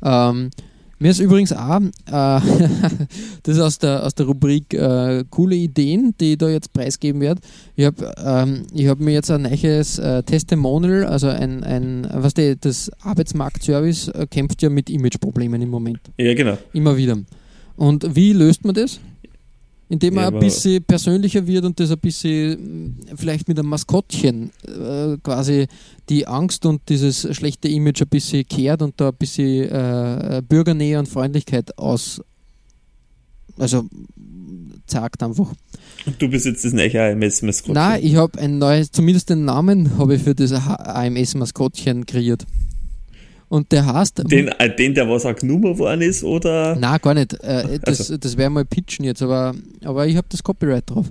Ähm, 0.03 0.51
mir 0.99 1.11
ist 1.11 1.19
übrigens 1.19 1.53
auch, 1.53 1.81
äh, 1.81 1.91
das 3.43 3.57
ist 3.57 3.61
aus 3.61 3.79
der, 3.79 4.05
aus 4.05 4.15
der 4.15 4.27
Rubrik 4.27 4.73
äh, 4.75 5.25
coole 5.29 5.57
Ideen, 5.57 6.15
die 6.21 6.33
ich 6.33 6.39
da 6.39 6.49
jetzt 6.49 6.73
preisgeben 6.73 7.21
werde. 7.21 7.41
Ich 7.77 7.87
habe 7.87 8.15
ähm, 8.25 8.63
ich 8.73 8.87
hab 8.87 9.01
mir 9.01 9.13
jetzt 9.13 9.31
ein 9.31 9.43
neues 9.43 9.99
äh, 9.99 10.23
Testimonial, 10.23 11.05
also 11.05 11.29
ein, 11.29 11.65
ein 11.65 12.07
was 12.13 12.35
die, 12.35 12.57
das 12.61 12.91
Arbeitsmarktservice 13.01 14.09
äh, 14.09 14.27
kämpft 14.31 14.63
ja 14.63 14.71
mit 14.71 14.89
Imageproblemen 14.89 15.61
im 15.63 15.71
Moment. 15.71 16.01
Ja, 16.19 16.35
genau. 16.35 16.59
Immer 16.73 16.97
wieder. 16.97 17.19
Und 17.77 18.15
wie 18.15 18.33
löst 18.33 18.65
man 18.65 18.75
das? 18.75 19.01
Indem 19.89 20.15
man 20.15 20.25
Ja, 20.25 20.31
ein 20.31 20.39
bisschen 20.39 20.83
persönlicher 20.83 21.47
wird 21.47 21.65
und 21.65 21.79
das 21.79 21.91
ein 21.91 21.99
bisschen 21.99 22.97
mh, 22.97 23.17
vielleicht 23.17 23.49
mit 23.49 23.59
einem 23.59 23.69
Maskottchen 23.69 24.51
äh, 24.67 25.19
quasi 25.23 25.67
die 26.09 26.27
Angst 26.27 26.65
und 26.65 26.81
dieses 26.89 27.29
schlechte 27.37 27.69
Image 27.69 28.01
ein 28.01 28.09
bisschen 28.09 28.47
kehrt 28.49 28.81
und 28.81 28.99
da 28.99 29.09
ein 29.09 29.15
bisschen 29.15 29.71
äh, 29.71 30.43
Bürgernähe 30.49 30.99
und 30.99 31.09
Freundlichkeit 31.09 31.77
aus 31.79 32.21
also 33.59 33.89
zeigt 34.87 35.23
einfach. 35.23 35.53
Und 36.07 36.21
du 36.21 36.29
bist 36.29 36.47
jetzt 36.47 36.65
das 36.65 36.73
neue 36.73 37.01
AMS-Maskottchen. 37.01 37.75
Nein, 37.75 38.01
ich 38.03 38.17
habe 38.17 38.39
ein 38.39 38.59
neues, 38.59 38.91
zumindest 38.91 39.31
den 39.31 39.45
Namen 39.45 39.97
habe 39.99 40.17
ich 40.17 40.23
für 40.23 40.35
das 40.35 40.53
AMS-Maskottchen 40.53 42.05
kreiert. 42.07 42.47
Und 43.49 43.71
der 43.73 43.87
heißt 43.87 44.23
Den, 44.31 44.49
äh, 44.49 44.75
den, 44.75 44.95
der 44.95 45.09
was 45.09 45.27
auch 45.27 45.37
genommen 45.37 45.79
worden 45.79 46.03
ist, 46.03 46.25
oder? 46.25 46.77
Nein, 46.77 46.99
gar 47.03 47.15
nicht. 47.15 47.35
Äh, 47.35 47.79
das 47.81 48.01
Also. 48.01 48.17
das 48.17 48.37
wäre 48.37 48.51
mal 48.51 48.65
pitchen 48.65 49.05
jetzt, 49.05 49.23
aber, 49.23 49.55
aber 49.85 50.07
ich 50.07 50.17
habe 50.17 50.27
das 50.31 50.43
Copyright 50.43 50.91
drauf. 50.91 51.11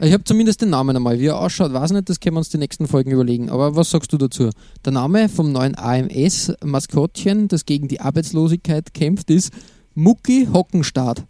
Ich 0.00 0.12
habe 0.12 0.24
zumindest 0.24 0.60
den 0.60 0.70
Namen 0.70 0.96
einmal. 0.96 1.18
Wie 1.20 1.26
er 1.26 1.38
ausschaut, 1.38 1.72
weiß 1.72 1.90
ich 1.90 1.96
nicht, 1.96 2.08
das 2.08 2.20
können 2.20 2.34
wir 2.34 2.40
uns 2.40 2.48
die 2.48 2.58
nächsten 2.58 2.86
Folgen 2.88 3.12
überlegen. 3.12 3.48
Aber 3.48 3.76
was 3.76 3.90
sagst 3.90 4.12
du 4.12 4.18
dazu? 4.18 4.50
Der 4.84 4.92
Name 4.92 5.28
vom 5.28 5.52
neuen 5.52 5.76
AMS-Maskottchen, 5.76 7.48
das 7.48 7.64
gegen 7.64 7.88
die 7.88 8.00
Arbeitslosigkeit 8.00 8.92
kämpft, 8.92 9.30
ist 9.30 9.52
Mucki 9.94 10.48
Hockenstaat. 10.52 11.24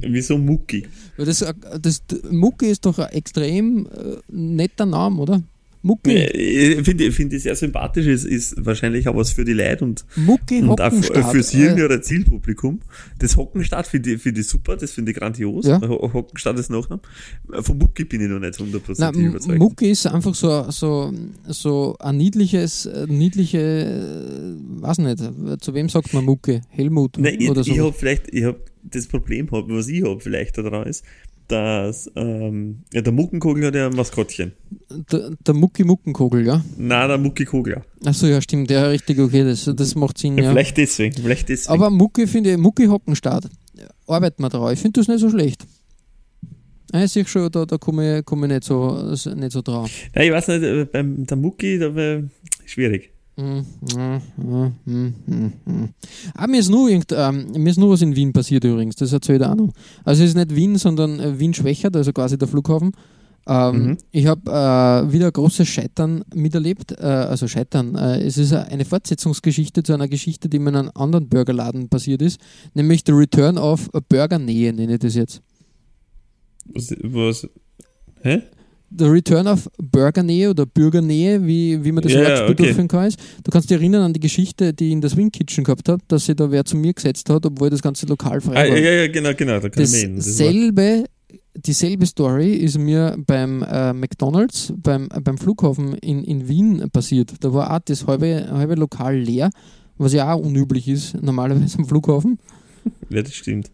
Wieso 0.00 0.38
Mucki? 0.38 0.86
Das, 1.16 1.44
das, 1.80 2.02
Mucki 2.30 2.66
ist 2.66 2.86
doch 2.86 2.98
ein 2.98 3.08
extrem 3.08 3.86
äh, 3.86 4.16
netter 4.28 4.86
Name, 4.86 5.20
oder? 5.20 5.42
Mucki, 5.82 6.10
Äh, 6.12 6.80
Ich 6.80 6.86
finde 6.86 7.04
ich 7.04 7.18
es 7.38 7.42
sehr 7.42 7.56
sympathisch, 7.56 8.06
ist, 8.06 8.24
ist 8.24 8.54
wahrscheinlich 8.64 9.08
auch 9.08 9.16
was 9.16 9.32
für 9.32 9.44
die 9.44 9.52
Leute 9.52 9.84
und, 9.84 10.04
Mucki 10.16 10.62
und 10.62 10.80
auch 10.80 10.92
fürs 10.92 11.52
Äh, 11.54 11.58
jüngere 11.58 12.00
Zielpublikum. 12.00 12.80
Das 13.18 13.36
Hockenstadt 13.36 13.86
finde 13.88 14.12
ich, 14.14 14.22
finde 14.22 14.40
ich 14.42 14.46
super, 14.48 14.76
das 14.76 14.92
finde 14.92 15.10
ich 15.10 15.16
grandios. 15.18 15.66
Ja. 15.66 15.80
Ho- 15.80 16.12
Hockenstadt 16.12 16.58
ist 16.58 16.70
Nachname. 16.70 17.02
Von 17.62 17.78
Mucki 17.78 18.04
bin 18.04 18.20
ich 18.22 18.28
noch 18.28 18.38
nicht 18.38 18.58
hundertprozentig 18.58 19.22
überzeugt. 19.24 19.58
Mucki 19.58 19.90
ist 19.90 20.06
einfach 20.06 20.34
so, 20.34 20.70
so, 20.70 21.12
so 21.48 21.96
ein 21.98 22.16
niedliches, 22.16 22.86
äh, 22.86 23.06
niedliche, 23.08 23.58
äh, 23.58 24.82
weiß 24.82 24.98
nicht, 24.98 25.18
zu 25.62 25.74
wem 25.74 25.88
sagt 25.88 26.12
man 26.14 26.24
Mucki? 26.24 26.60
Helmut 26.68 27.18
Nein, 27.18 27.36
ich, 27.40 27.50
oder 27.50 27.64
so? 27.64 27.72
ich 27.72 27.78
habe 27.80 27.92
vielleicht, 27.92 28.32
ich 28.32 28.44
habe 28.44 28.60
das 28.84 29.06
Problem, 29.06 29.48
hab, 29.50 29.68
was 29.68 29.88
ich 29.88 30.02
habe 30.04 30.20
vielleicht 30.20 30.58
daran 30.58 30.86
ist, 30.86 31.04
dass 31.48 32.10
ähm, 32.16 32.82
ja, 32.92 33.00
der 33.00 33.12
Muckenkogel 33.12 33.66
hat 33.66 33.74
ja 33.74 33.86
ein 33.86 33.94
Maskottchen. 33.94 34.52
Der, 35.10 35.30
der 35.30 35.54
Mucki 35.54 35.84
Muckenkogel, 35.84 36.46
ja? 36.46 36.64
Nein, 36.76 37.08
der 37.08 37.18
Muckikogler. 37.18 37.84
Achso, 38.04 38.26
ja, 38.26 38.40
stimmt, 38.40 38.70
ja, 38.70 38.86
richtig, 38.86 39.18
okay, 39.18 39.44
das, 39.44 39.70
das 39.74 39.94
macht 39.94 40.18
Sinn, 40.18 40.38
ja. 40.38 40.50
Vielleicht 40.50 40.76
deswegen, 40.76 41.22
vielleicht 41.22 41.48
deswegen. 41.48 41.72
Aber 41.72 41.90
Mucki 41.90 42.26
finde 42.26 42.52
ich, 42.52 42.58
Mucki 42.58 42.86
Hockenstaat, 42.86 43.48
arbeiten 44.06 44.42
wir 44.42 44.48
drauf. 44.48 44.72
Ich 44.72 44.78
finde 44.80 45.00
das 45.00 45.08
nicht 45.08 45.20
so 45.20 45.30
schlecht. 45.30 45.66
Ja, 46.92 47.04
Ich 47.04 47.12
sehe 47.12 47.26
schon, 47.26 47.50
da, 47.50 47.64
da 47.64 47.78
komme 47.78 48.18
ich, 48.18 48.24
komm 48.24 48.44
ich 48.44 48.50
nicht, 48.50 48.64
so, 48.64 49.14
nicht 49.34 49.52
so 49.52 49.62
drauf. 49.62 49.90
Nein, 50.14 50.26
ich 50.26 50.32
weiß 50.32 50.48
nicht, 50.48 50.62
äh, 50.62 50.84
beim 50.84 51.26
der 51.26 51.36
Mucki, 51.36 51.78
da 51.78 51.90
schwierig. 52.66 53.11
Ah, 56.34 56.46
mir 56.46 56.60
ist, 56.60 56.68
nur 56.70 56.88
irgend, 56.90 57.12
ähm, 57.12 57.46
mir 57.56 57.70
ist 57.70 57.78
nur 57.78 57.90
was 57.90 58.02
in 58.02 58.14
Wien 58.14 58.32
passiert 58.32 58.64
übrigens, 58.64 58.96
das 58.96 59.12
erzähle 59.12 59.44
ich 59.44 59.50
auch 59.50 59.54
noch. 59.54 59.72
Also 60.04 60.22
es 60.22 60.30
ist 60.30 60.36
nicht 60.36 60.54
Wien, 60.54 60.76
sondern 60.76 61.18
äh, 61.18 61.38
Wien-Schwächert, 61.38 61.96
also 61.96 62.12
quasi 62.12 62.36
der 62.36 62.48
Flughafen. 62.48 62.92
Ähm, 63.46 63.72
Mhm. 63.72 63.98
Ich 64.12 64.26
habe 64.26 64.50
äh, 64.50 65.12
wieder 65.12 65.32
großes 65.32 65.66
Scheitern 65.66 66.24
miterlebt, 66.34 66.92
äh, 66.92 67.04
also 67.04 67.48
Scheitern. 67.48 67.94
Äh, 67.96 68.20
es 68.22 68.38
ist 68.38 68.52
eine 68.52 68.84
Fortsetzungsgeschichte 68.84 69.82
zu 69.82 69.94
einer 69.94 70.08
Geschichte, 70.08 70.48
die 70.48 70.58
mir 70.58 70.70
in 70.70 70.76
einem 70.76 70.90
anderen 70.94 71.28
Burgerladen 71.28 71.88
passiert 71.88 72.22
ist, 72.22 72.40
nämlich 72.74 73.02
The 73.04 73.12
Return 73.12 73.58
of 73.58 73.90
Burgernähe, 74.08 74.72
nenne 74.72 74.94
ich 74.94 75.00
das 75.00 75.14
jetzt. 75.14 75.42
Was, 76.66 76.94
was 77.02 77.48
hä? 78.22 78.42
The 78.96 79.04
Return 79.06 79.46
of 79.46 79.68
Burgernähe 79.78 80.50
oder 80.50 80.66
Bürgernähe, 80.66 81.44
wie, 81.46 81.82
wie 81.84 81.92
man 81.92 82.02
das 82.02 82.12
Ja, 82.12 82.18
Wort 82.20 82.28
ja, 82.28 82.36
spielt 82.36 82.50
okay. 82.50 82.62
durchführen 82.64 82.88
kann. 82.88 83.06
ist. 83.06 83.18
Du 83.44 83.50
kannst 83.50 83.70
dich 83.70 83.76
erinnern 83.78 84.02
an 84.02 84.12
die 84.12 84.20
Geschichte, 84.20 84.72
die 84.74 84.86
ich 84.88 84.92
in 84.92 85.00
der 85.00 85.10
Swing 85.10 85.30
Kitchen 85.30 85.64
gehabt 85.64 85.88
habe, 85.88 86.02
dass 86.08 86.26
sich 86.26 86.36
da 86.36 86.50
wer 86.50 86.64
zu 86.64 86.76
mir 86.76 86.92
gesetzt 86.92 87.28
hat, 87.30 87.46
obwohl 87.46 87.70
das 87.70 87.80
ganze 87.82 88.06
Lokal 88.06 88.40
frei 88.40 88.52
Ah, 88.52 88.70
war. 88.70 88.76
ja, 88.78 88.90
ja, 88.92 89.08
genau, 89.08 89.30
genau, 89.36 89.60
da 89.60 89.68
kann 89.68 89.82
Dasselbe, 89.82 91.04
dieselbe 91.56 92.06
Story 92.06 92.54
ist 92.54 92.78
mir 92.78 93.16
beim 93.26 93.62
äh, 93.62 93.92
McDonalds, 93.92 94.72
beim, 94.76 95.08
äh, 95.14 95.20
beim 95.20 95.38
Flughafen 95.38 95.94
in, 95.94 96.22
in 96.24 96.48
Wien 96.48 96.84
passiert. 96.92 97.32
Da 97.40 97.52
war 97.52 97.74
auch 97.74 97.80
das 97.84 98.06
halbe, 98.06 98.46
halbe 98.50 98.74
Lokal 98.74 99.16
leer, 99.18 99.50
was 99.98 100.12
ja 100.12 100.32
auch 100.32 100.40
unüblich 100.42 100.88
ist, 100.88 101.20
normalerweise 101.22 101.78
am 101.78 101.86
Flughafen. 101.86 102.38
Ja, 103.10 103.22
das 103.22 103.34
stimmt. 103.34 103.70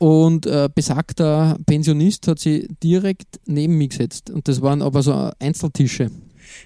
Und 0.00 0.46
äh, 0.46 0.70
besagter 0.74 1.58
Pensionist 1.66 2.26
hat 2.26 2.38
sich 2.38 2.66
direkt 2.82 3.38
neben 3.44 3.76
mich 3.76 3.90
gesetzt. 3.90 4.30
Und 4.30 4.48
das 4.48 4.62
waren 4.62 4.80
aber 4.80 5.02
so 5.02 5.30
Einzeltische. 5.38 6.10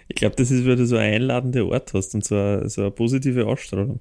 Ich 0.07 0.15
glaube, 0.15 0.37
das 0.37 0.53
ist, 0.53 0.65
weil 0.65 0.77
du 0.77 0.87
so 0.87 0.97
ein 0.97 1.15
einladender 1.15 1.67
Ort 1.67 1.93
hast 1.95 2.15
und 2.15 2.25
so 2.25 2.37
eine, 2.37 2.69
so 2.69 2.83
eine 2.83 2.91
positive 2.93 3.45
Ausstrahlung. 3.45 3.99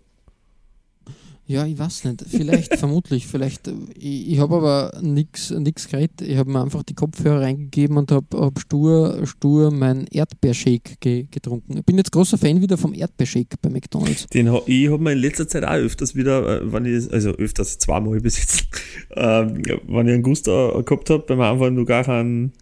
Ja, 1.45 1.65
ich 1.65 1.77
weiß 1.77 2.05
nicht. 2.05 2.23
Vielleicht, 2.29 2.75
vermutlich. 2.79 3.27
Vielleicht. 3.27 3.67
äh, 3.67 3.73
Ich, 3.99 4.31
ich 4.31 4.39
habe 4.39 4.55
aber 4.55 4.97
nichts 5.01 5.49
geredet. 5.89 6.21
Ich 6.21 6.37
habe 6.37 6.49
mir 6.49 6.61
einfach 6.61 6.83
die 6.83 6.93
Kopfhörer 6.93 7.41
reingegeben 7.41 7.97
und 7.97 8.11
habe 8.13 8.25
hab 8.39 8.57
stur, 8.59 9.19
stur 9.25 9.69
mein 9.71 10.07
Erdbeershake 10.07 10.95
ge 11.01 11.27
getrunken. 11.29 11.77
Ich 11.79 11.85
bin 11.85 11.97
jetzt 11.97 12.11
großer 12.13 12.37
Fan 12.37 12.61
wieder 12.61 12.77
vom 12.77 12.93
Erdbeershake 12.93 13.57
bei 13.61 13.69
McDonalds. 13.69 14.27
Den, 14.27 14.51
ha- 14.51 14.61
ich 14.65 14.89
habe 14.89 15.03
mir 15.03 15.11
in 15.11 15.19
letzter 15.19 15.47
Zeit 15.47 15.65
auch 15.65 15.73
öfters 15.73 16.15
wieder, 16.15 16.61
äh, 16.61 16.71
wenn 16.71 16.85
ich, 16.85 17.11
also 17.11 17.31
öfters 17.31 17.77
zweimal 17.77 18.21
besitzt, 18.21 18.65
ähm, 19.15 19.61
wenn 19.87 20.07
ich 20.07 20.13
einen 20.13 20.23
Gusto 20.23 20.81
gehabt 20.85 21.09
habe, 21.09 21.23
beim 21.27 21.41
Anfang 21.41 21.73
noch 21.75 21.85
gar 21.85 22.07
einen, 22.07 22.53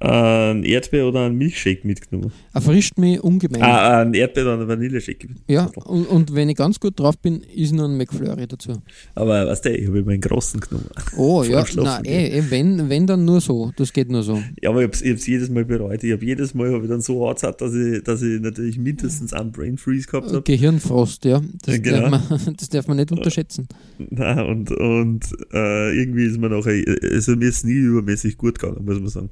einen 0.00 0.62
Erdbeer 0.62 1.08
oder 1.08 1.26
einen 1.26 1.36
Milchshake 1.36 1.84
mitgenommen. 1.84 2.32
Erfrischt 2.54 2.98
mich 2.98 3.20
ungemein. 3.20 3.62
Ah, 3.62 4.00
einen 4.00 4.14
Erdbeer 4.14 4.44
oder 4.44 4.52
einen 4.54 4.68
Vanilleshake. 4.68 5.28
ja, 5.48 5.70
und, 5.84 6.06
und 6.06 6.34
wenn 6.34 6.48
ich 6.48 6.56
ganz 6.56 6.78
gut 6.78 7.00
drauf 7.00 7.18
bin, 7.18 7.40
ist 7.54 7.72
noch 7.72 7.86
ein 7.86 7.96
McFlurry 7.96 8.46
dazu. 8.46 8.80
Aber 9.16 9.46
weißt 9.48 9.64
du, 9.64 9.76
ich 9.76 9.88
habe 9.88 9.98
immer 9.98 10.12
einen 10.12 10.20
großen 10.20 10.60
genommen. 10.60 10.88
Oh, 11.16 11.42
ja, 11.48 11.64
nein, 11.74 12.04
eh, 12.04 12.38
eh, 12.38 12.44
wenn, 12.48 12.88
wenn 12.88 13.06
dann 13.08 13.24
nur 13.24 13.40
so. 13.40 13.72
Das 13.76 13.92
geht 13.92 14.08
nur 14.08 14.22
so. 14.22 14.40
Ja, 14.62 14.70
aber 14.70 14.82
ich 14.82 14.88
habe 14.94 15.14
es 15.14 15.26
jedes 15.26 15.50
Mal 15.50 15.64
bereut. 15.64 16.04
Ich 16.04 16.12
habe 16.12 16.24
jedes 16.24 16.54
Mal 16.54 16.72
hab 16.72 16.82
ich 16.82 16.88
dann 16.88 17.00
so 17.00 17.26
hart 17.26 17.42
dass 17.42 17.74
ich, 17.74 18.02
dass 18.04 18.22
ich 18.22 18.40
natürlich 18.40 18.78
mindestens 18.78 19.32
einen 19.32 19.50
Brain 19.50 19.78
Freeze 19.78 20.06
gehabt 20.06 20.28
habe. 20.28 20.42
Gehirnfrost, 20.42 21.24
ja. 21.24 21.40
Das, 21.62 21.74
Ja, 21.74 21.80
genau. 21.82 22.10
darf 22.10 22.30
man, 22.30 22.56
das 22.56 22.68
darf 22.68 22.86
man 22.86 22.96
nicht 22.98 23.10
unterschätzen. 23.10 23.66
Nein, 23.98 24.46
und, 24.46 24.70
und 24.70 25.24
äh, 25.52 25.98
irgendwie 25.98 26.26
ist 26.26 26.38
mir 26.38 26.50
nachher, 26.50 26.84
also 27.12 27.34
mir 27.34 27.48
ist 27.48 27.64
nie 27.64 27.72
übermäßig 27.72 28.36
gut 28.36 28.58
gegangen, 28.60 28.84
muss 28.84 29.00
man 29.00 29.08
sagen. 29.08 29.30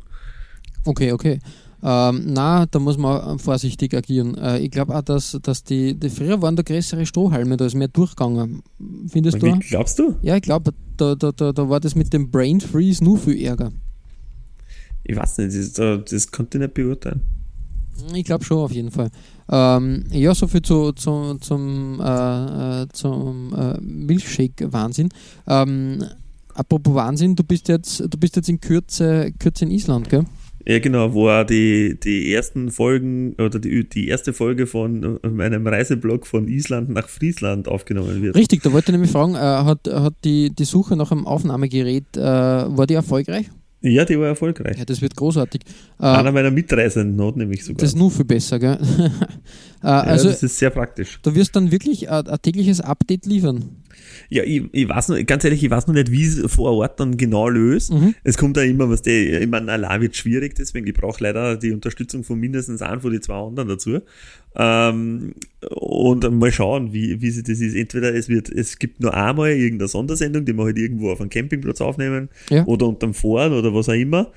Okay, 0.87 1.12
okay. 1.12 1.38
Ähm, 1.83 2.22
na, 2.33 2.66
da 2.66 2.79
muss 2.79 2.96
man 2.96 3.38
vorsichtig 3.38 3.94
agieren. 3.94 4.37
Äh, 4.37 4.61
ich 4.61 4.70
glaube 4.70 4.96
auch, 4.96 5.03
dass, 5.03 5.38
dass 5.42 5.62
die, 5.62 5.94
die 5.94 6.09
früher 6.09 6.40
waren 6.40 6.57
da 6.57 6.62
größere 6.62 7.05
Strohhalme, 7.05 7.57
da 7.57 7.66
ist 7.66 7.75
mehr 7.75 7.88
durchgegangen. 7.88 8.62
Findest 9.09 9.42
du? 9.42 9.46
Wie, 9.46 9.53
auch? 9.53 9.61
glaubst 9.61 9.99
du? 9.99 10.16
Ja, 10.22 10.37
ich 10.37 10.42
glaube, 10.42 10.72
da, 10.96 11.14
da, 11.14 11.33
da, 11.33 11.53
da 11.53 11.68
war 11.68 11.81
das 11.81 11.94
mit 11.94 12.12
dem 12.12 12.31
Brain 12.31 12.61
Freeze 12.61 13.05
nur 13.05 13.18
viel 13.18 13.40
Ärger. 13.44 13.72
Ich 15.05 15.16
weiß 15.16 15.38
nicht, 15.38 15.57
das, 15.57 15.72
das, 15.75 16.05
das 16.11 16.31
konnte 16.31 16.59
ich 16.59 16.62
nicht 16.62 16.75
beurteilen. 16.75 17.20
Ich 18.14 18.25
glaube 18.25 18.44
schon 18.44 18.59
auf 18.59 18.72
jeden 18.72 18.90
Fall. 18.90 19.11
Ähm, 19.49 20.05
ja, 20.11 20.35
soviel 20.35 20.62
zu, 20.62 20.92
zu, 20.92 21.37
zum, 21.40 22.01
äh, 22.01 22.83
äh, 22.83 22.88
zum 22.92 23.55
äh, 23.55 23.81
Milchshake-Wahnsinn. 23.81 25.11
Ähm, 25.46 26.05
apropos 26.55 26.94
Wahnsinn, 26.94 27.37
du 27.37 27.44
bist 27.44 27.68
jetzt, 27.68 28.01
du 28.01 28.18
bist 28.18 28.37
jetzt 28.37 28.49
in 28.49 28.61
Kürze, 28.61 29.33
Kürze 29.38 29.64
in 29.64 29.70
Island, 29.70 30.09
gell? 30.09 30.25
Ja, 30.68 30.81
genau, 30.81 31.14
wo 31.14 31.29
auch 31.29 31.44
die, 31.44 31.96
die 32.00 32.33
ersten 32.35 32.70
Folgen 32.70 33.35
oder 33.35 33.61
die, 33.61 33.88
die 33.88 34.09
erste 34.09 34.33
Folge 34.33 34.66
von 34.66 35.20
äh, 35.22 35.29
meinem 35.29 35.64
Reiseblog 35.64 36.26
von 36.26 36.48
Island 36.48 36.88
nach 36.88 37.09
Friesland 37.09 37.68
aufgenommen 37.68 38.20
wird. 38.20 38.35
Richtig, 38.35 38.62
da 38.64 38.72
wollte 38.72 38.90
ich 38.90 38.92
nämlich 38.92 39.12
fragen, 39.12 39.37
äh, 39.37 39.38
hat, 39.38 39.87
hat 39.87 40.14
die, 40.24 40.50
die 40.50 40.64
Suche 40.64 40.96
nach 40.96 41.12
einem 41.12 41.24
Aufnahmegerät, 41.24 42.16
äh, 42.16 42.20
war 42.20 42.88
die 42.88 42.95
erfolgreich? 42.95 43.49
Ja, 43.82 44.05
die 44.05 44.18
war 44.18 44.26
erfolgreich. 44.26 44.76
Ja, 44.78 44.84
das 44.84 45.01
wird 45.01 45.14
großartig. 45.14 45.61
Äh, 46.01 46.07
Einer 46.07 46.32
meiner 46.32 46.51
Mitreisenden 46.51 47.24
hat 47.24 47.36
nämlich 47.36 47.64
sogar. 47.64 47.78
das 47.78 47.91
ist 47.91 47.97
nur 47.97 48.11
viel 48.11 48.24
besser, 48.24 48.59
gell? 48.59 48.78
äh, 49.82 49.86
ja, 49.86 50.01
also, 50.01 50.28
das 50.28 50.43
ist 50.43 50.59
sehr 50.59 50.70
praktisch. 50.70 51.20
du 51.22 51.32
wirst 51.34 51.55
dann 51.55 51.70
wirklich 51.70 52.11
ein, 52.11 52.26
ein 52.26 52.38
tägliches 52.43 52.80
Update 52.80 53.26
liefern. 53.26 53.76
Ja, 54.28 54.42
ich, 54.42 54.62
ich 54.72 54.88
weiß 54.88 55.09
noch, 55.09 55.24
ganz 55.26 55.44
ehrlich, 55.44 55.62
ich 55.62 55.70
weiß 55.70 55.86
noch 55.86 55.94
nicht, 55.94 56.11
wie 56.11 56.24
es 56.24 56.40
vor 56.53 56.72
Ort 56.72 56.99
dann 56.99 57.16
genau 57.16 57.49
löst. 57.49 57.92
Mhm. 57.92 58.14
Es 58.24 58.36
kommt 58.36 58.57
da 58.57 58.62
immer, 58.62 58.88
was 58.90 59.03
der, 59.03 59.40
ich 59.40 59.49
meine, 59.49 59.70
allein 59.72 60.01
wird 60.01 60.16
schwierig, 60.16 60.55
deswegen 60.55 60.86
ich 60.86 60.94
brauche 60.94 61.22
leider 61.22 61.57
die 61.57 61.72
Unterstützung 61.72 62.24
von 62.24 62.38
mindestens 62.38 62.82
einem 62.82 63.01
von 63.01 63.12
den 63.12 63.22
zwei 63.22 63.34
anderen 63.34 63.68
dazu. 63.68 64.01
Ähm, 64.57 65.34
und 65.70 66.30
mal 66.38 66.51
schauen, 66.51 66.92
wie, 66.92 67.20
wie 67.20 67.30
sich 67.30 67.44
das 67.44 67.61
ist. 67.61 67.74
Entweder 67.74 68.14
es 68.14 68.28
wird, 68.28 68.49
es 68.49 68.78
gibt 68.78 69.01
nur 69.01 69.14
einmal 69.14 69.51
irgendeine 69.51 69.88
Sondersendung, 69.88 70.44
die 70.44 70.55
wir 70.55 70.64
halt 70.64 70.78
irgendwo 70.78 71.11
auf 71.11 71.20
einem 71.20 71.30
Campingplatz 71.30 71.80
aufnehmen 71.80 72.28
Ja. 72.51 72.64
oder 72.66 72.86
unterm 72.86 73.14
Fahren 73.14 73.53
oder 73.53 73.74
was 73.74 73.88
auch 73.88 73.94
immer. 73.94 74.32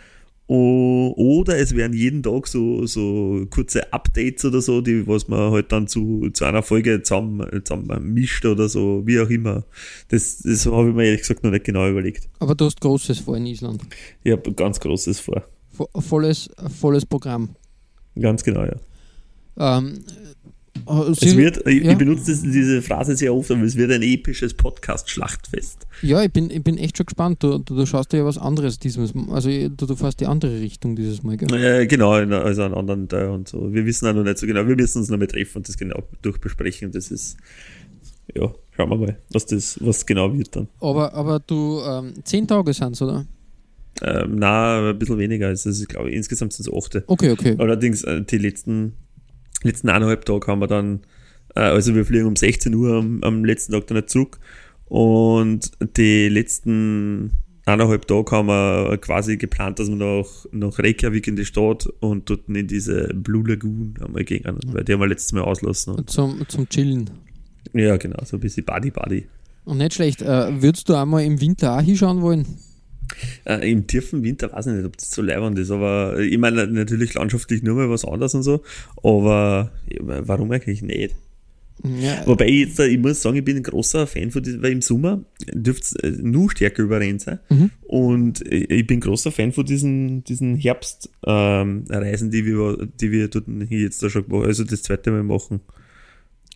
Oder 0.51 1.59
es 1.59 1.75
werden 1.75 1.93
jeden 1.95 2.23
Tag 2.23 2.47
so, 2.47 2.85
so 2.87 3.45
kurze 3.51 3.93
Updates 3.93 4.43
oder 4.45 4.61
so, 4.61 4.81
die, 4.81 5.05
was 5.07 5.27
man 5.27 5.51
halt 5.51 5.71
dann 5.71 5.87
zu, 5.87 6.29
zu 6.33 6.43
einer 6.45 6.63
Folge 6.63 7.03
zusammen, 7.03 7.47
zusammen 7.63 8.13
mischt 8.13 8.45
oder 8.45 8.67
so, 8.67 9.03
wie 9.05 9.19
auch 9.19 9.29
immer. 9.29 9.63
Das, 10.07 10.39
das 10.39 10.65
habe 10.65 10.89
ich 10.89 10.95
mir 10.95 11.05
ehrlich 11.05 11.21
gesagt 11.21 11.43
noch 11.43 11.51
nicht 11.51 11.65
genau 11.65 11.87
überlegt. 11.87 12.27
Aber 12.39 12.55
du 12.55 12.65
hast 12.65 12.81
Großes 12.81 13.19
vor 13.19 13.37
in 13.37 13.45
Island. 13.45 13.83
Ich 14.23 14.31
habe 14.31 14.51
ganz 14.53 14.79
Großes 14.79 15.19
vor. 15.19 15.43
Vo- 15.77 16.01
Volles, 16.01 16.49
volles 16.79 17.05
Programm. 17.05 17.49
Ganz 18.19 18.43
genau, 18.43 18.65
ja. 18.65 18.75
Ähm, 19.77 19.99
äh, 20.87 21.11
Es 21.11 21.37
wird, 21.37 21.67
ich, 21.67 21.83
ja. 21.83 21.91
ich 21.91 21.97
benutze 21.97 22.31
das, 22.31 22.41
diese 22.41 22.81
Phrase 22.81 23.15
sehr 23.15 23.33
oft, 23.33 23.51
aber 23.51 23.63
es 23.63 23.75
wird 23.75 23.91
ein 23.91 24.01
episches 24.01 24.53
Podcast-Schlachtfest. 24.53 25.87
Ja, 26.01 26.23
ich 26.23 26.31
bin, 26.31 26.49
ich 26.49 26.63
bin 26.63 26.77
echt 26.77 26.97
schon 26.97 27.05
gespannt. 27.05 27.43
Du, 27.43 27.57
du, 27.57 27.75
du 27.75 27.85
schaust 27.85 28.11
dir 28.11 28.17
ja 28.17 28.25
was 28.25 28.37
anderes 28.37 28.79
dieses 28.79 29.13
Mal. 29.13 29.33
Also 29.33 29.49
du, 29.49 29.85
du 29.85 29.95
fährst 29.95 30.19
die 30.19 30.27
andere 30.27 30.59
Richtung 30.59 30.95
dieses 30.95 31.23
Mal, 31.23 31.37
gell? 31.37 31.53
Äh, 31.53 31.87
genau, 31.87 32.11
also 32.11 32.63
einen 32.63 32.73
anderen 32.73 33.07
Teil 33.07 33.29
und 33.29 33.47
so. 33.47 33.73
Wir 33.73 33.85
wissen 33.85 34.07
auch 34.07 34.13
noch 34.13 34.23
nicht 34.23 34.37
so 34.37 34.47
genau. 34.47 34.67
Wir 34.67 34.75
müssen 34.75 34.99
uns 34.99 35.09
noch 35.09 35.17
mal 35.17 35.27
treffen 35.27 35.57
und 35.57 35.67
das 35.67 35.77
genau 35.77 36.03
durchbesprechen. 36.21 36.91
Das 36.91 37.11
ist, 37.11 37.37
ja, 38.35 38.53
schauen 38.75 38.89
wir 38.89 38.97
mal, 38.97 39.17
was 39.31 39.45
das, 39.45 39.77
was 39.81 40.05
genau 40.05 40.33
wird 40.37 40.55
dann. 40.55 40.67
Aber, 40.79 41.13
aber 41.13 41.39
du, 41.39 41.81
ähm, 41.85 42.13
zehn 42.23 42.47
Tage 42.47 42.73
sind 42.73 43.01
oder? 43.01 43.25
Ähm, 44.01 44.35
na, 44.37 44.91
ein 44.91 44.99
bisschen 44.99 45.17
weniger. 45.17 45.47
Also, 45.47 45.69
ich 45.69 45.87
glaube, 45.87 46.11
insgesamt 46.11 46.53
sind 46.53 46.67
es 46.67 46.73
acht. 46.73 47.03
Okay, 47.07 47.31
okay. 47.31 47.55
Allerdings, 47.57 48.03
äh, 48.03 48.21
die 48.23 48.37
letzten, 48.37 48.93
letzten 49.63 49.89
eineinhalb 49.89 50.25
Tage 50.25 50.47
haben 50.47 50.59
wir 50.59 50.67
dann, 50.67 51.01
äh, 51.55 51.61
also 51.61 51.95
wir 51.95 52.05
fliegen 52.05 52.25
um 52.25 52.35
16 52.35 52.73
Uhr 52.73 52.97
am, 52.97 53.23
am 53.23 53.45
letzten 53.45 53.73
Tag 53.73 53.87
dann 53.87 53.97
nicht 53.97 54.09
zurück. 54.09 54.39
Und 54.85 55.71
die 55.97 56.29
letzten 56.29 57.31
eineinhalb 57.65 58.07
Tage 58.07 58.31
haben 58.31 58.47
wir 58.47 58.97
quasi 58.97 59.37
geplant, 59.37 59.79
dass 59.79 59.89
wir 59.89 59.95
nach, 59.95 60.45
nach 60.51 60.79
Reykjavik 60.79 61.27
in 61.27 61.35
die 61.35 61.45
Stadt 61.45 61.87
und 61.99 62.29
dort 62.29 62.49
in 62.49 62.67
diese 62.67 63.13
Blue 63.13 63.47
Lagoon 63.47 63.93
einmal 64.03 64.23
gehen, 64.23 64.43
weil 64.67 64.83
die 64.83 64.93
haben 64.93 64.99
wir 64.99 65.07
letztes 65.07 65.33
Mal 65.33 65.41
auslassen. 65.41 65.95
Und, 65.95 66.09
Zum, 66.09 66.43
zum 66.47 66.67
Chillen. 66.69 67.09
ja, 67.73 67.97
genau, 67.97 68.23
so 68.25 68.37
ein 68.37 68.39
bisschen 68.39 68.65
Buddy-Buddy. 68.65 69.27
Und 69.65 69.77
nicht 69.77 69.93
schlecht. 69.93 70.23
Äh, 70.23 70.61
würdest 70.61 70.89
du 70.89 70.95
einmal 70.95 71.23
im 71.23 71.39
Winter 71.39 71.77
auch 71.77 71.81
hinschauen 71.81 72.21
wollen? 72.21 72.47
Äh, 73.45 73.71
Im 73.71 73.87
tiefen 73.87 74.23
Winter 74.23 74.51
weiß 74.51 74.67
ich 74.67 74.73
nicht, 74.73 74.85
ob 74.85 74.97
das 74.97 75.11
so 75.11 75.21
leibend 75.21 75.57
ist, 75.59 75.71
aber 75.71 76.19
ich 76.19 76.37
meine 76.37 76.67
natürlich 76.67 77.13
landschaftlich 77.13 77.63
nur 77.63 77.75
mal 77.75 77.89
was 77.89 78.05
anderes 78.05 78.35
und 78.35 78.43
so, 78.43 78.63
aber 79.03 79.71
warum 79.99 80.51
eigentlich 80.51 80.81
nicht? 80.81 81.15
Ja, 81.83 82.23
Wobei 82.25 82.47
ich 82.47 82.67
jetzt, 82.67 82.79
äh, 82.79 82.87
ich 82.87 82.99
muss 82.99 83.21
sagen, 83.21 83.37
ich 83.37 83.45
bin 83.45 83.57
ein 83.57 83.63
großer 83.63 84.05
Fan 84.05 84.31
von 84.31 84.43
diesem, 84.43 84.61
weil 84.61 84.73
im 84.73 84.81
Sommer 84.81 85.23
dürfte 85.53 85.83
es 85.83 85.95
äh, 85.95 86.21
nur 86.21 86.51
stärker 86.51 86.83
überrennt 86.83 87.21
sein. 87.21 87.39
Mhm. 87.49 87.71
Und 87.87 88.41
ich 88.51 88.85
bin 88.85 88.99
großer 88.99 89.31
Fan 89.31 89.53
von 89.53 89.65
diesen, 89.65 90.23
diesen 90.25 90.55
Herbstreisen, 90.55 91.87
ähm, 91.89 92.31
die 92.31 92.45
wir, 92.45 92.87
die 92.99 93.11
wir 93.11 93.29
dort 93.29 93.45
hier 93.69 93.79
jetzt 93.79 94.03
da 94.03 94.09
schon 94.09 94.25
also 94.31 94.63
das 94.63 94.83
zweite 94.83 95.11
Mal 95.11 95.23
machen. 95.23 95.61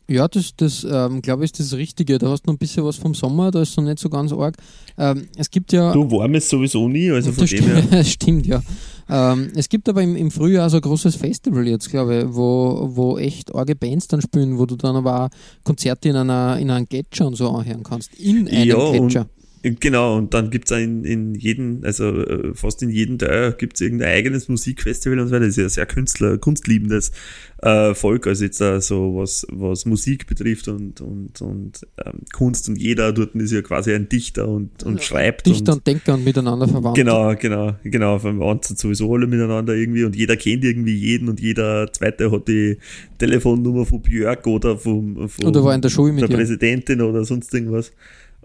Ja 0.09 0.27
das, 0.27 0.55
das 0.55 0.85
ähm, 0.89 1.21
glaube 1.21 1.43
ich, 1.45 1.51
ist 1.51 1.59
das 1.59 1.73
Richtige. 1.73 2.17
Da 2.17 2.29
hast 2.29 2.43
du 2.43 2.47
noch 2.49 2.55
ein 2.55 2.57
bisschen 2.57 2.83
was 2.83 2.97
vom 2.97 3.13
Sommer, 3.13 3.51
da 3.51 3.61
ist 3.61 3.75
noch 3.77 3.83
nicht 3.83 3.99
so 3.99 4.09
ganz 4.09 4.31
arg. 4.31 4.55
Ähm, 4.97 5.27
es 5.37 5.49
gibt 5.49 5.71
ja. 5.73 5.93
Du 5.93 6.09
warm 6.11 6.35
ist 6.35 6.49
sowieso 6.49 6.87
nie, 6.87 7.09
also 7.11 7.31
von 7.31 7.45
dem 7.45 7.63
her. 7.63 7.83
stimmt, 7.83 8.07
stimmt, 8.07 8.47
ja. 8.47 8.61
Ähm, 9.09 9.51
es 9.55 9.67
gibt 9.67 9.89
aber 9.89 10.01
im, 10.01 10.15
im 10.15 10.31
Frühjahr 10.31 10.69
so 10.69 10.77
ein 10.77 10.81
großes 10.81 11.15
Festival 11.15 11.67
jetzt, 11.67 11.89
glaube 11.89 12.19
ich, 12.21 12.25
wo, 12.35 12.89
wo 12.93 13.17
echt 13.17 13.53
arge 13.53 13.75
Bands 13.75 14.07
dann 14.07 14.21
spielen, 14.21 14.57
wo 14.57 14.65
du 14.65 14.75
dann 14.75 14.95
aber 14.95 15.25
auch 15.25 15.29
Konzerte 15.63 16.09
in 16.09 16.15
einer 16.15 16.57
in 16.57 16.69
einem 16.69 16.87
Gletscher 16.87 17.27
und 17.27 17.35
so 17.35 17.49
anhören 17.49 17.83
kannst. 17.83 18.13
In 18.15 18.47
einem 18.47 18.67
Ja, 18.69 18.91
Gletscher. 18.91 19.27
Genau, 19.63 20.17
und 20.17 20.33
dann 20.33 20.49
gibt's 20.49 20.71
in, 20.71 21.05
in 21.05 21.35
jedem, 21.35 21.83
also 21.85 22.09
äh, 22.09 22.53
fast 22.53 22.83
in 22.83 22.89
jedem 22.89 23.17
Teil 23.17 23.53
gibt's 23.53 23.79
irgendein 23.79 24.09
eigenes 24.09 24.49
Musikfestival 24.49 25.19
und 25.19 25.27
so 25.27 25.33
weiter. 25.33 25.45
Das 25.45 25.57
ist 25.57 25.63
ja 25.63 25.69
sehr 25.69 25.85
Künstler, 25.85 26.37
kunstliebendes 26.37 27.13
äh, 27.61 27.95
Volk, 27.95 28.27
also 28.27 28.43
jetzt 28.43 28.61
auch 28.61 28.81
so 28.81 29.15
was, 29.15 29.47
was 29.49 29.85
Musik 29.85 30.27
betrifft 30.27 30.67
und, 30.67 30.99
und, 30.99 31.41
und 31.41 31.87
ähm, 32.05 32.19
Kunst 32.33 32.67
und 32.67 32.75
jeder 32.75 33.13
dort 33.13 33.35
ist 33.35 33.53
ja 33.53 33.61
quasi 33.61 33.93
ein 33.93 34.09
Dichter 34.09 34.49
und, 34.49 34.83
und 34.83 35.01
schreibt. 35.01 35.45
Dichter 35.45 35.71
und, 35.71 35.77
und 35.77 35.87
Denker 35.87 36.15
und 36.15 36.25
miteinander 36.25 36.67
verwandt. 36.67 36.97
Genau, 36.97 37.33
genau, 37.35 37.75
genau. 37.83 38.19
Verwandt 38.19 38.65
sind 38.65 38.79
sowieso 38.79 39.13
alle 39.13 39.27
miteinander 39.27 39.75
irgendwie 39.75 40.03
und 40.03 40.13
jeder 40.13 40.35
kennt 40.35 40.65
irgendwie 40.65 40.95
jeden 40.95 41.29
und 41.29 41.39
jeder 41.39 41.91
zweite 41.93 42.29
hat 42.31 42.49
die 42.49 42.79
Telefonnummer 43.17 43.85
von 43.85 44.01
Björk 44.01 44.45
oder 44.45 44.77
vom, 44.77 45.29
vom 45.29 45.45
Oder 45.45 45.63
war 45.63 45.73
in 45.73 45.81
der 45.81 45.89
Schule 45.89 46.11
mit 46.11 46.29
der. 46.29 46.35
Präsidentin 46.35 46.99
oder 46.99 47.23
sonst 47.23 47.53
irgendwas. 47.53 47.93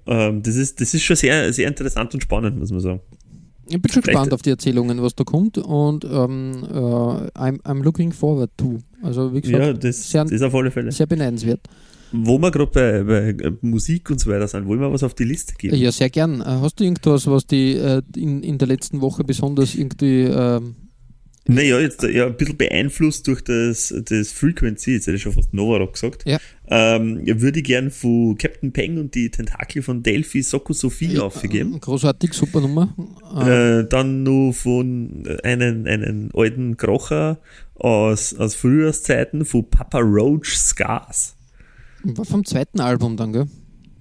Ähm, 0.09 0.43
das, 0.43 0.57
ist, 0.57 0.81
das 0.81 0.95
ist 0.95 1.03
schon 1.03 1.17
sehr, 1.17 1.53
sehr 1.53 1.69
interessant 1.69 2.15
und 2.15 2.23
spannend, 2.23 2.59
muss 2.59 2.71
man 2.71 2.81
sagen. 2.81 3.01
Ich 3.71 3.81
bin 3.83 3.93
schon 3.93 4.03
Vielleicht- 4.03 4.07
gespannt 4.17 4.33
auf 4.33 4.41
die 4.43 4.51
Erzählungen, 4.51 5.03
was 5.03 5.15
da 5.15 5.25
kommt 5.25 5.59
und 5.59 6.05
ähm, 6.05 6.65
äh, 6.65 6.75
I'm, 7.39 7.61
I'm 7.63 7.83
looking 7.83 8.13
forward 8.13 8.51
to. 8.57 8.79
Also 9.03 9.35
wie 9.35 9.43
gesagt, 9.43 9.63
Ja, 9.63 9.73
das, 9.75 10.11
sehr- 10.11 10.25
das 10.25 10.33
ist 10.33 10.43
auf 10.43 10.55
alle 10.55 10.71
Fälle. 10.71 10.91
sehr 10.91 11.07
beneidenswert. 11.07 11.61
Wo 12.11 12.39
wir 12.39 12.51
gerade 12.51 12.71
bei, 12.73 13.03
bei 13.05 13.45
äh, 13.47 13.53
Musik 13.61 14.09
und 14.11 14.19
so 14.19 14.31
weiter 14.31 14.49
sind, 14.49 14.67
wollen 14.67 14.81
wir 14.81 14.91
was 14.91 15.03
auf 15.03 15.13
die 15.13 15.25
Liste 15.25 15.53
geben? 15.59 15.77
Ja, 15.77 15.93
sehr 15.93 16.09
gern. 16.09 16.41
Äh, 16.41 16.45
Hast 16.47 16.81
du 16.81 16.85
irgendwas, 16.85 17.27
was 17.27 17.47
die 17.47 17.75
äh, 17.75 18.01
in, 18.17 18.43
in 18.43 18.57
der 18.57 18.67
letzten 18.69 19.03
Woche 19.03 19.23
besonders 19.25 19.75
irgendwie 19.75 20.23
ähm, 20.23 20.77
Naja, 21.51 21.81
jetzt 21.81 22.05
äh, 22.05 22.11
ja, 22.11 22.27
ein 22.27 22.37
bisschen 22.37 22.59
beeinflusst 22.59 23.27
durch 23.27 23.43
das, 23.43 23.95
das 24.05 24.31
Frequency, 24.33 24.93
jetzt 24.93 25.07
hätte 25.07 25.17
ich 25.17 25.23
schon 25.23 25.33
fast 25.33 25.55
Novarock 25.55 25.95
gesagt, 25.95 26.25
Ja. 26.27 26.39
ähm, 26.69 27.23
würde 27.41 27.61
ich 27.61 27.65
gern 27.65 27.91
von 27.91 28.37
Captain 28.37 28.71
Peng 28.71 28.99
und 28.99 29.15
die 29.15 29.31
Tentakel 29.31 29.81
von 29.83 30.03
Delphi 30.03 30.43
Soko 30.43 30.75
Sophie 30.75 31.19
aufgeben. 31.19 31.81
großartig, 31.81 32.35
super 32.35 32.61
Nummer. 32.61 32.95
Äh, 33.35 33.79
Äh, 33.81 33.89
dann 33.89 34.23
nur 34.25 34.53
von 34.53 35.25
einen, 35.43 35.87
einen 35.87 36.31
alten 36.35 36.77
Krocher 36.77 37.41
aus, 37.77 38.35
aus 38.35 38.55
Frühjahrszeiten 38.55 39.47
von 39.47 39.69
Papa 39.71 40.01
Roach 40.01 40.55
Scars. 40.55 41.35
war 42.05 42.25
vom 42.27 42.45
zweiten 42.45 42.81
Album 42.81 43.17
dann, 43.17 43.33
gell? 43.33 43.47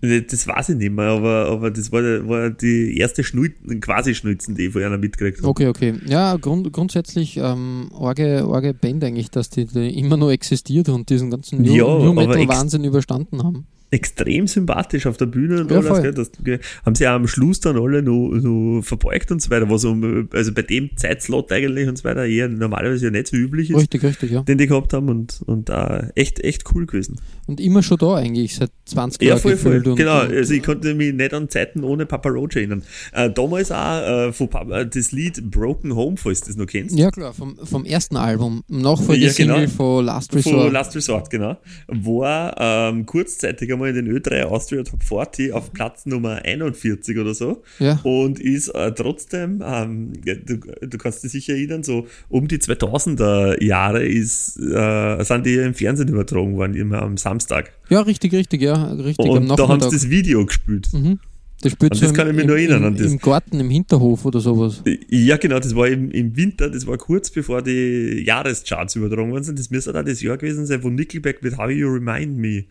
Das 0.02 0.48
weiß 0.48 0.70
ich 0.70 0.76
nicht 0.78 0.92
mehr, 0.92 1.06
aber, 1.06 1.48
aber 1.48 1.72
das 1.72 1.92
war, 1.92 2.02
war 2.28 2.52
die 2.52 2.98
erste 2.98 3.24
Schnul 3.24 3.50
quasi 3.82 4.14
Schnulzen, 4.14 4.54
die 4.54 4.66
ich 4.68 4.74
von 4.74 4.84
einer 4.84 4.98
mitgekriegt 5.00 5.40
habe. 5.40 5.48
Okay, 5.48 5.68
okay. 5.68 5.96
Ja, 6.08 6.36
grund, 6.36 6.72
grundsätzlich 6.72 7.38
ähm, 7.38 7.90
arge, 7.98 8.44
arge 8.46 8.76
Band 8.76 9.04
eigentlich, 9.04 9.32
dass 9.32 9.50
die, 9.50 9.66
die 9.66 9.98
immer 9.98 10.16
noch 10.18 10.30
existiert 10.30 10.90
und 10.90 11.10
diesen 11.10 11.32
ganzen 11.32 11.64
New, 11.64 11.74
Ja, 11.74 11.84
New 11.86 12.12
aber 12.12 12.14
Metal 12.28 12.42
ex- 12.42 12.48
Wahnsinn 12.48 12.84
überstanden 12.84 13.44
haben. 13.44 13.66
Extrem 13.90 14.48
sympathisch 14.48 15.06
auf 15.06 15.18
der 15.18 15.28
Bühne 15.28 15.62
und 15.62 15.72
Ja, 15.72 15.78
alles. 15.80 16.02
Gell, 16.02 16.14
das, 16.14 16.32
gell, 16.44 16.60
haben 16.86 16.96
sie 16.96 17.08
auch 17.08 17.14
am 17.14 17.28
Schluss 17.28 17.60
dann 17.62 17.78
alle 17.78 18.02
noch, 18.02 18.30
noch 18.32 18.82
verbeugt 18.82 19.32
und 19.32 19.42
so 19.42 19.50
weiter, 19.50 19.70
was 19.70 19.86
um, 19.86 20.28
also 20.34 20.52
bei 20.54 20.62
dem 20.62 20.90
Zeitslot 20.98 21.52
eigentlich 21.52 21.88
und 21.88 21.98
so 21.98 22.04
weiter 22.04 22.26
eher 22.26 22.50
normalerweise 22.50 23.06
ja 23.06 23.12
nicht 23.12 23.28
so 23.28 23.38
üblich 23.38 23.70
ist, 23.70 23.78
Richtig, 23.78 24.04
richtig, 24.04 24.32
ja. 24.32 24.42
den 24.42 24.58
die 24.58 24.68
gehabt 24.68 24.94
haben 24.94 25.08
und, 25.10 25.42
und 25.46 25.70
da 25.70 26.10
echt, 26.16 26.40
echt 26.44 26.64
cool 26.76 26.86
gewesen. 26.86 27.20
Und 27.46 27.62
immer 27.62 27.82
schon 27.82 27.98
da 27.98 28.16
eigentlich, 28.16 28.56
seit 28.56 28.72
20 28.86 29.22
Ja, 29.22 29.30
Jahren 29.30 29.40
voll, 29.40 29.56
voll. 29.56 29.78
Und, 29.88 29.96
genau, 29.96 30.22
und, 30.24 30.34
also 30.34 30.54
ich 30.54 30.64
konnte 30.64 30.94
mich 30.94 31.14
nicht 31.14 31.34
an 31.34 31.48
Zeiten 31.48 31.86
ohne 31.86 32.06
Papa 32.06 32.28
Roach 32.28 32.58
erinnern. 32.58 32.84
Äh, 33.14 33.30
damals 33.30 33.72
auch 33.72 34.02
äh, 34.28 34.34
von 34.34 34.50
Papa, 34.50 34.84
das 34.84 35.14
Lied 35.14 35.50
Broken 35.50 35.96
Home, 35.96 36.18
falls 36.18 36.42
du 36.42 36.48
das 36.48 36.58
noch 36.58 36.66
kennst. 36.68 36.98
ja, 36.98 37.10
klar, 37.10 37.34
vom, 37.34 37.56
vom 37.64 37.86
ersten 37.86 38.18
Album. 38.18 38.64
Nachfolgesingle 38.68 39.56
Ja, 39.56 39.62
genau. 39.62 39.72
von 39.72 40.06
Last 40.06 40.32
Von 40.34 40.42
Resort. 40.42 40.74
Last 40.74 40.96
Resort, 40.98 41.30
genau. 41.30 41.58
War 41.88 42.56
ähm, 42.60 43.06
kurzzeitig 43.06 43.72
einmal 43.78 43.96
in 43.96 44.06
den 44.06 44.18
Ö3 44.18 44.44
Austria 44.44 44.84
Top 44.84 45.04
40 45.04 45.54
auf 45.54 45.72
Platz 45.72 46.06
Nummer 46.06 46.42
41 46.44 47.18
oder 47.18 47.34
so. 47.34 47.64
Ja. 47.80 48.00
Und 48.04 48.40
ist 48.40 48.70
äh, 48.70 48.92
trotzdem, 48.94 49.64
ähm, 49.66 50.14
du, 50.24 50.58
du 50.58 50.98
kannst 50.98 51.24
dich 51.24 51.32
sicher 51.32 51.54
erinnern, 51.54 51.84
so 51.84 52.08
um 52.30 52.48
die 52.48 52.58
2000er 52.58 53.64
Jahre 53.64 54.04
ist, 54.04 54.58
äh, 54.60 55.24
sind 55.24 55.46
die 55.46 55.56
im 55.56 55.74
Fernsehen 55.74 56.10
übertragen 56.10 56.58
worden, 56.58 56.76
immer 56.76 57.02
am 57.02 57.18
Samstag. 57.18 57.72
ja, 57.90 58.02
richtig, 58.02 58.34
richtig, 58.34 58.62
ja, 58.62 58.92
richtig. 58.94 59.26
Und 59.26 59.48
da 59.48 59.68
haben 59.68 59.82
sie 59.82 59.92
das 59.92 60.10
Video 60.10 60.46
gespielt. 60.46 60.90
Mhm. 60.94 61.20
Das 61.62 61.72
spielt 61.72 61.96
so 61.96 62.02
das 62.02 62.14
kann 62.14 62.30
ich 62.30 62.36
mich 62.36 62.46
noch 62.46 62.54
erinnern, 62.54 62.84
Im, 62.84 62.86
an 62.86 62.96
das. 62.98 63.12
im 63.12 63.18
Garten, 63.18 63.60
im 63.60 63.70
Hinterhof 63.72 64.26
oder 64.26 64.40
sowas. 64.40 64.84
Ja, 65.10 65.38
genau, 65.38 65.58
das 65.58 65.76
war 65.76 65.88
im, 65.88 66.12
im 66.12 66.36
Winter, 66.36 66.70
das 66.70 66.86
war 66.86 66.98
kurz 66.98 67.32
bevor 67.32 67.64
die 67.64 68.24
Jahrescharts 68.24 68.96
übertragen 68.96 69.32
worden 69.32 69.44
sind. 69.44 69.58
Das 69.58 69.72
müsste 69.72 69.92
da 69.92 70.04
das 70.04 70.22
Jahr 70.22 70.38
gewesen 70.38 70.68
sein, 70.68 70.84
wo 70.84 70.90
Nickelback 70.90 71.42
mit 71.42 71.58
How 71.58 71.72
You 71.72 71.88
Remind 71.88 72.38
Me 72.38 72.66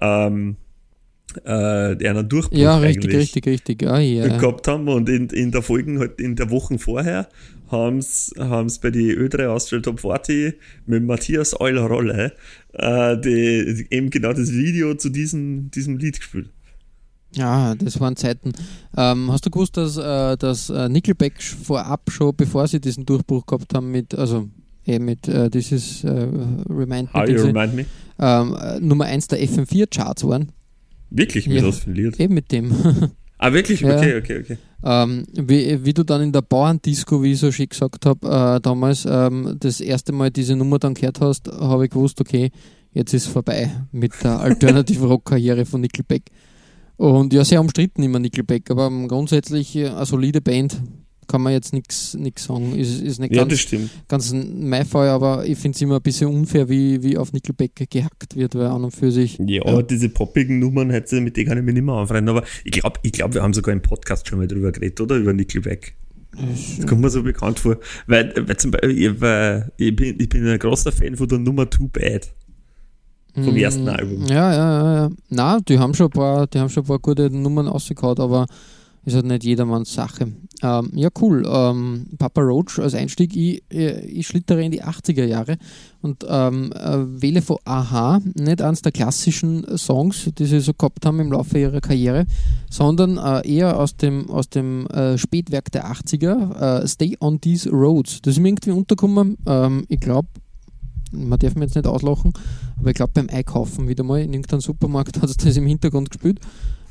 ähm, 0.00 0.56
äh, 1.44 2.08
einer 2.08 2.22
Durchbruch 2.22 2.56
Ja, 2.56 2.78
richtig, 2.78 3.04
eigentlich 3.04 3.20
richtig, 3.20 3.46
richtig. 3.46 3.82
Ah, 3.86 3.98
ja. 3.98 4.38
gehabt 4.38 4.66
haben 4.66 4.88
und 4.88 5.08
in, 5.08 5.28
in 5.28 5.52
der 5.52 5.62
Folgen, 5.62 5.98
halt 5.98 6.20
in 6.20 6.36
der 6.36 6.50
Wochen 6.50 6.78
vorher, 6.78 7.28
haben 7.70 8.00
sie 8.00 8.80
bei 8.80 8.90
die 8.90 9.14
Ö3 9.14 9.48
Austria 9.48 9.80
Top 9.80 10.00
40 10.00 10.54
mit 10.86 11.04
Matthias 11.04 11.58
Euler-Rolle 11.60 12.32
äh, 12.72 13.20
die, 13.20 13.86
eben 13.90 14.10
genau 14.10 14.32
das 14.32 14.52
Video 14.52 14.94
zu 14.94 15.10
diesem, 15.10 15.70
diesem 15.70 15.98
Lied 15.98 16.18
gespielt. 16.18 16.50
Ja, 17.32 17.74
das 17.74 18.00
waren 18.00 18.16
Zeiten. 18.16 18.52
Ähm, 18.96 19.30
hast 19.30 19.44
du 19.44 19.50
gewusst, 19.50 19.76
dass, 19.76 19.98
äh, 19.98 20.36
dass 20.38 20.70
äh, 20.70 20.88
Nickelback 20.88 21.42
vorab 21.42 22.10
schon, 22.10 22.34
bevor 22.34 22.66
sie 22.66 22.80
diesen 22.80 23.04
Durchbruch 23.04 23.44
gehabt 23.44 23.74
haben, 23.74 23.90
mit, 23.90 24.14
also 24.14 24.48
eh 24.88 24.98
mit 24.98 25.28
äh, 25.28 25.50
dieses 25.50 26.02
äh, 26.04 26.08
Remind 26.68 27.12
How 27.12 27.22
Me, 27.22 27.28
you 27.28 27.32
diese, 27.34 27.46
remind 27.48 27.74
me? 27.74 27.84
ähm, 28.18 28.56
äh, 28.60 28.80
Nummer 28.80 29.04
1 29.04 29.28
der 29.28 29.40
FM4-Charts 29.40 30.24
waren? 30.26 30.52
Wirklich 31.10 31.46
mit 31.46 31.58
Ja. 31.58 31.66
was 31.66 31.78
für 31.80 31.90
ein 31.90 31.94
Lied? 31.94 32.18
Eben 32.20 32.34
mit 32.34 32.50
dem. 32.52 32.72
Ah, 33.40 33.52
wirklich? 33.52 33.82
Ja. 33.82 33.96
Okay, 33.96 34.16
okay, 34.16 34.40
okay. 34.40 34.58
ähm, 34.84 35.24
wie, 35.32 35.84
wie 35.84 35.94
du 35.94 36.02
dann 36.02 36.22
in 36.22 36.32
der 36.32 36.42
Bauerndisco, 36.42 37.22
wie 37.22 37.34
ich 37.34 37.38
so 37.38 37.52
schön 37.52 37.68
gesagt 37.68 38.04
habe, 38.04 38.26
äh, 38.56 38.60
damals 38.60 39.06
ähm, 39.08 39.54
das 39.60 39.80
erste 39.80 40.10
Mal 40.10 40.32
diese 40.32 40.56
Nummer 40.56 40.80
dann 40.80 40.94
gehört 40.94 41.20
hast, 41.20 41.46
habe 41.46 41.84
ich 41.84 41.90
gewusst, 41.92 42.20
okay, 42.20 42.50
jetzt 42.94 43.14
ist 43.14 43.28
vorbei 43.28 43.70
mit 43.92 44.12
der 44.24 44.40
Alternative 44.40 45.06
Rock-Karriere 45.06 45.64
von 45.66 45.82
Nickelback. 45.82 46.22
Und 46.96 47.32
ja, 47.32 47.44
sehr 47.44 47.60
umstritten 47.60 48.02
immer 48.02 48.18
Nickelback, 48.18 48.72
aber 48.72 48.90
grundsätzlich 49.06 49.78
eine 49.78 50.04
solide 50.04 50.40
Band, 50.40 50.82
kann 51.28 51.42
man 51.42 51.52
jetzt 51.52 51.72
nichts 51.72 52.16
sagen. 52.36 52.74
Ist, 52.74 53.00
ist 53.00 53.20
nicht 53.20 53.34
Ja, 53.34 53.42
das 53.44 53.48
ganz, 53.50 53.60
stimmt. 53.60 53.90
ganz 54.08 54.32
mein 54.32 54.84
Fall, 54.86 55.08
aber 55.08 55.46
ich 55.46 55.58
finde 55.58 55.76
es 55.76 55.82
immer 55.82 55.96
ein 55.96 56.02
bisschen 56.02 56.28
unfair, 56.28 56.68
wie, 56.68 57.02
wie 57.02 57.16
auf 57.16 57.32
Nickelback 57.32 57.88
gehackt 57.90 58.34
wird, 58.34 58.54
weil 58.54 58.66
an 58.66 58.82
und 58.84 58.90
für 58.90 59.12
sich. 59.12 59.38
Ja, 59.46 59.82
diese 59.82 60.08
poppigen 60.08 60.58
Nummern, 60.58 60.90
hätte, 60.90 61.20
mit 61.20 61.36
denen 61.36 61.48
kann 61.48 61.58
ich 61.58 61.64
mich 61.64 61.74
nicht 61.74 61.84
mehr 61.84 61.94
anfreunden. 61.94 62.28
Aber 62.34 62.44
ich 62.64 62.72
glaube, 62.72 62.98
ich 63.02 63.12
glaub, 63.12 63.34
wir 63.34 63.42
haben 63.42 63.54
sogar 63.54 63.72
im 63.72 63.82
Podcast 63.82 64.26
schon 64.26 64.38
mal 64.38 64.48
drüber 64.48 64.72
geredet, 64.72 65.00
oder? 65.00 65.16
Über 65.16 65.32
Nickelback. 65.32 65.94
Das 66.78 66.86
kommt 66.86 67.00
mir 67.00 67.10
so 67.10 67.22
bekannt 67.22 67.58
vor. 67.58 67.78
Weil, 68.06 68.32
weil 68.36 68.56
zum 68.56 68.70
Beispiel, 68.70 68.98
ich, 68.98 69.20
weil 69.20 69.72
ich, 69.76 69.94
bin, 69.94 70.16
ich 70.18 70.28
bin 70.28 70.46
ein 70.46 70.58
großer 70.58 70.92
Fan 70.92 71.16
von 71.16 71.28
der 71.28 71.38
Nummer 71.38 71.68
Too 71.68 71.88
Bad. 71.88 72.32
Vom 73.34 73.54
Mm, 73.54 73.56
ersten 73.56 73.88
Album. 73.88 74.26
Ja, 74.26 74.52
ja, 74.52 74.82
ja, 74.82 74.94
ja. 74.96 75.10
Na, 75.28 75.58
die 75.60 75.78
haben 75.78 75.94
schon 75.94 76.06
ein 76.06 76.10
paar, 76.10 76.46
die 76.46 76.58
haben 76.58 76.68
schon 76.70 76.82
ein 76.84 76.86
paar 76.86 76.98
gute 76.98 77.30
Nummern 77.30 77.68
rausgehauen, 77.68 78.18
aber 78.18 78.46
ist 79.08 79.14
halt 79.14 79.26
nicht 79.26 79.44
jedermanns 79.44 79.92
Sache. 79.92 80.32
Ähm, 80.62 80.90
ja, 80.94 81.08
cool. 81.20 81.44
Ähm, 81.46 82.06
Papa 82.18 82.40
Roach 82.42 82.78
als 82.78 82.94
Einstieg, 82.94 83.34
ich, 83.34 83.62
äh, 83.72 84.04
ich 84.06 84.26
schlittere 84.26 84.62
in 84.62 84.70
die 84.70 84.82
80er 84.82 85.24
Jahre 85.24 85.56
und 86.02 86.24
ähm, 86.28 86.72
äh, 86.72 87.22
wähle 87.22 87.42
von 87.42 87.58
Aha 87.64 88.20
nicht 88.34 88.62
eines 88.62 88.82
der 88.82 88.92
klassischen 88.92 89.64
Songs, 89.76 90.30
die 90.38 90.44
sie 90.44 90.60
so 90.60 90.74
gehabt 90.74 91.06
haben 91.06 91.20
im 91.20 91.32
Laufe 91.32 91.58
ihrer 91.58 91.80
Karriere, 91.80 92.26
sondern 92.70 93.18
äh, 93.18 93.48
eher 93.48 93.78
aus 93.78 93.96
dem, 93.96 94.30
aus 94.30 94.48
dem 94.48 94.86
äh, 94.88 95.16
Spätwerk 95.16 95.72
der 95.72 95.90
80er, 95.90 96.82
äh, 96.82 96.88
Stay 96.88 97.16
on 97.20 97.40
These 97.40 97.70
Roads. 97.70 98.20
Das 98.22 98.34
ist 98.34 98.40
mir 98.40 98.48
irgendwie 98.48 98.72
untergekommen. 98.72 99.38
Ähm, 99.46 99.84
ich 99.88 100.00
glaube, 100.00 100.28
man 101.12 101.38
darf 101.38 101.54
mir 101.54 101.64
jetzt 101.64 101.74
nicht 101.74 101.86
auslachen, 101.86 102.32
aber 102.78 102.90
ich 102.90 102.94
glaube 102.94 103.12
beim 103.14 103.28
Einkaufen 103.30 103.88
wieder 103.88 104.04
mal 104.04 104.20
in 104.20 104.32
irgendeinem 104.32 104.60
Supermarkt 104.60 105.16
hat 105.22 105.30
es 105.30 105.36
das 105.36 105.56
im 105.56 105.66
Hintergrund 105.66 106.10
gespielt. 106.10 106.40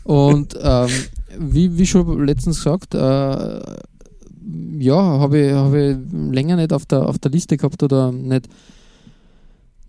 Und 0.07 0.57
ähm, 0.61 0.89
wie, 1.37 1.77
wie 1.77 1.85
schon 1.85 2.25
letztens 2.25 2.63
gesagt, 2.63 2.95
äh, 2.95 2.97
ja, 4.79 4.95
habe 4.95 5.37
ich, 5.37 5.51
hab 5.51 5.73
ich 5.73 5.97
länger 6.31 6.55
nicht 6.55 6.71
auf 6.71 6.85
der, 6.85 7.09
auf 7.09 7.19
der 7.19 7.29
Liste 7.29 7.57
gehabt 7.57 7.83
oder 7.83 8.13
nicht, 8.13 8.47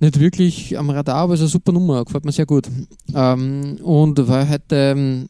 nicht 0.00 0.18
wirklich 0.18 0.76
am 0.76 0.90
Radar, 0.90 1.18
aber 1.18 1.34
es 1.34 1.40
ist 1.40 1.44
eine 1.44 1.50
super 1.50 1.70
Nummer, 1.70 2.04
gefällt 2.04 2.24
mir 2.24 2.32
sehr 2.32 2.46
gut. 2.46 2.66
Ähm, 3.14 3.78
und 3.80 4.26
weil 4.26 4.48
heute, 4.48 4.74
ähm, 4.74 5.28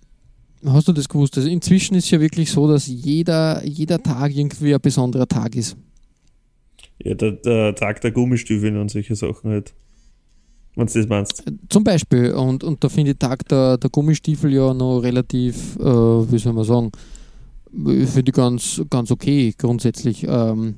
hast 0.64 0.88
du 0.88 0.94
das 0.94 1.06
gewusst? 1.06 1.36
Also 1.36 1.50
inzwischen 1.50 1.94
ist 1.94 2.04
es 2.06 2.10
ja 2.10 2.20
wirklich 2.20 2.50
so, 2.50 2.66
dass 2.66 2.86
jeder, 2.86 3.62
jeder 3.66 4.02
Tag 4.02 4.34
irgendwie 4.34 4.74
ein 4.74 4.80
besonderer 4.80 5.28
Tag 5.28 5.54
ist. 5.54 5.76
Ja, 7.04 7.12
der, 7.12 7.32
der 7.32 7.74
Tag 7.74 8.00
der 8.00 8.10
Gummistiefel 8.10 8.74
und 8.78 8.90
solche 8.90 9.16
Sachen 9.16 9.50
halt. 9.50 9.74
Wenn 10.78 10.86
du 10.86 10.92
das 10.92 11.08
meinst. 11.08 11.42
Zum 11.68 11.82
Beispiel, 11.82 12.32
und, 12.34 12.62
und 12.62 12.84
da 12.84 12.88
finde 12.88 13.10
ich 13.10 13.18
Tag 13.18 13.48
der, 13.48 13.78
der 13.78 13.90
Gummistiefel 13.90 14.54
ja 14.54 14.72
noch 14.72 15.00
relativ, 15.00 15.76
äh, 15.76 15.82
wie 15.82 16.38
soll 16.38 16.52
man 16.52 16.62
sagen, 16.62 16.92
finde 17.72 18.22
ich 18.24 18.32
ganz, 18.32 18.80
ganz 18.88 19.10
okay 19.10 19.52
grundsätzlich. 19.58 20.24
Ähm, 20.28 20.76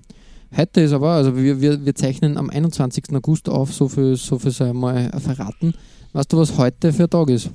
heute 0.57 0.81
ist 0.81 0.95
aber, 0.95 1.11
also 1.11 1.37
wir, 1.37 1.61
wir, 1.61 1.85
wir 1.85 1.95
zeichnen 1.95 2.39
am 2.39 2.49
21. 2.49 3.15
August 3.15 3.51
auf, 3.51 3.75
so 3.75 3.89
viel, 3.89 4.17
so 4.17 4.39
viel 4.39 4.53
sei 4.53 4.73
mal 4.73 5.11
verraten. 5.21 5.75
Weißt 6.15 6.33
du, 6.33 6.39
was 6.39 6.57
heute 6.57 6.95
für 6.95 7.03
ein 7.03 7.11
Tag 7.11 7.29
ist? 7.29 7.51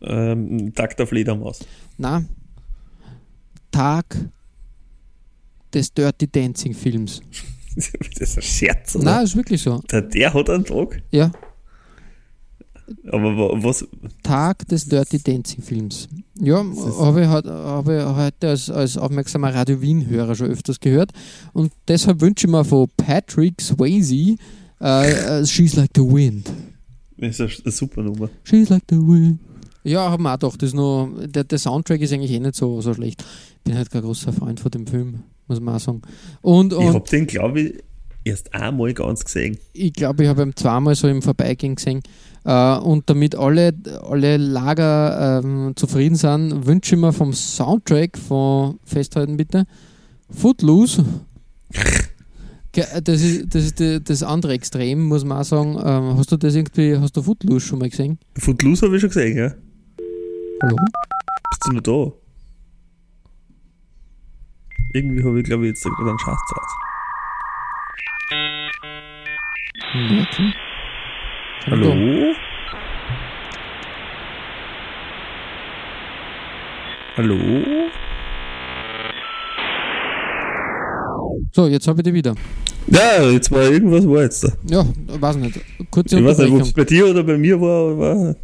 Ähm, 0.00 0.74
Tag 0.74 0.96
der 0.96 1.06
Fledermaus. 1.06 1.60
Na, 1.98 2.24
Tag 3.70 4.28
des 5.72 5.94
Dirty 5.94 6.26
Dancing 6.26 6.74
Films. 6.74 7.22
das 7.76 7.86
ist 8.18 8.38
ein 8.38 8.42
Scherz, 8.42 8.96
oder? 8.96 9.04
Na, 9.04 9.20
ist 9.20 9.36
wirklich 9.36 9.62
so. 9.62 9.78
Der, 9.88 10.02
der 10.02 10.34
hat 10.34 10.50
einen 10.50 10.64
Tag. 10.64 11.00
Ja, 11.12 11.30
Aber 13.10 13.36
wa- 13.36 13.52
was. 13.62 13.86
Tag 14.22 14.66
des 14.68 14.86
Dirty 14.88 15.18
Dancing 15.22 15.62
Films. 15.62 16.08
Ja, 16.40 16.58
habe 17.00 17.22
ich, 17.22 17.26
hab 17.26 17.88
ich 17.88 18.04
heute 18.04 18.48
als, 18.48 18.70
als 18.70 18.96
aufmerksamer 18.98 19.54
Radio 19.54 19.80
Wien-Hörer 19.80 20.34
schon 20.34 20.48
öfters 20.50 20.78
gehört. 20.80 21.12
Und 21.52 21.72
deshalb 21.88 22.20
wünsche 22.20 22.46
ich 22.46 22.52
mir 22.52 22.64
von 22.64 22.88
Patrick 22.96 23.60
Swayze 23.60 24.36
äh, 24.80 25.44
She's 25.46 25.74
Like 25.76 25.90
the 25.96 26.02
Wind. 26.02 26.50
Das 27.16 27.40
ist 27.40 27.62
eine, 27.64 27.72
super 27.72 28.02
Nummer. 28.02 28.28
She's 28.44 28.68
Like 28.68 28.84
the 28.90 28.96
Wind. 28.96 29.40
Ja, 29.84 30.10
haben 30.10 30.24
wir 30.24 30.30
auch 30.34 30.38
gedacht, 30.38 30.62
das 30.62 30.74
noch, 30.74 31.08
der, 31.26 31.44
der 31.44 31.58
Soundtrack 31.58 32.00
ist 32.00 32.12
eigentlich 32.12 32.32
eh 32.32 32.40
nicht 32.40 32.56
so, 32.56 32.80
so 32.80 32.92
schlecht. 32.92 33.24
Bin 33.64 33.76
halt 33.76 33.90
kein 33.90 34.02
großer 34.02 34.32
Freund 34.32 34.58
von 34.60 34.70
dem 34.70 34.86
Film, 34.86 35.20
muss 35.48 35.60
man 35.60 35.76
auch 35.76 35.80
sagen. 35.80 36.02
Und, 36.42 36.72
Ich 36.72 36.78
und 36.78 36.94
hab 36.94 37.08
den, 37.08 37.26
glaube 37.26 37.60
ich, 37.60 37.74
erst 38.24 38.52
einmal 38.52 38.92
ganz 38.94 39.24
gesehen. 39.24 39.56
ich 39.72 39.92
glaube, 39.92 40.24
ich 40.24 40.28
habe 40.28 40.42
ihn 40.42 40.56
zweimal 40.56 40.96
so 40.96 41.06
im 41.06 41.22
Vorbeigehen 41.22 41.76
gesehen. 41.76 42.02
Äh, 42.46 42.78
und 42.78 43.10
damit 43.10 43.34
alle, 43.34 43.74
alle 44.08 44.36
Lager 44.36 45.40
ähm, 45.42 45.72
zufrieden 45.74 46.14
sind, 46.14 46.64
wünsche 46.66 46.94
ich 46.94 47.00
mir 47.00 47.12
vom 47.12 47.32
Soundtrack 47.32 48.16
von 48.16 48.78
Festhalten 48.84 49.36
bitte 49.36 49.64
Footloose. 50.30 51.04
Ge- 52.72 52.84
Das 53.02 53.20
ist, 53.22 53.52
das 53.54 53.64
ist 53.64 54.08
das 54.08 54.22
andere 54.22 54.52
Extrem, 54.52 55.06
muss 55.06 55.24
man 55.24 55.38
auch 55.38 55.44
sagen. 55.44 55.76
Ähm, 55.84 56.16
hast 56.18 56.30
du 56.30 56.36
das 56.36 56.54
irgendwie, 56.54 56.96
hast 56.96 57.16
du 57.16 57.22
Footloose 57.22 57.66
schon 57.66 57.78
mal 57.80 57.88
gesehen? 57.90 58.18
Footloose 58.38 58.86
habe 58.86 58.94
ich 58.96 59.00
schon 59.00 59.10
gesehen, 59.10 59.36
ja. 59.36 59.52
Hallo? 60.62 60.76
Bist 61.50 61.62
du 61.66 61.72
noch 61.72 61.80
da? 61.82 62.12
Irgendwie 64.94 65.24
habe 65.24 65.40
ich, 65.40 65.44
glaube 65.44 65.64
ich, 65.66 65.70
jetzt 65.70 65.82
gerade 65.84 66.10
einen 66.10 66.18
Scheißzeit. 66.18 66.68
Ja, 70.10 70.24
klar. 70.26 70.52
Hallo? 71.68 71.92
Hallo? 77.16 77.36
So, 81.52 81.66
jetzt 81.66 81.88
habe 81.88 82.00
ich 82.00 82.04
die 82.04 82.14
wieder. 82.14 82.36
Ja, 82.86 83.28
jetzt 83.28 83.50
war 83.50 83.62
irgendwas 83.62 84.06
war 84.06 84.22
jetzt 84.22 84.44
da. 84.44 84.52
Ja, 84.70 84.86
weiß 85.20 85.36
nicht. 85.38 85.58
Kurze 85.90 86.20
Ich 86.20 86.24
weiß 86.24 86.38
nicht, 86.38 86.52
ob 86.52 86.60
es 86.60 86.72
bei 86.72 86.84
dir 86.84 87.08
oder 87.08 87.24
bei 87.24 87.36
mir 87.36 87.60
war, 87.60 87.98
war 87.98 88.36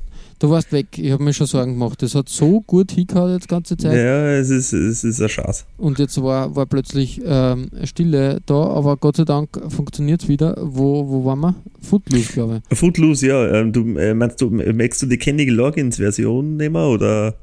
Du 0.43 0.51
warst 0.51 0.73
weg. 0.73 0.99
Ich 0.99 1.13
habe 1.13 1.23
mir 1.23 1.33
schon 1.33 1.47
Sorgen 1.47 1.75
gemacht. 1.75 2.03
Das 2.03 2.17
hat 2.17 2.29
so 2.29 2.61
gut 2.63 2.91
hingehauen 2.91 3.33
jetzt 3.35 3.45
die 3.45 3.49
ganze 3.49 3.77
Zeit. 3.77 3.93
ja, 3.97 4.33
es 4.33 4.51
ist, 4.51 4.73
es 4.73 5.05
ist 5.05 5.23
ein 5.23 5.29
Schatz. 5.29 5.65
Und 5.79 6.01
jetzt 6.01 6.21
war, 6.21 6.57
war 6.57 6.67
plötzlich 6.67 7.21
ähm, 7.25 7.69
Stille 7.85 8.41
da, 8.47 8.55
aber 8.55 8.97
Gott 8.97 9.19
sei 9.19 9.25
Dank 9.25 9.51
funktioniert 9.69 10.25
es 10.25 10.29
wieder. 10.29 10.57
Wo, 10.61 11.09
wo 11.09 11.25
waren 11.25 11.39
wir? 11.39 11.55
Footloose, 11.81 12.33
glaube 12.33 12.61
ich. 12.69 12.77
Footloose, 12.77 13.29
ja. 13.29 13.55
Ähm, 13.55 13.73
du, 13.73 13.97
äh, 13.97 14.15
meinst 14.15 14.41
du, 14.41 14.51
möchtest 14.51 15.03
du 15.03 15.07
die 15.07 15.17
Kenny 15.17 15.45
Loggins 15.45 15.99
Version 15.99 16.57
nehmen 16.57 16.75
oder, 16.75 17.35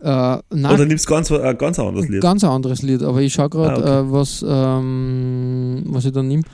Äh, 0.00 0.38
nein, 0.54 0.72
oder 0.72 0.86
nimmst 0.86 1.06
du 1.06 1.10
ganz, 1.10 1.32
ein 1.32 1.58
ganz 1.58 1.80
anderes 1.80 2.08
Lied? 2.08 2.20
ganz 2.22 2.44
ein 2.44 2.50
anderes 2.50 2.82
Lied, 2.82 3.02
aber 3.02 3.20
ich 3.22 3.32
schaue 3.32 3.50
gerade, 3.50 3.84
Ah, 3.84 4.00
okay. 4.02 4.08
äh, 4.08 4.12
was, 4.12 4.44
ähm, 4.48 5.82
was 5.86 6.04
ich 6.04 6.12
da 6.12 6.22
nehme. 6.22 6.44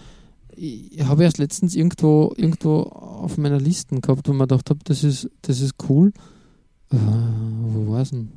Ich 0.59 1.03
habe 1.05 1.23
erst 1.25 1.39
letztens 1.39 1.75
irgendwo, 1.77 2.33
irgendwo 2.37 2.81
auf 2.83 3.37
meiner 3.37 3.61
Liste 3.61 3.95
gehabt, 4.01 4.27
wo 4.27 4.33
man 4.33 4.49
gedacht 4.49 4.71
habe, 4.71 4.81
das 4.85 5.05
ist, 5.05 5.29
das 5.43 5.61
ist 5.61 5.75
cool. 5.89 6.13
Äh, 6.91 6.97
wo 6.97 7.93
war 7.93 8.03
es 8.03 8.11
denn? 8.11 8.29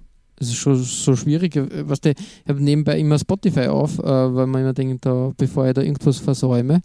Es 0.42 0.48
ist 0.48 0.56
schon 0.56 0.76
so 0.76 1.16
schwierig. 1.16 1.56
äh, 1.56 1.88
Was 1.88 2.02
der, 2.02 2.14
ich 2.18 2.50
habe 2.50 2.62
nebenbei 2.64 3.00
immer 3.00 3.18
Spotify 3.20 3.68
auf, 3.68 4.00
äh, 4.00 4.04
weil 4.04 4.48
man 4.48 4.62
immer 4.62 4.74
denkt, 4.74 5.06
da, 5.06 5.32
bevor 5.38 5.68
ich 5.68 5.74
da 5.74 5.82
irgendwas 5.82 6.18
versäume. 6.18 6.82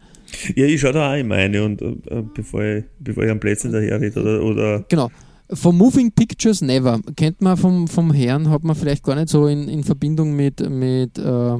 Ja, 0.54 0.66
ich 0.66 0.80
schaue 0.80 0.92
da 0.92 1.12
auch 1.12 1.18
immer 1.18 1.36
eine, 1.36 1.64
und, 1.64 1.82
äh, 1.82 2.22
bevor, 2.34 2.62
ich, 2.62 2.84
bevor 3.00 3.24
ich 3.24 3.30
am 3.30 3.40
Plätzchen 3.40 3.72
daher 3.72 4.00
rede. 4.00 4.20
Oder, 4.20 4.42
oder 4.42 4.84
Genau. 4.88 5.10
Vom 5.50 5.76
Moving 5.76 6.10
Pictures 6.12 6.62
Never. 6.62 7.00
Kennt 7.16 7.40
man 7.42 7.56
vom, 7.56 7.86
vom 7.86 8.12
Herrn, 8.12 8.48
hat 8.50 8.64
man 8.64 8.74
vielleicht 8.74 9.04
gar 9.04 9.14
nicht 9.14 9.28
so 9.28 9.46
in, 9.46 9.68
in 9.68 9.84
Verbindung 9.84 10.34
mit, 10.34 10.68
mit, 10.70 11.18
äh, 11.18 11.56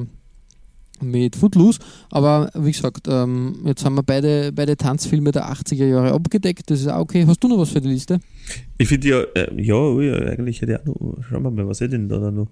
mit 1.01 1.35
Footloose. 1.35 1.79
Aber 2.11 2.49
wie 2.55 2.71
gesagt, 2.71 3.07
ähm, 3.09 3.57
jetzt 3.65 3.83
haben 3.85 3.95
wir 3.95 4.03
beide, 4.03 4.51
beide 4.53 4.77
Tanzfilme 4.77 5.31
der 5.31 5.51
80er 5.51 5.85
Jahre 5.85 6.11
abgedeckt. 6.13 6.69
Das 6.71 6.79
ist 6.81 6.87
auch 6.87 6.99
okay. 6.99 7.25
Hast 7.27 7.43
du 7.43 7.47
noch 7.47 7.57
was 7.57 7.69
für 7.71 7.81
die 7.81 7.89
Liste? 7.89 8.19
Ich 8.77 8.87
finde 8.87 9.07
ja, 9.07 9.21
äh, 9.35 9.61
ja, 9.61 9.75
ui, 9.75 10.11
eigentlich 10.11 10.61
hätte 10.61 10.73
ich 10.73 10.79
auch 10.79 10.85
noch, 10.85 11.23
schauen 11.29 11.43
wir 11.43 11.51
mal, 11.51 11.67
was 11.67 11.81
hätte 11.81 11.95
ich 11.95 12.01
denn 12.01 12.09
da, 12.09 12.31
noch? 12.31 12.47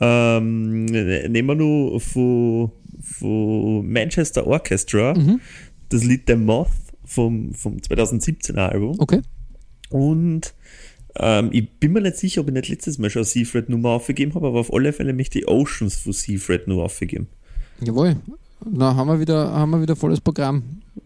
Ähm, 0.00 0.84
ne- 0.86 1.28
nehmen 1.28 1.48
wir 1.48 1.54
noch 1.54 1.98
von, 2.00 2.70
von 3.00 3.86
Manchester 3.90 4.46
Orchestra 4.46 5.14
Mhm. 5.14 5.40
das 5.88 6.04
Lied 6.04 6.22
The 6.26 6.36
Moth 6.36 6.68
vom, 7.04 7.52
vom 7.54 7.76
2017er 7.76 8.56
Album 8.68 8.96
Okay. 8.98 9.20
und 9.90 10.54
Ähm, 11.14 11.50
ich 11.52 11.68
bin 11.78 11.92
mir 11.92 12.00
nicht 12.00 12.16
sicher, 12.16 12.40
ob 12.40 12.48
ich 12.48 12.54
nicht 12.54 12.70
letztes 12.70 12.96
Mal 12.98 13.10
schon 13.10 13.24
Seafred 13.24 13.68
Nummer 13.68 13.90
aufgegeben 13.90 14.34
habe, 14.34 14.46
aber 14.46 14.60
auf 14.60 14.72
alle 14.72 14.94
Fälle 14.94 15.12
möchte 15.12 15.40
ich 15.40 15.46
Oceans 15.46 15.94
von 15.96 16.14
Seafred 16.14 16.68
nur 16.68 16.82
aufgegeben. 16.84 17.26
Jawohl. 17.84 18.16
Na, 18.70 18.94
haben 18.94 19.08
wir 19.08 19.18
wieder, 19.18 19.52
haben 19.52 19.70
wir 19.70 19.82
wieder 19.82 19.96
volles 19.96 20.20
Programm. 20.20 20.62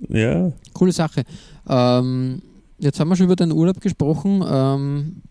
Ja. 0.08 0.52
Coole 0.74 0.92
Sache. 0.92 1.24
Ähm, 1.68 2.42
jetzt 2.78 3.00
haben 3.00 3.08
wir 3.08 3.16
schon 3.16 3.26
über 3.26 3.36
deinen 3.36 3.52
Urlaub 3.52 3.80
gesprochen. 3.80 4.44
Ähm, 4.46 5.22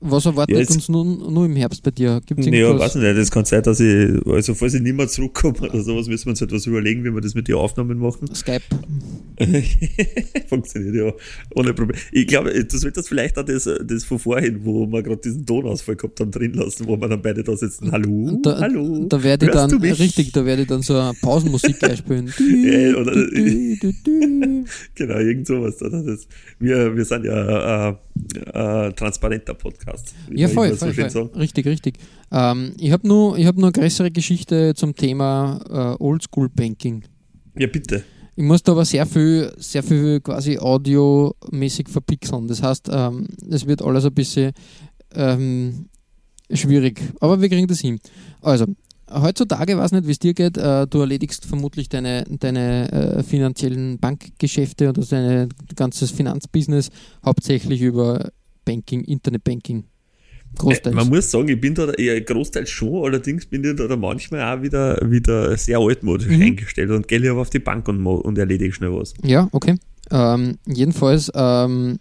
was 0.00 0.26
erwartet 0.26 0.56
Ja, 0.56 0.74
uns 0.74 0.88
nun 0.88 1.32
nur 1.32 1.46
im 1.46 1.56
Herbst 1.56 1.82
bei 1.82 1.90
dir? 1.90 2.20
Gibt 2.24 2.40
es 2.40 2.46
Ja, 2.46 2.52
irgendwas? 2.52 2.94
weiß 2.94 2.96
ich 2.96 3.02
nicht. 3.02 3.18
Das 3.18 3.30
kann 3.30 3.44
sein, 3.44 3.62
dass 3.62 3.80
ich, 3.80 4.10
also 4.26 4.54
falls 4.54 4.74
ich 4.74 4.80
nicht 4.82 4.96
mehr 4.96 5.08
zurückkomme 5.08 5.58
oder 5.70 5.82
sowas, 5.82 6.06
müssen 6.08 6.26
wir 6.26 6.30
uns 6.30 6.40
etwas 6.42 6.66
überlegen, 6.66 7.04
wie 7.04 7.12
wir 7.12 7.20
das 7.20 7.34
mit 7.34 7.48
den 7.48 7.56
Aufnahmen 7.56 7.98
machen. 7.98 8.32
Skype. 8.34 8.62
Funktioniert 10.48 10.94
ja 10.94 11.12
ohne 11.54 11.72
Probleme. 11.74 12.00
Ich 12.12 12.26
glaube, 12.26 12.52
du 12.64 12.78
solltest 12.78 13.08
vielleicht 13.08 13.38
auch 13.38 13.44
das, 13.44 13.68
das 13.84 14.04
von 14.04 14.18
vorhin, 14.18 14.60
wo 14.64 14.86
wir 14.86 15.02
gerade 15.02 15.20
diesen 15.20 15.44
Tonausfall 15.46 15.96
gehabt 15.96 16.20
haben, 16.20 16.30
drin 16.30 16.54
lassen, 16.54 16.86
wo 16.86 16.96
wir 16.96 17.08
dann 17.08 17.22
beide 17.22 17.42
da 17.44 17.56
sitzen. 17.56 17.90
Hallo, 17.92 18.38
Da, 18.42 18.58
hallo. 18.58 19.06
da 19.08 19.22
werde 19.22 19.46
ich 19.46 19.52
dann, 19.52 19.70
richtig, 19.80 20.32
da 20.32 20.44
werde 20.44 20.62
ich 20.62 20.68
dann 20.68 20.82
so 20.82 20.96
eine 20.98 21.12
Pausenmusik 21.20 21.82
einspielen. 21.88 22.32
Ja, 22.38 22.96
oder-. 22.96 23.28
Genau, 24.94 25.18
irgend 25.18 25.46
sowas. 25.46 25.76
Das, 25.78 26.26
wir, 26.58 26.94
wir 26.96 27.04
sind 27.04 27.24
ja 27.24 27.90
äh, 27.90 27.94
äh, 28.52 28.92
transparenter 28.92 29.54
Podcast. 29.54 30.14
Ja, 30.30 30.48
voll, 30.48 30.74
so 30.74 30.90
voll, 30.90 31.10
sagen. 31.10 31.30
Richtig, 31.36 31.66
richtig. 31.66 31.98
Ähm, 32.30 32.74
ich 32.78 32.92
habe 32.92 33.06
nur, 33.06 33.38
ich 33.38 33.46
hab 33.46 33.56
nur 33.56 33.66
eine 33.66 33.72
größere 33.72 34.10
Geschichte 34.10 34.74
zum 34.74 34.94
Thema 34.94 35.96
äh, 35.98 36.02
Oldschool 36.02 36.48
Banking. 36.48 37.04
Ja, 37.56 37.66
bitte. 37.66 38.04
Ich 38.36 38.44
muss 38.44 38.62
da 38.62 38.72
aber 38.72 38.84
sehr 38.84 39.04
viel, 39.04 39.52
sehr 39.56 39.82
viel 39.82 40.20
quasi 40.20 40.58
audiomäßig 40.58 41.88
verpixeln. 41.88 42.46
Das 42.46 42.62
heißt, 42.62 42.88
ähm, 42.92 43.26
es 43.50 43.66
wird 43.66 43.82
alles 43.82 44.04
ein 44.04 44.14
bisschen 44.14 44.52
ähm, 45.14 45.88
schwierig. 46.52 47.00
Aber 47.20 47.40
wir 47.40 47.48
kriegen 47.48 47.66
das 47.66 47.80
hin. 47.80 47.98
Also, 48.40 48.66
heutzutage, 49.10 49.76
weiß 49.76 49.92
nicht, 49.92 50.06
wie 50.06 50.12
es 50.12 50.18
dir 50.18 50.34
geht, 50.34 50.56
äh, 50.56 50.86
du 50.86 51.00
erledigst 51.00 51.44
vermutlich 51.44 51.88
deine, 51.88 52.24
deine 52.28 52.92
äh, 52.92 53.22
finanziellen 53.22 53.98
Bankgeschäfte 53.98 54.88
oder 54.90 55.02
dein 55.02 55.48
ganzes 55.76 56.10
Finanzbusiness 56.10 56.90
hauptsächlich 57.24 57.80
über 57.82 58.30
Banking, 58.64 59.02
Internetbanking. 59.04 59.84
Großteils. 60.56 60.96
Man 60.96 61.08
muss 61.08 61.30
sagen, 61.30 61.48
ich 61.48 61.60
bin 61.60 61.74
da 61.74 61.90
eher 61.92 62.20
großteils 62.20 62.70
schon, 62.70 63.04
allerdings 63.04 63.44
bin 63.46 63.62
ich 63.64 63.76
da 63.76 63.96
manchmal 63.96 64.56
auch 64.56 64.62
wieder, 64.62 64.98
wieder 65.04 65.56
sehr 65.56 65.78
altmodisch 65.78 66.28
Mhm. 66.28 66.42
eingestellt 66.42 66.90
und 66.90 67.06
gehe 67.06 67.18
lieber 67.18 67.36
auf 67.36 67.50
die 67.50 67.58
Bank 67.58 67.86
und, 67.88 68.04
und 68.06 68.38
erledige 68.38 68.72
schnell 68.72 68.92
was. 68.92 69.12
Ja, 69.22 69.48
okay. 69.52 69.76
Ähm, 70.10 70.56
jedenfalls 70.66 71.30
ähm, 71.34 71.98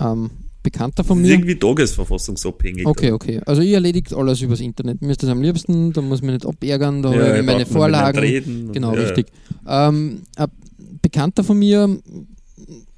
ähm, 0.00 0.30
Bekannter 0.66 1.04
von 1.04 1.20
mir. 1.22 1.30
irgendwie 1.30 1.54
tagesverfassungsabhängig. 1.54 2.84
Okay, 2.86 3.12
okay. 3.12 3.40
Also 3.46 3.62
ihr 3.62 3.74
erledigt 3.74 4.12
alles 4.12 4.40
übers 4.40 4.58
Internet. 4.60 5.00
Mir 5.00 5.12
ist 5.12 5.22
das 5.22 5.30
am 5.30 5.40
liebsten, 5.40 5.92
da 5.92 6.02
muss 6.02 6.22
man 6.22 6.34
nicht 6.34 6.44
abärgern, 6.44 7.02
da 7.02 7.12
Ja, 7.12 7.20
habe 7.20 7.32
ich 7.34 7.40
ich 7.40 7.46
meine 7.46 7.66
Vorlagen. 7.66 8.18
reden 8.18 8.72
Genau, 8.72 8.92
ja, 8.94 9.00
richtig. 9.02 9.26
Ähm, 9.66 10.22
ein 10.36 10.48
Bekannter 11.00 11.44
von 11.44 11.56
mir 11.56 11.98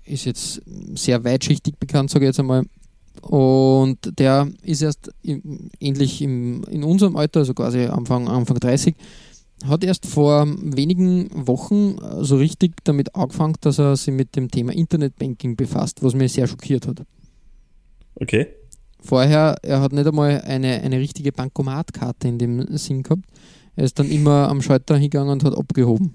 ist 0.07 0.25
jetzt 0.25 0.63
sehr 0.95 1.23
weitschichtig 1.25 1.77
bekannt, 1.79 2.09
sage 2.11 2.25
ich 2.25 2.29
jetzt 2.31 2.41
einmal. 2.41 2.65
Und 3.21 3.99
der 4.19 4.49
ist 4.63 4.81
erst 4.81 5.11
im, 5.23 5.71
ähnlich 5.79 6.23
im, 6.23 6.65
in 6.71 6.85
unserem 6.85 7.17
Alter, 7.17 7.41
also 7.41 7.53
quasi 7.53 7.81
Anfang, 7.85 8.29
Anfang 8.29 8.59
30, 8.59 8.95
hat 9.67 9.85
erst 9.85 10.07
vor 10.07 10.47
wenigen 10.63 11.29
Wochen 11.47 11.97
so 12.21 12.37
richtig 12.37 12.77
damit 12.85 13.15
angefangen, 13.15 13.57
dass 13.61 13.79
er 13.79 13.97
sich 13.97 14.15
mit 14.15 14.37
dem 14.37 14.51
Thema 14.51 14.73
Internetbanking 14.73 15.57
befasst, 15.57 16.03
was 16.03 16.15
mich 16.15 16.33
sehr 16.33 16.47
schockiert 16.47 16.87
hat. 16.87 17.03
Okay. 18.21 18.49
Vorher, 19.01 19.57
er 19.63 19.81
hat 19.81 19.93
nicht 19.93 20.07
einmal 20.07 20.41
eine, 20.43 20.81
eine 20.83 20.99
richtige 20.99 21.33
Bankomatkarte 21.33 22.29
in 22.29 22.39
dem 22.39 22.77
Sinn 22.77 23.03
gehabt. 23.03 23.25
Er 23.77 23.85
ist 23.85 23.99
dann 23.99 24.11
immer 24.11 24.49
am 24.49 24.61
Schalter 24.61 24.97
hingegangen 24.97 25.33
und 25.33 25.45
hat 25.45 25.57
abgehoben. 25.57 26.15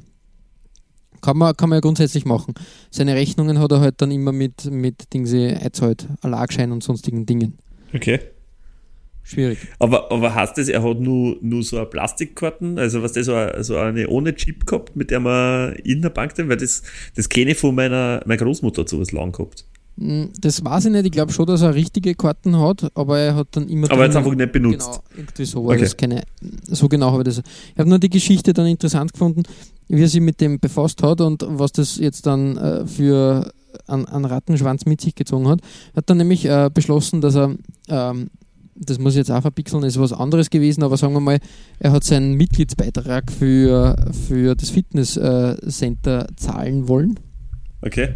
Kann 1.21 1.37
man, 1.37 1.55
kann 1.55 1.69
man 1.69 1.77
ja 1.77 1.81
grundsätzlich 1.81 2.25
machen. 2.25 2.53
Seine 2.91 3.15
Rechnungen 3.15 3.59
hat 3.59 3.71
er 3.71 3.79
halt 3.79 4.01
dann 4.01 4.11
immer 4.11 4.33
mit, 4.33 4.65
mit 4.65 5.13
Dingse 5.13 5.57
einzahlt, 5.61 6.07
Erlagschein 6.21 6.73
und 6.73 6.83
sonstigen 6.83 7.25
Dingen. 7.25 7.57
Okay. 7.93 8.19
Schwierig. 9.23 9.59
Aber, 9.79 10.11
aber 10.11 10.35
heißt 10.35 10.57
das, 10.57 10.67
er 10.67 10.83
hat 10.83 10.99
nur, 10.99 11.37
nur 11.39 11.63
so 11.63 11.77
eine 11.77 11.85
Plastikkarten, 11.85 12.77
also 12.77 13.01
was 13.01 13.13
das 13.13 13.27
so 13.27 13.35
eine, 13.35 13.63
so 13.63 13.77
eine 13.77 14.09
ohne 14.09 14.35
Chip 14.35 14.65
gehabt, 14.65 14.97
mit 14.97 15.11
der 15.11 15.21
man 15.21 15.73
in 15.75 16.01
der 16.01 16.09
Bank 16.09 16.35
denn, 16.35 16.49
weil 16.49 16.57
das, 16.57 16.83
das 17.15 17.29
kenne 17.29 17.51
ich 17.51 17.57
von 17.57 17.73
meiner, 17.73 18.21
meiner 18.25 18.43
Großmutter 18.43 18.81
hat 18.81 18.89
sowas 18.89 19.13
lang 19.13 19.31
gehabt. 19.31 19.65
Hm, 19.97 20.29
Das 20.39 20.63
weiß 20.63 20.85
ich 20.85 20.91
nicht. 20.91 21.05
Ich 21.05 21.11
glaube 21.11 21.31
schon, 21.31 21.45
dass 21.45 21.61
er 21.61 21.75
richtige 21.75 22.15
Karten 22.15 22.59
hat, 22.59 22.89
aber 22.95 23.19
er 23.19 23.35
hat 23.35 23.47
dann 23.51 23.67
immer. 23.69 23.91
Aber 23.91 24.05
jetzt 24.05 24.15
einfach 24.15 24.33
nicht 24.33 24.51
benutzt. 24.51 24.89
Genau, 24.91 25.03
irgendwie 25.17 25.45
so. 25.45 25.65
Okay. 25.65 25.79
Das 25.79 25.97
keine, 25.97 26.23
so 26.67 26.87
genau 26.89 27.11
habe 27.11 27.21
ich 27.21 27.35
das. 27.35 27.43
Ich 27.73 27.79
habe 27.79 27.89
nur 27.89 27.99
die 27.99 28.09
Geschichte 28.09 28.53
dann 28.53 28.65
interessant 28.65 29.13
gefunden, 29.13 29.43
wie 29.87 30.01
er 30.01 30.07
sich 30.07 30.21
mit 30.21 30.41
dem 30.41 30.59
befasst 30.59 31.03
hat 31.03 31.21
und 31.21 31.45
was 31.47 31.71
das 31.73 31.97
jetzt 31.97 32.25
dann 32.25 32.57
äh, 32.57 32.87
für 32.87 33.51
einen, 33.87 34.05
einen 34.05 34.25
Rattenschwanz 34.25 34.85
mit 34.85 35.01
sich 35.01 35.15
gezogen 35.15 35.47
hat. 35.47 35.59
Er 35.93 35.97
hat 35.97 36.09
dann 36.09 36.17
nämlich 36.17 36.45
äh, 36.45 36.69
beschlossen, 36.73 37.21
dass 37.21 37.35
er, 37.35 37.55
ähm, 37.89 38.29
das 38.75 38.97
muss 38.99 39.13
ich 39.13 39.19
jetzt 39.19 39.31
auch 39.31 39.41
verpixeln, 39.41 39.83
ist 39.83 39.99
was 39.99 40.13
anderes 40.13 40.49
gewesen, 40.49 40.83
aber 40.83 40.97
sagen 40.97 41.13
wir 41.13 41.19
mal, 41.19 41.39
er 41.79 41.91
hat 41.91 42.03
seinen 42.03 42.33
Mitgliedsbeitrag 42.33 43.31
für, 43.31 43.95
für 44.27 44.55
das 44.55 44.69
Fitnesscenter 44.71 46.27
zahlen 46.35 46.87
wollen. 46.87 47.19
Okay. 47.81 48.15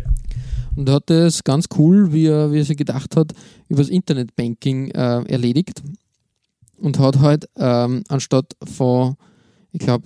Und 0.78 0.91
hat 0.91 1.09
es 1.09 1.43
ganz 1.43 1.65
cool, 1.80 2.13
wie 2.13 2.28
er, 2.28 2.51
wie 2.51 2.59
er 2.59 2.65
sich 2.65 2.78
gedacht 2.78 3.15
hat, 3.15 3.34
übers 3.67 3.89
Internetbanking 3.89 4.91
äh, 4.91 5.23
erledigt. 5.23 5.82
Und 6.78 6.99
hat 6.99 7.17
halt 7.17 7.49
ähm, 7.55 8.03
anstatt 8.09 8.55
von, 8.63 9.15
ich 9.71 9.80
glaube, 9.80 10.05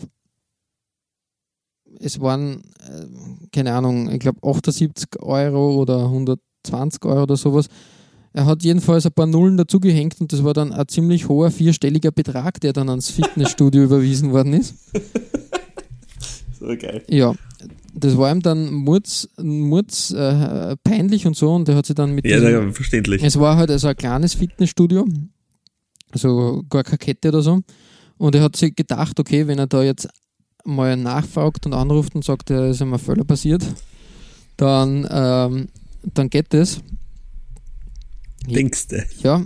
es 2.00 2.22
waren, 2.22 2.64
äh, 2.88 3.06
keine 3.52 3.74
Ahnung, 3.74 4.10
ich 4.10 4.20
glaube 4.20 4.40
78 4.48 5.22
Euro 5.22 5.76
oder 5.76 6.06
120 6.06 7.04
Euro 7.04 7.24
oder 7.24 7.36
sowas. 7.36 7.68
Er 8.32 8.46
hat 8.46 8.64
jedenfalls 8.64 9.06
ein 9.06 9.12
paar 9.12 9.28
Nullen 9.28 9.58
dazugehängt 9.58 10.22
und 10.22 10.32
das 10.32 10.42
war 10.42 10.54
dann 10.54 10.72
ein 10.72 10.88
ziemlich 10.88 11.28
hoher 11.28 11.52
vierstelliger 11.52 12.12
Betrag, 12.12 12.62
der 12.62 12.72
dann 12.72 12.88
ans 12.88 13.10
Fitnessstudio 13.10 13.84
überwiesen 13.84 14.32
worden 14.32 14.54
ist. 14.54 14.76
So 16.58 16.68
geil. 16.68 17.04
Ja, 17.10 17.34
das 17.94 18.18
war 18.18 18.32
ihm 18.32 18.42
dann 18.42 18.72
Murz, 18.74 19.28
Murz 19.38 20.12
äh, 20.12 20.76
peinlich 20.84 21.28
und 21.28 21.36
so 21.36 21.54
und 21.54 21.68
er 21.70 21.76
hat 21.76 21.86
sich 21.86 21.96
dann 21.96 22.14
mit 22.16 22.26
Ja, 22.26 22.38
diesem, 22.40 22.52
ja, 22.52 22.72
verständlich. 22.72 23.24
es 23.24 23.40
war 23.40 23.58
halt 23.58 23.70
also 23.70 23.88
ein 23.88 23.96
kleines 23.96 24.34
Fitnessstudio, 24.34 25.06
also 26.12 26.64
gar 26.70 26.84
keine 26.84 26.98
Kette 26.98 27.30
oder 27.30 27.42
so 27.42 27.62
und 28.18 28.36
er 28.36 28.44
hat 28.44 28.56
sich 28.56 28.76
gedacht, 28.76 29.20
okay, 29.20 29.48
wenn 29.48 29.60
er 29.60 29.68
da 29.68 29.84
jetzt 29.84 30.08
mal 30.64 30.96
nachfragt 30.96 31.66
und 31.66 31.74
anruft 31.74 32.16
und 32.16 32.24
sagt, 32.24 32.50
da 32.50 32.68
ist 32.70 32.82
ihm 32.82 32.94
ein 32.94 33.00
Fehler 33.00 33.24
passiert, 33.24 33.64
dann, 34.58 35.08
ähm, 35.10 35.68
dann 36.14 36.30
geht 36.30 36.54
das. 36.54 36.82
Denkst 38.48 38.88
du? 38.90 39.04
Ja, 39.24 39.44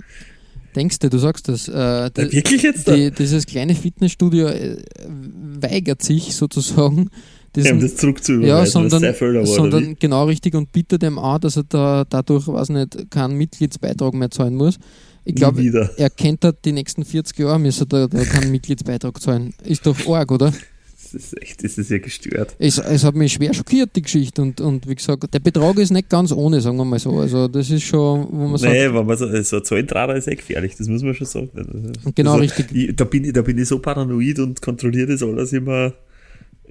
denkst 0.75 0.99
du, 0.99 1.09
du 1.09 1.17
sagst 1.17 1.47
das. 1.47 1.67
Äh, 1.67 2.11
die, 2.11 2.31
wirklich 2.33 2.63
jetzt? 2.63 2.87
da? 2.87 2.95
die, 2.95 3.11
dieses 3.11 3.45
kleine 3.45 3.75
Fitnessstudio 3.75 4.47
äh, 4.47 4.77
weigert 5.61 6.01
sich 6.01 6.35
sozusagen, 6.35 7.09
diesen, 7.55 7.73
um 7.73 7.79
das 7.79 7.95
zurückzuüberweisen, 7.95 8.49
ja, 8.49 8.61
was 8.61 8.71
sondern, 8.71 9.01
war, 9.03 9.29
oder 9.29 9.45
sondern 9.45 9.95
genau 9.99 10.25
richtig 10.25 10.55
und 10.55 10.71
bietet 10.71 11.01
dem 11.01 11.17
an, 11.19 11.41
dass 11.41 11.57
er 11.57 11.63
da 11.63 12.05
dadurch, 12.07 12.47
weiß 12.47 12.69
nicht, 12.69 13.09
keinen 13.09 13.37
Mitgliedsbeitrag 13.37 14.13
mehr 14.13 14.31
zahlen 14.31 14.55
muss. 14.55 14.77
Ich 15.25 15.35
glaube, 15.35 15.89
er 15.97 16.09
kennt 16.11 16.43
da 16.43 16.51
die 16.51 16.71
nächsten 16.71 17.03
40 17.03 17.39
Jahre, 17.39 17.59
müsste 17.59 17.87
da, 17.87 18.07
da 18.07 18.23
keinen 18.23 18.51
Mitgliedsbeitrag 18.51 19.19
zahlen. 19.19 19.55
Ist 19.63 19.85
doch 19.87 19.97
arg, 20.07 20.31
oder? 20.31 20.53
Das 21.05 21.13
ist 21.13 21.41
echt, 21.41 21.63
das 21.63 21.77
ist 21.77 21.91
ja 21.91 21.99
gestört. 21.99 22.55
Es, 22.57 22.77
es 22.77 23.03
hat 23.03 23.15
mich 23.15 23.33
schwer 23.33 23.53
schockiert, 23.53 23.95
die 23.95 24.01
Geschichte. 24.01 24.41
Und, 24.41 24.59
und 24.59 24.87
wie 24.87 24.95
gesagt, 24.95 25.31
der 25.33 25.39
Betrag 25.39 25.77
ist 25.77 25.91
nicht 25.91 26.09
ganz 26.09 26.31
ohne, 26.31 26.61
sagen 26.61 26.77
wir 26.77 26.85
mal 26.85 26.99
so. 26.99 27.19
Also, 27.19 27.47
das 27.47 27.69
ist 27.69 27.83
schon, 27.83 28.27
wo 28.31 28.47
man 28.47 28.57
sagt, 28.57 28.73
Nee, 28.73 28.91
wenn 28.91 29.05
man 29.05 29.17
so, 29.17 29.27
so 29.43 29.57
ein 29.57 29.63
Zahlentrader 29.63 30.15
ist 30.15 30.27
eh 30.27 30.35
gefährlich, 30.35 30.75
das 30.75 30.87
muss 30.87 31.03
man 31.03 31.13
schon 31.13 31.27
sagen. 31.27 31.49
Genau, 32.15 32.31
also, 32.31 32.41
richtig. 32.41 32.71
Ich, 32.73 32.95
da, 32.95 33.05
bin 33.05 33.23
ich, 33.23 33.33
da 33.33 33.43
bin 33.43 33.57
ich 33.57 33.67
so 33.67 33.79
paranoid 33.79 34.39
und 34.39 34.61
kontrolliere 34.61 35.07
das 35.07 35.21
alles 35.21 35.53
immer, 35.53 35.93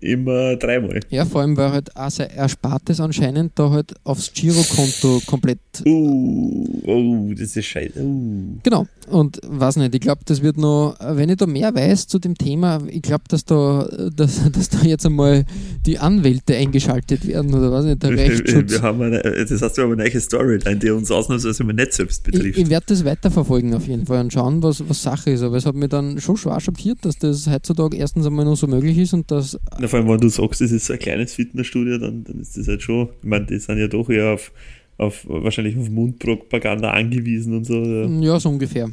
immer 0.05 0.57
dreimal. 0.57 1.01
ja, 1.11 1.25
vor 1.25 1.41
allem, 1.41 1.57
weil 1.57 1.73
halt 1.73 1.97
auch 1.97 2.11
sein 2.11 2.31
Erspartes 2.31 3.01
anscheinend 3.01 3.53
da 3.59 3.71
halt 3.71 3.95
aufs 4.05 4.33
Girokonto 4.33 5.21
komplett 5.27 5.59
Uh, 5.85 6.83
oh, 6.85 7.33
das 7.37 7.57
ist 7.57 7.65
scheiße. 7.67 8.01
Uh. 8.01 8.59
Genau. 8.63 8.87
Und 9.09 9.41
weiß 9.47 9.77
nicht, 9.77 9.95
ich 9.95 10.01
glaube, 10.01 10.23
das 10.25 10.43
wird 10.43 10.57
noch, 10.57 10.97
wenn 11.01 11.29
ich 11.29 11.37
da 11.37 11.47
mehr 11.47 11.75
weiß 11.75 12.07
zu 12.07 12.19
dem 12.19 12.37
Thema, 12.37 12.81
ich 12.89 13.03
glaube, 13.03 13.25
dass 13.29 13.45
da, 13.45 13.89
dass, 14.15 14.51
dass 14.53 14.69
da 14.71 14.83
jetzt 14.83 15.05
einmal 15.05 15.45
die 15.85 15.99
Anwälte 15.99 16.57
eingeschaltet 16.57 17.27
werden 17.27 17.53
oder 17.53 17.71
was 17.71 17.85
nicht, 17.85 18.03
der 18.03 18.11
Rechtsschutz. 18.17 18.73
wir 18.73 18.83
haben 18.83 19.03
eine, 19.03 19.21
das 19.21 19.61
heißt, 19.61 19.77
wir 19.77 19.85
haben 19.85 19.93
eine 19.93 20.09
neue 20.09 20.21
Storyline, 20.21 20.77
die 20.77 20.91
uns 20.91 21.11
ausnahmsweise 21.11 21.65
mal 21.65 21.75
nicht 21.75 21.93
selbst 21.93 22.27
Ich, 22.27 22.33
betrifft. 22.33 22.59
ich 22.59 22.71
werde 22.71 22.87
das 22.89 23.05
weiterverfolgen 23.05 23.75
auf 23.75 23.87
jeden 23.87 24.07
Fall 24.07 24.21
und 24.21 24.33
schauen, 24.33 24.63
was, 24.63 24.89
was 24.89 25.03
Sache 25.03 25.31
ist. 25.33 25.43
Aber 25.43 25.57
es 25.57 25.67
hat 25.67 25.75
mich 25.75 25.91
dann 25.91 26.21
schon 26.21 26.37
schwer 26.37 26.61
schockiert, 26.61 26.99
dass 27.03 27.19
das 27.19 27.47
heutzutage 27.47 27.97
erstens 27.97 28.27
einmal 28.27 28.45
noch 28.45 28.57
so 28.57 28.67
möglich 28.67 28.97
ist 28.97 29.13
und 29.13 29.31
dass 29.31 29.59
Na, 29.79 29.89
vor 29.95 30.01
allem, 30.01 30.09
wenn 30.09 30.19
du 30.19 30.29
sagst, 30.29 30.61
das 30.61 30.73
ist 30.73 30.87
so 30.87 30.93
ein 30.93 30.99
kleines 30.99 31.35
Fitnessstudio, 31.35 31.99
dann, 31.99 32.25
dann 32.25 32.41
ist 32.41 32.57
das 32.57 32.67
halt 32.67 32.83
schon, 32.83 33.11
ich 33.23 33.29
meine, 33.29 33.47
die 33.47 33.61
sind 33.61 33.79
ja 33.79 33.87
doch 33.87 34.11
eher 34.11 34.35
auf, 34.35 34.51
auf 34.99 35.25
wahrscheinlich 35.29 35.77
auf 35.79 35.89
Mundpropaganda 35.89 36.91
angewiesen 36.91 37.57
und 37.57 37.65
so. 37.65 37.75
Ja, 37.75 38.07
Ja, 38.09 38.41
so 38.41 38.49
ungefähr. 38.49 38.91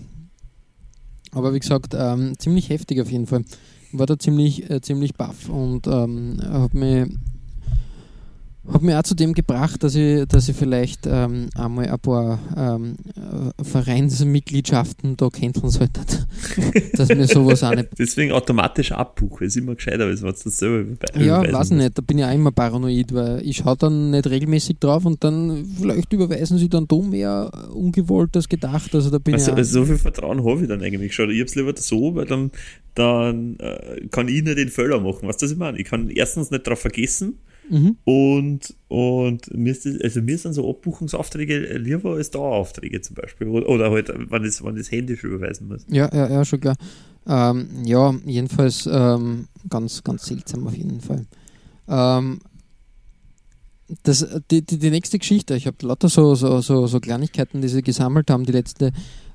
Aber 1.32 1.56
wie 1.56 1.60
gesagt, 1.60 1.96
ähm, 1.98 2.36
ziemlich 2.38 2.70
heftig 2.70 3.02
auf 3.02 3.10
jeden 3.10 3.26
Fall. 3.26 3.44
War 3.94 4.06
da 4.06 4.20
ziemlich, 4.20 4.70
äh, 4.70 4.80
ziemlich 4.82 5.16
baff 5.16 5.50
und 5.50 5.88
ähm, 5.88 6.38
habe 6.44 6.78
mich, 6.78 7.18
hab 8.68 8.82
mich 8.84 8.94
auch 8.96 9.04
zu 9.04 9.16
dem 9.16 9.34
gebracht, 9.34 9.84
dass 9.84 9.96
ich, 9.96 10.28
dass 10.28 10.48
ich 10.48 10.56
vielleicht 10.56 11.08
ähm, 11.08 11.50
einmal 11.56 11.88
ein 11.90 12.00
paar 12.00 12.40
ähm, 12.56 12.96
äh, 13.16 13.64
Vereinsmitgliedschaften 13.64 15.18
da 15.18 15.30
canceln 15.30 15.70
sollte. 15.70 16.02
dass 16.94 17.10
mir 17.10 17.28
sowas 17.28 17.64
auch 17.64 17.74
nicht. 17.76 17.90
Deswegen 17.98 18.32
automatisch 18.32 18.92
abbuchen 18.92 19.48
ist 19.48 19.58
immer 19.58 19.76
gescheiter, 19.76 20.06
als 20.06 20.22
wenn 20.22 20.30
du 20.30 20.36
das 20.44 20.58
selber 20.58 20.78
überwe- 20.92 21.24
Ja, 21.24 21.40
überweisen 21.40 21.54
weiß 21.54 21.72
ich 21.72 21.78
nicht, 21.78 21.98
da 21.98 22.02
bin 22.02 22.18
ich 22.20 22.26
auch 22.26 22.34
immer 22.34 22.52
paranoid, 22.52 23.14
weil 23.14 23.42
ich 23.46 23.58
schaue 23.58 23.78
dann 23.78 24.12
nicht 24.12 24.28
regelmäßig 24.30 24.78
drauf 24.80 25.06
und 25.06 25.24
dann 25.24 25.66
vielleicht 25.80 26.14
überweisen 26.14 26.58
sie 26.58 26.70
dann 26.70 26.88
doch 26.88 27.02
mehr 27.02 27.52
ungewollt 27.74 28.36
als 28.36 28.48
gedacht. 28.48 28.94
Also 28.94 29.10
da 29.10 29.18
bin 29.18 29.34
Also, 29.34 29.52
ich 29.52 29.58
also 29.58 29.80
so 29.82 29.86
viel 29.86 29.98
Vertrauen 29.98 30.46
habe 30.46 30.62
ich 30.62 30.68
dann 30.68 30.82
eigentlich 30.84 31.16
schon. 31.16 31.30
Ich 31.32 31.40
habe 31.40 31.46
es 31.50 31.56
lieber 31.56 31.74
so, 31.76 32.16
weil 32.16 32.26
dann, 32.26 32.52
dann 32.96 33.58
äh, 33.60 34.08
kann 34.12 34.28
ich 34.28 34.44
nicht 34.44 34.58
den 34.58 34.70
Fehler 34.70 35.00
machen. 35.00 35.28
Weißt 35.28 35.42
du, 35.42 35.46
was 35.46 35.52
ich 35.52 35.58
meine? 35.58 35.80
Ich 35.80 35.86
kann 35.88 36.10
erstens 36.10 36.52
nicht 36.52 36.68
drauf 36.68 36.80
vergessen 36.80 37.40
Mhm. 37.72 37.96
und, 38.04 38.76
und 38.90 39.58
mir, 39.58 39.72
ist 39.72 39.86
das, 39.86 40.02
also 40.02 40.22
mir 40.22 40.38
sind 40.38 40.52
so 40.52 40.70
Abbuchungsaufträge 40.70 41.78
lieber 41.78 42.16
als 42.16 42.30
Daueraufträge 42.30 43.00
zum 43.00 43.16
Beispiel. 43.16 43.48
Oder, 43.48 43.90
halt, 43.90 44.10
wenn 44.10 44.44
ich 44.44 44.62
wenn 44.62 44.76
das 44.76 44.92
händisch 44.92 45.24
überweisen 45.24 45.70
muss. 45.70 45.86
Ja, 45.88 46.10
ja, 46.14 46.30
ja, 46.30 46.44
schon 46.44 46.60
klar. 46.60 46.76
Ähm, 47.26 47.70
ja, 47.86 48.14
jedenfalls 48.26 48.90
ähm, 48.92 49.48
ganz, 49.70 50.04
ganz 50.04 50.26
seltsam 50.26 50.68
auf 50.68 50.76
jeden 50.76 51.00
Fall. 51.00 51.26
Ähm, 51.88 52.42
das, 54.04 54.28
die, 54.50 54.66
die, 54.66 54.78
die 54.78 54.90
nächste 54.90 55.18
Geschichte, 55.18 55.56
ich 55.56 55.66
habe 55.66 55.78
lauter 55.82 56.10
so, 56.10 56.36
so, 56.36 56.60
so, 56.60 56.88
so 56.88 57.00
Kleinigkeiten, 57.00 57.62
die 57.62 57.70
sie 57.70 57.82
gesammelt 57.82 58.30
haben, 58.30 58.46
die 58.46 58.52
letzte, 58.52 58.92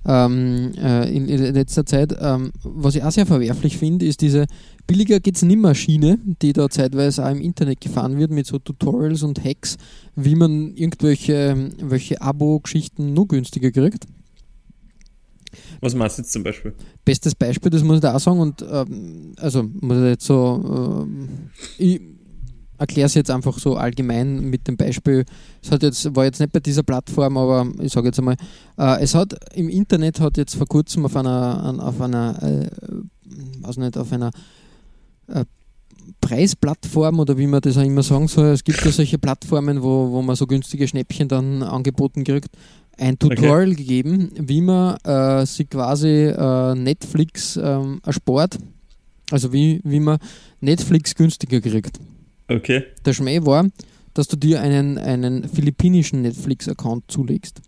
ähm, 0.06 0.72
äh, 0.78 1.14
in, 1.14 1.28
in 1.28 1.54
letzter 1.54 1.84
Zeit. 1.84 2.16
Ähm, 2.20 2.52
was 2.62 2.94
ich 2.94 3.02
auch 3.02 3.10
sehr 3.10 3.26
verwerflich 3.26 3.78
finde, 3.78 4.06
ist 4.06 4.20
diese 4.20 4.46
billiger 4.86 5.20
geht's 5.20 5.42
nimmer 5.42 5.74
Schiene, 5.74 6.18
die 6.42 6.52
da 6.52 6.68
zeitweise 6.68 7.24
auch 7.24 7.30
im 7.30 7.40
Internet 7.40 7.80
gefahren 7.80 8.18
wird 8.18 8.30
mit 8.30 8.46
so 8.46 8.58
Tutorials 8.58 9.22
und 9.22 9.44
Hacks, 9.44 9.76
wie 10.14 10.34
man 10.34 10.74
irgendwelche 10.74 11.70
welche 11.80 12.22
Abo-Geschichten 12.22 13.12
nur 13.12 13.26
günstiger 13.26 13.70
kriegt. 13.70 14.06
Was 15.80 15.94
meinst 15.94 16.18
du 16.18 16.22
jetzt 16.22 16.32
zum 16.32 16.42
Beispiel? 16.42 16.74
Bestes 17.04 17.34
Beispiel, 17.34 17.70
das 17.70 17.82
muss 17.82 17.96
ich 17.96 18.02
da 18.02 18.14
auch 18.14 18.20
sagen, 18.20 18.40
und 18.40 18.64
ähm, 18.70 19.32
also 19.38 19.62
muss 19.62 19.98
ich 19.98 20.04
jetzt 20.04 20.26
so, 20.26 21.06
ähm, 21.06 21.50
ich 21.78 22.00
erkläre 22.78 23.06
es 23.06 23.14
jetzt 23.14 23.30
einfach 23.30 23.58
so 23.58 23.76
allgemein 23.76 24.50
mit 24.50 24.68
dem 24.68 24.76
Beispiel. 24.76 25.24
Es 25.62 25.70
hat 25.70 25.82
jetzt, 25.82 26.14
war 26.14 26.24
jetzt 26.24 26.40
nicht 26.40 26.52
bei 26.52 26.60
dieser 26.60 26.82
Plattform, 26.82 27.36
aber 27.36 27.66
ich 27.80 27.92
sage 27.92 28.08
jetzt 28.08 28.18
einmal, 28.18 28.36
äh, 28.78 29.02
es 29.02 29.14
hat 29.14 29.34
im 29.54 29.68
Internet 29.68 30.20
hat 30.20 30.36
jetzt 30.36 30.54
vor 30.54 30.66
kurzem 30.66 31.04
auf 31.04 31.16
einer, 31.16 31.62
an, 31.62 31.80
auf 31.80 32.00
einer, 32.00 32.42
äh, 32.42 32.68
weiß 33.60 33.78
nicht, 33.78 33.96
auf 33.96 34.12
einer 34.12 34.30
äh, 35.28 35.44
Preisplattform 36.20 37.20
oder 37.20 37.36
wie 37.36 37.46
man 37.46 37.60
das 37.60 37.76
auch 37.76 37.82
immer 37.82 38.02
sagen 38.02 38.28
soll, 38.28 38.48
es 38.48 38.64
gibt 38.64 38.84
ja 38.84 38.90
solche 38.90 39.18
Plattformen, 39.18 39.82
wo, 39.82 40.10
wo 40.10 40.22
man 40.22 40.36
so 40.36 40.46
günstige 40.46 40.86
Schnäppchen 40.86 41.28
dann 41.28 41.62
angeboten 41.62 42.24
kriegt, 42.24 42.50
ein 42.98 43.18
Tutorial 43.18 43.74
gegeben, 43.74 44.30
wie 44.36 44.60
man 44.60 44.96
äh, 45.04 45.44
sich 45.46 45.68
quasi 45.68 46.26
äh, 46.26 46.74
Netflix 46.74 47.58
ähm, 47.62 48.00
erspart, 48.04 48.58
also 49.30 49.52
wie, 49.52 49.80
wie 49.84 50.00
man 50.00 50.18
Netflix 50.60 51.14
günstiger 51.14 51.60
kriegt. 51.60 51.98
Okay. 52.48 52.84
Der 53.04 53.12
Schmäh 53.12 53.44
war, 53.44 53.68
dass 54.14 54.28
du 54.28 54.36
dir 54.36 54.60
einen, 54.60 54.98
einen 54.98 55.48
philippinischen 55.48 56.22
Netflix-Account 56.22 57.10
zulegst. 57.10 57.60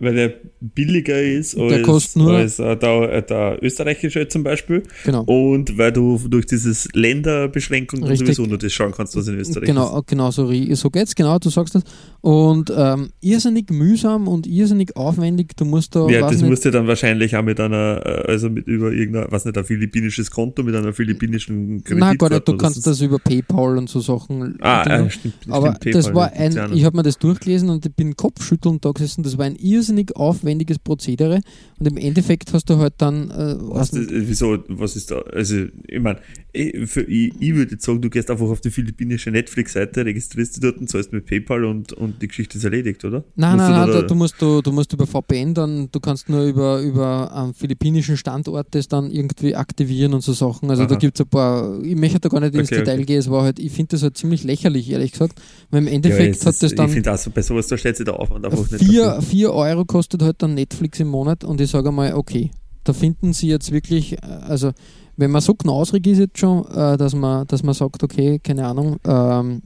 Weil 0.00 0.14
der 0.14 0.32
billiger 0.60 1.20
ist 1.20 1.56
Der 1.56 1.84
als, 1.88 2.14
nur- 2.14 2.32
als 2.36 2.60
äh, 2.60 2.76
der, 2.76 3.12
äh, 3.12 3.22
der 3.26 3.58
österreichische 3.60 4.28
zum 4.28 4.44
Beispiel. 4.44 4.84
Genau. 5.04 5.22
Und 5.24 5.76
weil 5.76 5.92
du 5.92 6.18
durch 6.28 6.46
dieses 6.46 6.88
Länderbeschränkung 6.94 8.04
Richtig. 8.04 8.28
sowieso 8.28 8.46
nur 8.48 8.58
das 8.58 8.72
schauen 8.72 8.92
kannst, 8.92 9.16
was 9.16 9.26
in 9.26 9.34
Österreich 9.38 9.64
ist. 9.64 9.66
Genau, 9.68 10.00
genau 10.06 10.30
so, 10.30 10.52
so 10.74 10.90
geht's, 10.90 11.14
genau, 11.16 11.38
du 11.40 11.50
sagst 11.50 11.74
das. 11.74 11.82
Und 12.20 12.72
ähm, 12.76 13.10
irrsinnig 13.20 13.70
mühsam 13.70 14.28
und 14.28 14.46
irrsinnig 14.46 14.96
aufwendig, 14.96 15.56
du 15.56 15.64
musst 15.64 15.96
da, 15.96 16.08
Ja, 16.08 16.20
das 16.20 16.40
nicht, 16.40 16.48
musst 16.48 16.64
du 16.64 16.70
dann 16.70 16.86
wahrscheinlich 16.86 17.34
auch 17.36 17.42
mit 17.42 17.58
einer, 17.58 18.00
äh, 18.04 18.30
also 18.30 18.50
mit 18.50 18.68
über 18.68 18.92
irgendein, 18.92 19.26
was 19.30 19.44
nicht, 19.46 19.58
ein 19.58 19.64
philippinisches 19.64 20.30
Konto 20.30 20.62
mit 20.62 20.76
einer 20.76 20.92
philippinischen 20.92 21.82
Nein, 21.88 22.16
gar 22.18 22.30
nicht, 22.30 22.46
du 22.46 22.56
kannst 22.56 22.86
das 22.86 23.00
über 23.00 23.18
PayPal 23.18 23.78
und 23.78 23.88
so 23.88 23.98
Sachen. 24.00 24.58
Ah, 24.60 24.84
Dinge. 24.84 25.06
äh, 25.06 25.10
stimmt, 25.10 25.34
Aber 25.48 25.74
stimmt, 25.80 25.94
das 25.96 26.04
PayPal, 26.06 26.14
war 26.14 26.36
ja, 26.40 26.50
ja 26.50 26.64
ein, 26.66 26.76
ich 26.76 26.84
habe 26.84 26.96
mir 26.96 27.02
das 27.02 27.18
durchgelesen 27.18 27.68
und 27.70 27.84
ich 27.84 27.92
bin 27.94 28.14
kopfschüttelnd 28.16 28.84
da 28.84 28.92
gesessen, 28.92 29.24
das 29.24 29.36
war 29.38 29.44
ein 29.46 29.56
irrsinnig 29.56 29.87
aufwendiges 30.14 30.78
Prozedere 30.78 31.40
und 31.78 31.86
im 31.86 31.96
Endeffekt 31.96 32.52
hast 32.52 32.68
du 32.70 32.78
halt 32.78 32.94
dann, 32.98 33.30
äh, 33.30 33.56
was, 33.58 33.92
nicht, 33.92 34.10
das, 34.10 34.16
äh, 34.16 34.28
wieso, 34.28 34.58
was 34.68 34.96
ist 34.96 35.10
da? 35.10 35.20
Also, 35.20 35.66
ich 35.86 36.00
meine, 36.00 36.20
ich, 36.52 36.74
ich, 36.74 37.32
ich 37.40 37.54
würde 37.54 37.72
jetzt 37.72 37.84
sagen, 37.84 38.00
du 38.00 38.10
gehst 38.10 38.30
einfach 38.30 38.46
auf 38.48 38.60
die 38.60 38.70
philippinische 38.70 39.30
Netflix-Seite, 39.30 40.04
registrierst 40.04 40.56
dich 40.56 40.62
dort 40.62 40.78
und 40.78 40.88
zahlst 40.88 41.12
mit 41.12 41.26
PayPal 41.26 41.64
und, 41.64 41.92
und 41.92 42.20
die 42.22 42.28
Geschichte 42.28 42.58
ist 42.58 42.64
erledigt, 42.64 43.04
oder? 43.04 43.24
Nein, 43.36 43.56
Musst 43.56 43.68
nein, 43.68 43.72
du 43.72 43.72
nein, 43.80 43.86
da- 43.86 44.02
da, 44.02 44.02
du, 44.02 44.14
musst, 44.14 44.42
du, 44.42 44.62
du 44.62 44.72
musst 44.72 44.92
über 44.92 45.06
VPN 45.06 45.54
dann, 45.54 45.88
du 45.92 46.00
kannst 46.00 46.28
nur 46.28 46.44
über, 46.44 46.80
über 46.80 47.32
einen 47.34 47.54
philippinischen 47.54 48.16
Standort 48.16 48.68
das 48.72 48.88
dann 48.88 49.10
irgendwie 49.10 49.54
aktivieren 49.54 50.14
und 50.14 50.22
so 50.22 50.32
Sachen. 50.32 50.70
Also 50.70 50.86
da 50.86 50.94
Aha. 50.94 50.98
gibt 50.98 51.18
es 51.20 51.24
ein 51.26 51.28
paar, 51.28 51.80
ich 51.82 51.94
möchte 51.96 52.20
da 52.20 52.28
gar 52.28 52.40
nicht 52.40 52.54
ins 52.54 52.68
Okay, 52.68 52.78
Detail 52.78 52.94
okay. 52.94 53.06
gehen, 53.06 53.18
es 53.18 53.30
war 53.30 53.42
halt, 53.42 53.58
ich 53.58 53.70
finde 53.72 53.90
das 53.90 54.02
halt 54.02 54.16
ziemlich 54.16 54.44
lächerlich, 54.44 54.90
ehrlich 54.90 55.12
gesagt. 55.12 55.40
Weil 55.70 55.82
im 55.82 55.86
Ja, 55.86 55.94
Endeffekt 55.94 56.36
es 56.36 56.46
hat 56.46 56.62
das 56.62 56.74
dann 56.74 56.86
Ich 56.86 56.92
finde 56.94 57.12
auch 57.12 57.18
so, 57.18 57.30
bei 57.30 57.42
sowas, 57.42 57.66
da 57.68 57.76
stellt 57.78 57.96
sich 57.96 58.04
der 58.04 58.18
Aufwand 58.18 58.44
einfach 58.44 58.70
nicht 58.70 58.80
vier, 58.80 59.04
dafür. 59.04 59.22
vier 59.22 59.52
Euro 59.52 59.77
kostet 59.84 60.22
halt 60.22 60.42
dann 60.42 60.54
Netflix 60.54 61.00
im 61.00 61.08
Monat 61.08 61.44
und 61.44 61.60
ich 61.60 61.70
sage 61.70 61.90
mal, 61.92 62.14
okay, 62.14 62.50
da 62.84 62.92
finden 62.92 63.32
sie 63.32 63.48
jetzt 63.48 63.70
wirklich, 63.72 64.14
äh, 64.14 64.26
also 64.26 64.72
wenn 65.16 65.30
man 65.30 65.40
so 65.40 65.54
knausrig 65.54 66.06
ist 66.06 66.18
jetzt 66.18 66.38
schon, 66.38 66.64
äh, 66.66 66.96
dass 66.96 67.14
man, 67.14 67.46
dass 67.46 67.62
man 67.62 67.74
sagt, 67.74 68.02
okay, 68.02 68.38
keine 68.38 68.66
Ahnung, 68.66 68.96
ähm, 69.04 69.62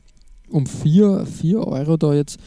um 0.49 0.67
vier, 0.67 1.25
vier 1.27 1.67
Euro 1.67 1.97
da 1.97 2.15
jetzt, 2.15 2.39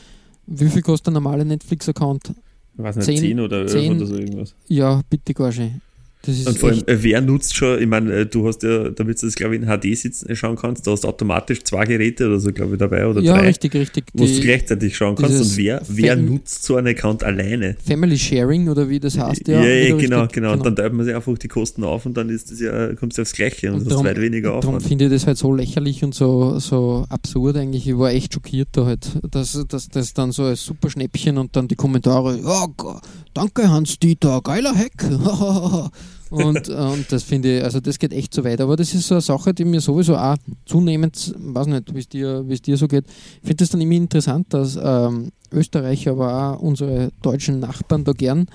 wie 0.48 0.70
viel 0.70 0.82
kostet 0.82 1.08
ein 1.10 1.14
normaler 1.14 1.46
Netflix-Account? 1.46 2.34
Ich 2.78 2.84
weiß 2.84 2.96
nicht, 2.98 3.06
zehn- 3.06 3.20
10, 3.20 3.40
oder 3.40 3.60
11 3.62 3.72
zehn- 3.72 3.96
oder 3.96 4.06
so 4.06 4.16
irgendwas. 4.16 4.56
Ja, 4.68 5.02
bitte 5.10 5.34
gar 5.34 5.52
schön. 5.52 5.82
Und 6.28 6.58
vor 6.58 6.70
allem, 6.70 6.78
echt, 6.80 6.90
äh, 6.90 7.04
wer 7.04 7.22
nutzt 7.22 7.56
schon, 7.56 7.82
ich 7.82 7.88
meine, 7.88 8.12
äh, 8.14 8.26
du 8.26 8.48
hast 8.48 8.64
ja, 8.64 8.90
damit 8.90 9.22
du 9.22 9.26
das, 9.28 9.36
glaube 9.36 9.56
ich, 9.56 9.62
in 9.62 9.68
HD 9.68 9.96
sitzen, 9.98 10.36
schauen 10.36 10.56
kannst, 10.56 10.86
da 10.88 10.92
hast 10.92 11.04
du 11.04 11.08
automatisch 11.08 11.64
zwei 11.64 11.86
Geräte 11.86 12.28
oder 12.28 12.40
so, 12.40 12.52
glaube 12.52 12.74
ich, 12.74 12.80
dabei 12.80 13.06
oder 13.08 13.22
ja, 13.22 13.34
drei, 13.38 13.48
richtig, 13.48 13.74
richtig. 13.76 14.06
wo 14.14 14.26
du 14.26 14.40
gleichzeitig 14.40 14.96
schauen 14.96 15.16
kannst. 15.16 15.42
Und 15.42 15.58
wer, 15.58 15.82
wer 15.88 16.16
Fam- 16.18 16.26
nutzt 16.26 16.64
so 16.64 16.76
einen 16.76 16.88
Account 16.88 17.24
alleine? 17.24 17.76
Family 17.86 18.18
Sharing 18.18 18.70
oder 18.70 18.90
wie 18.90 19.00
das 19.00 19.18
heißt, 19.18 19.48
ja. 19.48 19.64
ja, 19.64 19.68
ja, 19.70 19.96
genau, 19.96 20.20
richtig, 20.22 20.34
genau. 20.36 20.54
Und 20.54 20.66
dann 20.66 20.76
teilt 20.76 20.94
man 20.94 21.06
sich 21.06 21.16
einfach 21.16 21.38
die 21.38 21.48
Kosten 21.48 21.84
auf 21.84 22.06
und 22.06 22.16
dann 22.18 22.30
ist 22.30 22.52
das 22.52 22.60
ja, 22.60 22.94
kommst 22.96 23.18
du 23.18 23.22
aufs 23.22 23.34
Gleiche 23.34 23.70
und, 23.70 23.76
Und 23.76 23.82
hast 23.86 23.92
darum- 23.92 24.06
weit 24.06 24.20
weniger 24.22 24.50
Darum 24.50 24.76
Aufwand. 24.76 24.84
finde 24.88 25.06
ich 25.06 25.12
das 25.12 25.28
halt 25.28 25.38
so 25.38 25.54
lächerlich 25.54 26.04
und 26.04 26.16
so, 26.16 26.60
so 26.60 27.06
absurd 27.10 27.58
eigentlich. 27.58 27.88
Ich 27.88 27.98
war 27.98 28.12
echt 28.12 28.34
schockiert 28.34 28.70
da 28.74 28.86
halt, 28.86 29.08
dass 29.32 29.64
dass 29.68 29.90
das 29.90 30.14
dann 30.14 30.32
so 30.32 30.44
als 30.44 30.64
super 30.64 30.90
Schnäppchen 30.90 31.38
und 31.38 31.56
dann 31.56 31.68
die 31.68 31.76
Kommentare, 31.76 32.38
ja, 32.38 32.66
g- 32.68 33.00
danke 33.34 33.70
Hans-Dieter, 33.70 34.42
geiler 34.44 34.74
Hack. 34.76 34.94
und, 36.30 36.70
und 36.70 37.12
das 37.12 37.24
finde 37.24 37.58
ich, 37.58 37.64
also 37.64 37.80
das 37.80 38.00
geht 38.00 38.14
echt 38.14 38.34
so 38.34 38.44
weit. 38.44 38.62
Aber 38.62 38.76
das 38.76 38.94
ist 38.94 39.08
so 39.08 39.16
eine 39.16 39.22
Sache, 39.22 39.54
die 39.54 39.66
mir 39.66 39.82
sowieso 39.82 40.18
auch 40.18 40.38
zunehmend, 40.66 41.34
weiß 41.38 41.68
nicht, 41.68 41.94
wie 41.94 42.00
es 42.00 42.10
dir, 42.10 42.46
es 42.50 42.62
dir 42.62 42.78
so 42.78 42.88
geht, 42.88 43.06
ich 43.08 43.48
finde 43.48 43.56
das 43.56 43.70
dann 43.70 43.82
immer 43.82 43.94
interessant, 43.94 44.54
dass 44.54 44.78
ähm, 44.82 45.32
Österreicher, 45.52 46.12
aber 46.12 46.56
auch 46.56 46.62
unsere 46.62 47.12
deutschen 47.22 47.60
Nachbarn 47.60 48.04
da 48.04 48.12
gern 48.12 48.48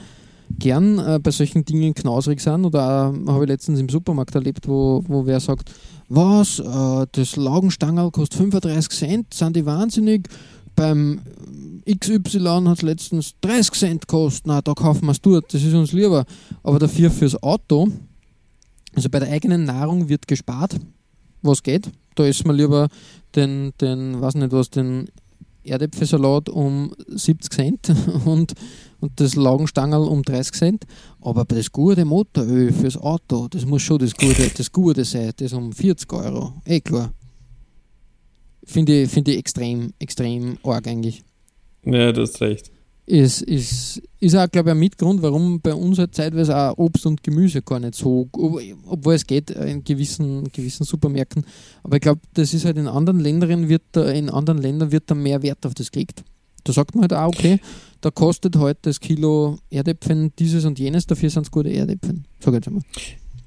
gern 0.58 0.98
äh, 0.98 1.20
bei 1.22 1.30
solchen 1.30 1.64
Dingen 1.64 1.94
knausrig 1.94 2.40
sind. 2.40 2.64
Oder 2.64 3.14
habe 3.26 3.44
ich 3.44 3.48
letztens 3.48 3.80
im 3.80 3.88
Supermarkt 3.88 4.34
erlebt, 4.34 4.66
wo, 4.68 5.02
wo 5.06 5.26
wer 5.26 5.40
sagt, 5.40 5.70
was, 6.08 6.58
äh, 6.58 7.06
das 7.12 7.36
Laugenstangerl 7.36 8.10
kostet 8.10 8.38
35 8.38 8.90
Cent, 8.90 9.34
sind 9.34 9.56
die 9.56 9.64
wahnsinnig. 9.64 10.28
Beim 10.74 11.20
XY 11.88 12.64
hat 12.66 12.78
es 12.78 12.82
letztens 12.82 13.34
30 13.40 13.74
Cent 13.74 14.08
gekostet, 14.08 14.46
na, 14.46 14.60
da 14.60 14.74
kaufen 14.74 15.06
wir 15.06 15.12
es 15.12 15.20
dort, 15.20 15.52
das 15.52 15.62
ist 15.62 15.74
uns 15.74 15.92
lieber. 15.92 16.24
Aber 16.62 16.78
dafür 16.78 17.10
fürs 17.10 17.40
Auto, 17.42 17.88
also 18.94 19.08
bei 19.08 19.20
der 19.20 19.30
eigenen 19.30 19.64
Nahrung 19.64 20.08
wird 20.08 20.26
gespart, 20.26 20.76
was 21.42 21.62
geht. 21.62 21.90
Da 22.14 22.26
isst 22.26 22.46
man 22.46 22.56
lieber 22.56 22.88
den, 23.34 23.72
den, 23.80 24.20
weiß 24.20 24.34
nicht 24.34 24.52
was, 24.52 24.70
den 24.70 25.08
Erdäpfelsalat 25.62 26.48
um 26.48 26.92
70 27.08 27.52
Cent 27.52 27.94
und, 28.24 28.54
und 29.00 29.12
das 29.20 29.36
Laugenstangerl 29.36 30.06
um 30.06 30.22
30 30.22 30.54
Cent. 30.54 30.84
Aber 31.20 31.44
das 31.44 31.70
gute 31.70 32.04
Motoröl 32.04 32.72
fürs 32.72 32.96
Auto, 32.96 33.48
das 33.48 33.66
muss 33.66 33.82
schon 33.82 33.98
das 33.98 34.14
Gute, 34.14 34.50
das 34.56 34.72
Gute 34.72 35.04
sein, 35.04 35.32
das 35.36 35.52
um 35.52 35.72
40 35.72 36.12
Euro. 36.12 36.54
Eh 36.64 36.80
klar. 36.80 37.12
Finde 38.64 39.02
ich, 39.02 39.10
finde 39.10 39.32
ich 39.32 39.38
extrem, 39.38 39.92
extrem 39.98 40.58
arg 40.62 40.86
eigentlich. 40.86 41.24
Ja, 41.84 42.12
du 42.12 42.22
hast 42.22 42.40
recht. 42.40 42.70
Ist, 43.06 43.42
ist, 43.42 44.00
ist 44.20 44.36
auch, 44.36 44.48
glaube 44.48 44.68
ich, 44.68 44.72
ein 44.72 44.78
Mitgrund, 44.78 45.20
warum 45.20 45.60
bei 45.60 45.74
uns 45.74 45.98
halt 45.98 46.14
zeitweise 46.14 46.56
auch 46.56 46.78
Obst 46.78 47.06
und 47.06 47.22
Gemüse 47.24 47.60
gar 47.60 47.80
nicht 47.80 47.96
so, 47.96 48.28
ob- 48.32 48.60
obwohl 48.86 49.14
es 49.14 49.26
geht 49.26 49.50
in 49.50 49.82
gewissen, 49.82 50.44
gewissen 50.52 50.84
Supermärkten. 50.84 51.44
Aber 51.82 51.96
ich 51.96 52.02
glaube, 52.02 52.20
das 52.34 52.54
ist 52.54 52.64
halt 52.64 52.76
in 52.76 52.86
anderen 52.86 53.18
Ländern 53.18 53.68
wird 53.68 53.82
da, 53.92 54.08
in 54.10 54.30
anderen 54.30 54.58
Ländern 54.62 54.92
wird 54.92 55.04
da 55.10 55.16
mehr 55.16 55.42
Wert 55.42 55.66
auf 55.66 55.74
das 55.74 55.90
gelegt. 55.90 56.22
Da 56.62 56.72
sagt 56.72 56.94
man 56.94 57.02
halt 57.02 57.14
auch, 57.14 57.28
okay, 57.28 57.58
da 58.00 58.10
kostet 58.10 58.54
heute 58.56 58.78
das 58.82 59.00
Kilo 59.00 59.58
Erdäpfel 59.70 60.30
dieses 60.38 60.64
und 60.64 60.78
jenes, 60.78 61.06
dafür 61.06 61.30
sind 61.30 61.44
es 61.46 61.50
gute 61.50 61.70
Erdäpfel. 61.72 62.20
Sag 62.38 62.54
jetzt 62.54 62.68
einmal. 62.68 62.82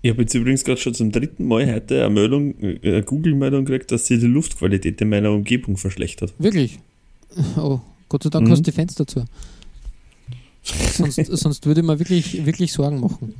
Ich 0.01 0.09
habe 0.11 0.23
jetzt 0.23 0.33
übrigens 0.33 0.65
gerade 0.65 0.81
schon 0.81 0.93
zum 0.93 1.11
dritten 1.13 1.45
Mal 1.47 1.71
heute 1.73 2.03
eine 2.03 2.13
Meldung, 2.13 2.55
eine 2.59 3.03
Google-Meldung 3.03 3.63
gekriegt, 3.63 3.91
dass 3.93 4.07
sich 4.07 4.19
die 4.19 4.25
Luftqualität 4.25 4.99
in 4.99 5.07
meiner 5.09 5.31
Umgebung 5.31 5.77
verschlechtert. 5.77 6.33
Wirklich? 6.39 6.79
Oh, 7.55 7.79
Gott 8.13 8.21
sei 8.21 8.29
Dank 8.29 8.45
Mhm. 8.47 8.51
hast 8.51 8.59
du 8.59 8.63
die 8.65 8.71
Fenster 8.71 9.07
zu. 9.07 9.25
sonst, 10.63 11.15
sonst 11.31 11.65
würde 11.65 11.81
man 11.81 11.97
wirklich, 11.97 12.45
wirklich 12.45 12.71
Sorgen 12.71 12.99
machen. 12.99 13.33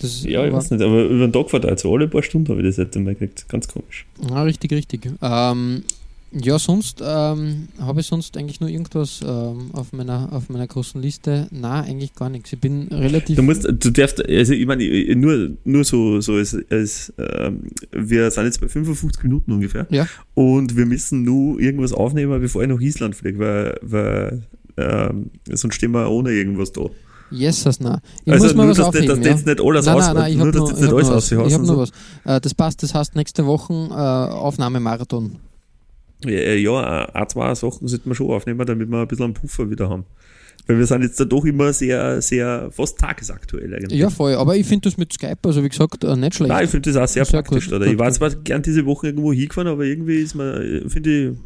Das 0.00 0.22
Ja, 0.22 0.44
ich 0.46 0.52
weiß 0.52 0.70
nicht, 0.72 0.82
aber 0.82 1.04
über 1.06 1.26
den 1.26 1.32
Tag 1.32 1.48
verteilt, 1.48 1.80
so 1.80 1.94
alle 1.94 2.06
paar 2.08 2.22
Stunden 2.22 2.50
habe 2.50 2.60
ich 2.60 2.66
das 2.66 2.76
jetzt 2.76 2.94
einmal 2.94 3.14
gekriegt. 3.14 3.46
Ganz 3.48 3.66
komisch. 3.68 4.04
Ja, 4.28 4.42
richtig, 4.42 4.70
richtig. 4.72 5.10
Ähm, 5.22 5.82
ja, 6.30 6.58
sonst 6.58 7.02
ähm, 7.02 7.68
habe 7.80 8.00
ich 8.00 8.06
sonst 8.06 8.36
eigentlich 8.36 8.60
nur 8.60 8.68
irgendwas 8.68 9.20
ähm, 9.26 9.70
auf, 9.72 9.92
meiner, 9.92 10.30
auf 10.32 10.50
meiner 10.50 10.66
großen 10.66 11.00
Liste. 11.00 11.48
Na, 11.50 11.80
eigentlich 11.80 12.14
gar 12.14 12.28
nichts. 12.28 12.52
Ich 12.52 12.60
bin 12.60 12.88
relativ. 12.88 13.36
Du 13.36 13.42
musst, 13.42 13.66
du 13.66 13.90
darfst, 13.90 14.22
also 14.28 14.52
ich 14.52 14.66
meine, 14.66 14.84
nur, 15.16 15.50
nur 15.64 15.84
so, 15.84 16.20
so 16.20 16.34
als, 16.34 16.56
als 16.70 17.14
ähm, 17.16 17.62
wir 17.92 18.30
sind 18.30 18.44
jetzt 18.44 18.60
bei 18.60 18.68
55 18.68 19.22
Minuten 19.22 19.52
ungefähr 19.52 19.86
ja, 19.88 20.06
und 20.34 20.76
wir 20.76 20.84
müssen 20.84 21.22
nur 21.22 21.58
irgendwas 21.60 21.92
aufnehmen, 21.92 22.38
bevor 22.40 22.62
ich 22.62 22.68
nach 22.68 22.80
Island 22.80 23.16
fliege, 23.16 23.38
weil, 23.38 23.78
weil 23.80 24.42
ähm, 24.76 25.30
sonst 25.50 25.76
stehen 25.76 25.92
wir 25.92 26.10
ohne 26.10 26.32
irgendwas 26.32 26.72
da. 26.72 26.82
yes, 27.30 27.64
das 27.64 27.80
na. 27.80 28.02
Ich 28.26 28.32
also 28.32 28.44
muss 28.44 28.54
mal 28.54 28.64
nur, 28.64 28.70
was 28.72 28.76
dass, 28.76 28.86
aufheben. 28.88 29.08
dass 29.08 29.18
ja. 29.18 29.32
jetzt 29.32 29.46
nicht 29.46 29.60
alles 29.62 29.86
Nein, 29.86 29.94
aus, 29.94 30.06
nein, 30.06 30.14
nein, 30.14 30.30
ich 30.30 30.36
nur, 30.36 30.46
habe 30.48 30.58
dass 30.58 30.62
du 30.62 30.68
jetzt 30.68 30.76
ich 30.76 30.82
nicht 30.82 30.92
hab 30.92 31.12
alles 31.14 31.30
noch 31.30 31.44
was. 31.44 31.54
Hab 31.54 31.64
so. 31.64 31.78
was. 31.78 32.36
Äh, 32.36 32.40
das 32.42 32.54
passt, 32.54 32.82
das 32.82 32.94
heißt 32.94 33.16
nächste 33.16 33.46
Woche 33.46 33.72
äh, 33.72 33.94
Aufnahmemarathon. 33.94 35.38
Ja, 36.24 36.30
äh, 36.30 36.56
ja, 36.56 37.04
ein, 37.12 37.28
zwei 37.28 37.54
Sachen 37.54 37.86
sollten 37.86 38.10
wir 38.10 38.14
schon 38.14 38.30
aufnehmen, 38.30 38.66
damit 38.66 38.90
wir 38.90 38.98
ein 38.98 39.08
bisschen 39.08 39.26
einen 39.26 39.34
Puffer 39.34 39.70
wieder 39.70 39.88
haben. 39.88 40.04
Weil 40.66 40.78
wir 40.78 40.86
sind 40.86 41.02
jetzt 41.02 41.18
da 41.18 41.24
doch 41.24 41.44
immer 41.44 41.72
sehr, 41.72 42.20
sehr, 42.20 42.70
fast 42.70 42.98
tagesaktuell 42.98 43.74
eigentlich. 43.74 43.98
Ja, 43.98 44.10
voll. 44.10 44.34
Aber 44.34 44.54
ich 44.56 44.66
finde 44.66 44.88
das 44.88 44.98
mit 44.98 45.12
Skype, 45.12 45.38
also 45.44 45.64
wie 45.64 45.68
gesagt, 45.68 46.04
äh, 46.04 46.16
nicht 46.16 46.34
schlecht. 46.34 46.50
Nein, 46.50 46.64
ich 46.64 46.70
finde 46.70 46.92
das 46.92 47.02
auch 47.02 47.10
sehr, 47.10 47.24
Sehr 47.24 47.42
praktisch. 47.42 47.70
gut, 47.70 47.78
gut, 47.78 47.88
ich 47.88 47.98
war 47.98 48.10
zwar 48.12 48.30
gern 48.30 48.62
diese 48.62 48.84
Woche 48.84 49.06
irgendwo 49.06 49.32
hingefahren, 49.32 49.68
aber 49.68 49.84
irgendwie 49.84 50.16
ist 50.16 50.34
man, 50.34 50.60
äh, 50.60 50.88
finde 50.88 51.36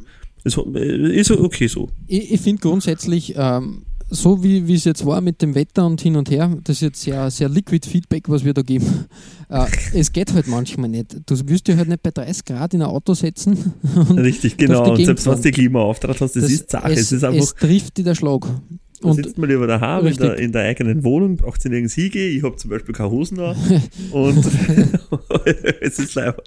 ich, 0.45 0.53
äh, 0.75 1.21
ist 1.21 1.31
okay 1.31 1.69
so. 1.69 1.89
Ich, 2.09 2.33
ich 2.33 2.41
finde 2.41 2.63
grundsätzlich, 2.63 3.35
ähm, 3.37 3.85
so 4.13 4.45
wie 4.45 4.67
wie 4.69 4.75
es 4.75 4.85
jetzt 4.85 5.05
war 5.07 5.21
mit 5.21 5.41
dem 5.43 5.55
Wetter 5.55 5.87
und 5.87 6.01
hin 6.01 6.17
und 6.17 6.31
her, 6.31 6.55
das 6.65 6.77
ist 6.77 6.83
jetzt 6.83 7.03
sehr, 7.03 7.31
sehr 7.31 7.49
liquid 7.49 7.89
Feedback, 7.89 8.29
was 8.29 8.45
wir 8.45 8.55
da 8.55 8.63
geben. 8.63 9.07
Äh, 9.53 9.67
es 9.93 10.11
geht 10.11 10.33
halt 10.33 10.49
manchmal 10.49 10.89
nicht. 10.89 11.15
Du 11.27 11.37
wirst 11.47 11.69
dich 11.69 11.77
halt 11.77 11.87
nicht 11.87 12.03
bei 12.03 12.11
30 12.11 12.47
Grad 12.47 12.73
in 12.73 12.81
ein 12.81 12.89
Auto 12.89 13.13
setzen. 13.13 13.75
Und 13.95 14.19
Richtig, 14.19 14.57
genau. 14.57 14.93
Und 14.93 15.05
selbst 15.05 15.27
wenn 15.27 15.35
du 15.35 15.43
die 15.43 15.51
Klimaauftrag 15.51 16.19
hast, 16.23 16.37
das, 16.37 16.51
ist 16.51 16.71
Sache. 16.71 16.91
Es, 16.91 17.01
es, 17.01 17.13
ist 17.13 17.23
einfach, 17.23 17.43
es 17.43 17.55
trifft 17.55 17.99
dir 17.99 18.05
der 18.05 18.15
Schlag. 18.15 18.49
Da 19.03 19.09
Und 19.09 19.17
sitzt 19.17 19.39
man 19.39 19.49
lieber 19.49 19.67
daheim 19.67 20.07
in 20.07 20.17
der, 20.17 20.39
in 20.39 20.53
der 20.53 20.63
eigenen 20.63 21.05
Wohnung, 21.05 21.37
braucht 21.37 21.61
sie 21.61 21.69
nirgends 21.69 21.95
hingehen. 21.95 22.37
Ich 22.37 22.43
habe 22.43 22.57
zum 22.57 22.71
Beispiel 22.71 22.95
keine 22.95 23.11
Hosen 23.11 23.41
an 23.41 23.57
und 24.13 24.45
es 25.81 25.99
ist 25.99 26.15
leibend. 26.15 26.47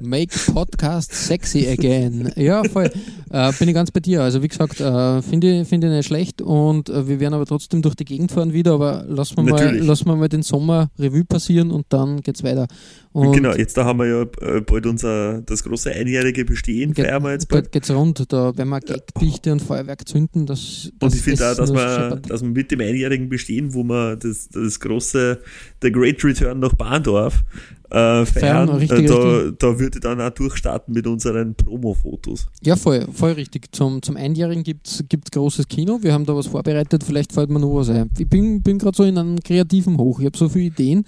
make 0.00 0.34
Podcast 0.52 1.12
sexy 1.12 1.68
again. 1.68 2.32
Ja, 2.36 2.62
voll. 2.64 2.90
Äh, 3.30 3.52
bin 3.58 3.68
ich 3.68 3.74
ganz 3.74 3.90
bei 3.90 4.00
dir. 4.00 4.22
Also 4.22 4.42
wie 4.42 4.48
gesagt, 4.48 4.80
äh, 4.80 5.22
finde 5.22 5.60
ich, 5.60 5.68
finde 5.68 5.88
ich 5.88 5.92
nicht 5.92 6.06
schlecht 6.06 6.40
und 6.40 6.88
äh, 6.88 7.08
wir 7.08 7.20
werden 7.20 7.34
aber 7.34 7.46
trotzdem 7.46 7.82
durch 7.82 7.94
die 7.94 8.04
Gegend 8.04 8.32
fahren 8.32 8.52
wieder, 8.52 8.72
aber 8.72 9.04
lassen 9.08 9.36
wir, 9.36 9.44
mal, 9.44 9.76
lassen 9.78 10.06
wir 10.06 10.16
mal 10.16 10.28
den 10.28 10.42
Sommer 10.42 10.90
Revue 10.98 11.24
passieren 11.24 11.70
und 11.70 11.86
dann 11.90 12.22
geht's 12.22 12.42
weiter. 12.42 12.66
Und 13.12 13.32
genau, 13.32 13.52
jetzt 13.54 13.76
da 13.76 13.84
haben 13.84 13.98
wir 13.98 14.06
ja 14.06 14.22
äh, 14.56 14.60
bald 14.60 14.86
unser, 14.86 15.40
das 15.42 15.64
große 15.64 15.90
einjährige 15.90 16.44
Bestehen, 16.44 16.92
Ge- 16.92 17.04
feiern 17.04 17.22
wir 17.22 17.32
jetzt 17.32 17.48
bald. 17.48 17.64
bald 17.64 17.72
geht's 17.72 17.90
rund. 17.90 18.30
Da 18.32 18.56
werden 18.56 18.68
wir 18.68 18.80
Gagdichte 18.80 19.50
und 19.52 19.60
Feuerwerk 19.62 20.06
zünden. 20.06 20.46
Das, 20.46 20.90
Und 20.92 21.02
das 21.02 21.14
ich 21.14 21.22
finde 21.22 21.50
auch, 21.50 21.56
dass 21.56 21.70
scheppert. 21.70 22.30
dass 22.30 22.42
wir 22.42 22.50
mit 22.50 22.70
dem 22.70 22.80
einjährigen 22.80 23.28
Bestehen, 23.28 23.74
wo 23.74 23.82
wir 23.82 24.16
das, 24.16 24.48
das 24.50 24.78
große, 24.78 25.40
der 25.82 25.90
Great 25.90 26.22
Return 26.22 26.60
nach 26.60 26.74
Bahndorf 26.74 27.42
äh, 27.90 28.26
Feiern, 28.26 28.26
feiern, 28.26 28.68
richtig, 28.68 28.98
äh, 28.98 29.06
da, 29.06 29.14
richtig. 29.16 29.58
da 29.60 29.78
würde 29.78 29.96
ich 29.98 30.02
dann 30.02 30.20
auch 30.20 30.30
durchstarten 30.30 30.92
mit 30.92 31.06
unseren 31.06 31.54
Promo-Fotos. 31.54 32.48
Ja, 32.62 32.76
voll, 32.76 33.06
voll 33.14 33.32
richtig. 33.32 33.74
Zum, 33.74 34.02
zum 34.02 34.16
Einjährigen 34.18 34.62
gibt's 34.62 35.02
gibt's 35.08 35.30
großes 35.30 35.66
Kino. 35.68 35.98
Wir 36.02 36.12
haben 36.12 36.26
da 36.26 36.36
was 36.36 36.48
vorbereitet. 36.48 37.02
Vielleicht 37.02 37.32
fällt 37.32 37.48
mir 37.48 37.58
noch 37.60 37.74
was 37.74 37.88
ein. 37.88 38.10
Ich 38.18 38.28
bin, 38.28 38.60
bin 38.62 38.78
gerade 38.78 38.94
so 38.96 39.04
in 39.04 39.16
einem 39.16 39.40
kreativen 39.40 39.96
Hoch. 39.96 40.20
Ich 40.20 40.26
habe 40.26 40.36
so 40.36 40.50
viele 40.50 40.66
Ideen 40.66 41.06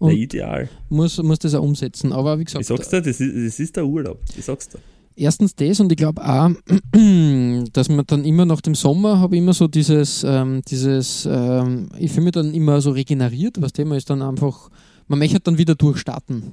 Und 0.00 0.12
ideal. 0.12 0.68
muss, 0.88 1.22
muss 1.22 1.38
das 1.38 1.54
auch 1.54 1.62
umsetzen. 1.62 2.12
Aber 2.12 2.38
wie 2.38 2.44
gesagt, 2.44 2.62
Ich 2.62 2.68
sag's 2.68 2.88
dir, 2.88 3.02
das 3.02 3.20
ist, 3.20 3.34
das 3.34 3.60
ist 3.60 3.76
der 3.76 3.86
Urlaub. 3.86 4.18
Ich 4.36 4.44
sag's 4.44 4.68
dir. 4.68 4.78
erstens 5.14 5.54
das 5.54 5.78
und 5.80 5.92
ich 5.92 5.98
glaube 5.98 6.22
auch, 6.26 6.50
dass 7.72 7.88
man 7.90 8.06
dann 8.06 8.24
immer 8.24 8.46
nach 8.46 8.62
dem 8.62 8.74
Sommer 8.74 9.18
habe 9.20 9.36
ich 9.36 9.42
immer 9.42 9.52
so 9.52 9.68
dieses, 9.68 10.24
ähm, 10.24 10.62
dieses, 10.66 11.28
ähm, 11.30 11.90
ich 11.98 12.10
fühle 12.10 12.24
mich 12.24 12.32
dann 12.32 12.54
immer 12.54 12.80
so 12.80 12.90
regeneriert, 12.92 13.60
was 13.60 13.74
Thema 13.74 13.96
ist 13.96 14.08
dann 14.08 14.22
einfach, 14.22 14.70
man 15.06 15.18
möchte 15.18 15.38
dann 15.40 15.58
wieder 15.58 15.74
durchstarten. 15.74 16.52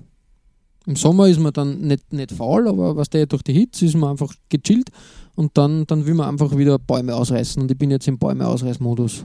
Im 0.85 0.95
Sommer 0.95 1.27
ist 1.29 1.39
man 1.39 1.53
dann 1.53 1.81
nicht, 1.81 2.11
nicht 2.11 2.31
faul, 2.31 2.67
aber 2.67 2.95
was 2.95 3.09
der 3.09 3.25
durch 3.27 3.43
die 3.43 3.53
Hitze 3.53 3.85
ist 3.85 3.95
man 3.95 4.11
einfach 4.11 4.33
gechillt 4.49 4.89
und 5.35 5.57
dann, 5.57 5.85
dann 5.85 6.05
will 6.05 6.15
man 6.15 6.27
einfach 6.29 6.57
wieder 6.57 6.79
Bäume 6.79 7.15
ausreißen 7.15 7.61
und 7.61 7.71
ich 7.71 7.77
bin 7.77 7.91
jetzt 7.91 8.07
im 8.07 8.17
Bäume 8.17 8.45
ausreißmodus. 8.45 9.23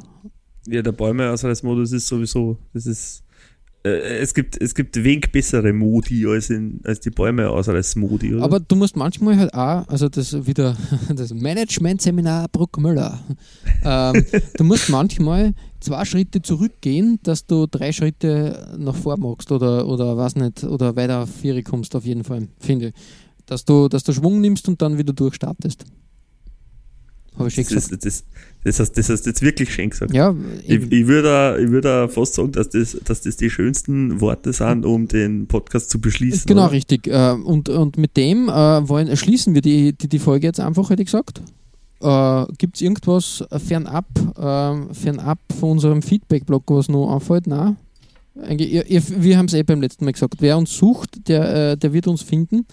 Ja, 0.69 0.81
der 0.83 0.93
Bäume 0.93 1.29
Ausreißmodus 1.31 1.91
ist 1.93 2.07
sowieso, 2.07 2.57
das 2.73 2.87
ist, 2.87 3.22
es 3.85 4.33
gibt, 4.33 4.61
es 4.61 4.75
gibt 4.75 5.03
wenig 5.03 5.33
bessere 5.33 5.73
Modi 5.73 6.25
als, 6.27 6.51
in, 6.51 6.81
als 6.85 7.01
die 7.01 7.11
Bäume 7.11 7.51
Ausreißmodi, 7.51 8.35
oder? 8.35 8.45
Aber 8.45 8.61
du 8.61 8.77
musst 8.77 8.97
manchmal 8.97 9.37
halt 9.37 9.55
auch, 9.55 9.89
also 9.89 10.09
das 10.09 10.47
wieder 10.47 10.77
das 11.15 11.35
Management-Seminar 11.35 12.49
Bruckmüller, 12.49 13.19
ähm, 13.85 14.25
du 14.57 14.65
musst 14.65 14.89
manchmal 14.89 15.55
zwei 15.81 16.05
Schritte 16.05 16.43
zurückgehen, 16.43 17.19
dass 17.25 17.47
du 17.47 17.67
drei 17.67 17.91
Schritte 17.91 18.77
nach 18.79 18.95
vor 18.95 19.19
machst 19.19 19.51
oder, 19.51 19.89
oder 19.89 20.17
was 20.17 20.37
nicht, 20.37 20.63
oder 20.63 20.95
weiter 20.95 21.25
auf 21.25 21.31
vier 21.31 21.61
kommst 21.65 21.97
auf 21.97 22.05
jeden 22.05 22.23
Fall, 22.23 22.47
finde 22.61 22.89
ich. 22.89 22.95
Dass 23.47 23.65
du, 23.65 23.89
dass 23.89 24.05
du 24.05 24.13
Schwung 24.13 24.41
nimmst 24.41 24.69
und 24.69 24.81
dann 24.81 24.97
wieder 24.97 25.13
durchstartest. 25.13 25.85
Habe 27.39 27.49
ich 27.49 27.55
schon 27.55 27.65
das, 27.65 27.73
gesagt. 27.75 28.05
ist, 28.05 28.05
das, 28.05 28.25
das, 28.65 28.81
hast, 28.81 28.99
das 28.99 29.09
hast 29.09 29.23
du 29.23 29.31
jetzt 29.31 29.43
wirklich 29.43 29.73
schön 29.73 29.91
gesagt. 29.91 30.13
Ja, 30.13 30.35
Ich, 30.67 30.93
ich 30.93 31.07
würde 31.07 31.59
ich 31.61 31.87
auch 31.87 32.11
fast 32.11 32.35
sagen, 32.35 32.53
dass 32.53 32.69
das, 32.69 32.97
dass 33.05 33.23
das 33.23 33.37
die 33.37 33.49
schönsten 33.49 34.21
Worte 34.21 34.53
sind, 34.53 34.85
um 34.85 35.09
den 35.09 35.47
Podcast 35.47 35.91
zu 35.91 36.01
beschließen. 36.01 36.43
genau 36.47 36.65
oder? 36.65 36.73
richtig. 36.73 37.07
Äh, 37.07 37.33
Und, 37.33 37.69
und 37.69 37.97
mit 37.97 38.17
dem 38.17 38.49
äh, 38.49 38.89
wollen, 38.89 39.17
schließen 39.17 39.55
wir 39.55 39.63
die, 39.63 39.95
die, 39.95 40.09
die 40.09 40.19
Folge 40.19 40.47
jetzt 40.47 40.61
einfach, 40.61 40.91
hätte 40.91 41.03
ich 41.03 41.07
gesagt. 41.07 41.41
Äh, 42.01 42.47
Gibt 42.59 42.77
es 42.77 42.83
irgendwas 42.83 43.45
fernab, 43.67 44.07
äh, 44.37 44.95
fernab 44.95 45.39
von 45.59 45.71
unserem 45.71 46.03
Feedback-Blog, 46.03 46.65
was 46.67 46.89
noch 46.89 47.15
anfällt? 47.15 47.47
Nein. 47.47 47.77
Eigentlich, 48.43 48.73
ihr, 48.73 48.87
ihr, 48.87 49.03
wir 49.23 49.39
haben 49.39 49.47
es 49.47 49.55
eh 49.55 49.63
beim 49.63 49.81
letzten 49.81 50.05
Mal 50.05 50.13
gesagt. 50.13 50.37
Wer 50.41 50.59
uns 50.59 50.77
sucht, 50.77 51.29
der, 51.29 51.77
der 51.77 51.93
wird 51.93 52.07
uns 52.07 52.23
finden. 52.23 52.67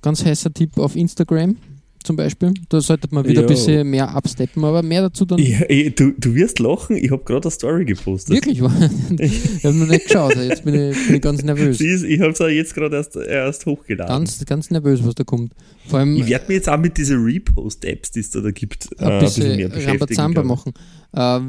Ganz 0.00 0.24
heißer 0.24 0.52
Tipp 0.52 0.78
auf 0.78 0.96
Instagram 0.96 1.56
zum 2.02 2.16
Beispiel. 2.16 2.52
Da 2.68 2.80
sollte 2.80 3.08
man 3.10 3.24
wieder 3.24 3.42
Ja. 3.42 3.46
ein 3.46 3.52
bisschen 3.52 3.88
mehr 3.90 4.08
absteppen, 4.14 4.64
aber 4.64 4.82
mehr 4.82 5.02
dazu 5.02 5.24
dann. 5.24 5.38
Ja, 5.38 5.60
ich, 5.68 5.94
du, 5.94 6.12
du 6.18 6.34
wirst 6.34 6.58
lachen, 6.58 6.96
ich 6.96 7.10
habe 7.10 7.22
gerade 7.24 7.42
eine 7.44 7.50
Story 7.50 7.84
gepostet. 7.84 8.34
Wirklich? 8.34 8.58
ich 8.58 9.64
habe 9.64 9.74
noch 9.76 9.86
nicht 9.86 10.06
geschaut. 10.06 10.36
Jetzt 10.36 10.64
bin 10.64 10.74
ich, 10.74 11.06
bin 11.06 11.16
ich 11.16 11.22
ganz 11.22 11.42
nervös. 11.42 11.80
Ist, 11.80 12.04
ich 12.04 12.20
habe 12.20 12.30
es 12.32 12.40
auch 12.40 12.48
jetzt 12.48 12.74
gerade 12.74 12.96
erst, 12.96 13.16
erst 13.16 13.66
hochgeladen. 13.66 14.08
Ganz, 14.14 14.44
ganz 14.44 14.70
nervös, 14.70 15.00
was 15.04 15.14
da 15.14 15.24
kommt. 15.24 15.52
Vor 15.88 15.98
allem 15.98 16.16
ich 16.16 16.28
werde 16.28 16.44
mir 16.48 16.54
jetzt 16.54 16.68
auch 16.68 16.78
mit 16.78 16.96
diesen 16.96 17.24
Repost-Apps, 17.24 18.10
die 18.12 18.20
es 18.20 18.30
da, 18.30 18.40
da 18.40 18.50
gibt, 18.50 18.88
äh, 18.98 19.04
ein 19.04 19.20
bisschen 19.20 19.56
mehr 19.56 19.68
beschäftigen. 19.68 19.90
Rambazamba 19.98 20.42
glaub 20.42 20.58
ich. 20.58 20.64
machen. 20.66 20.72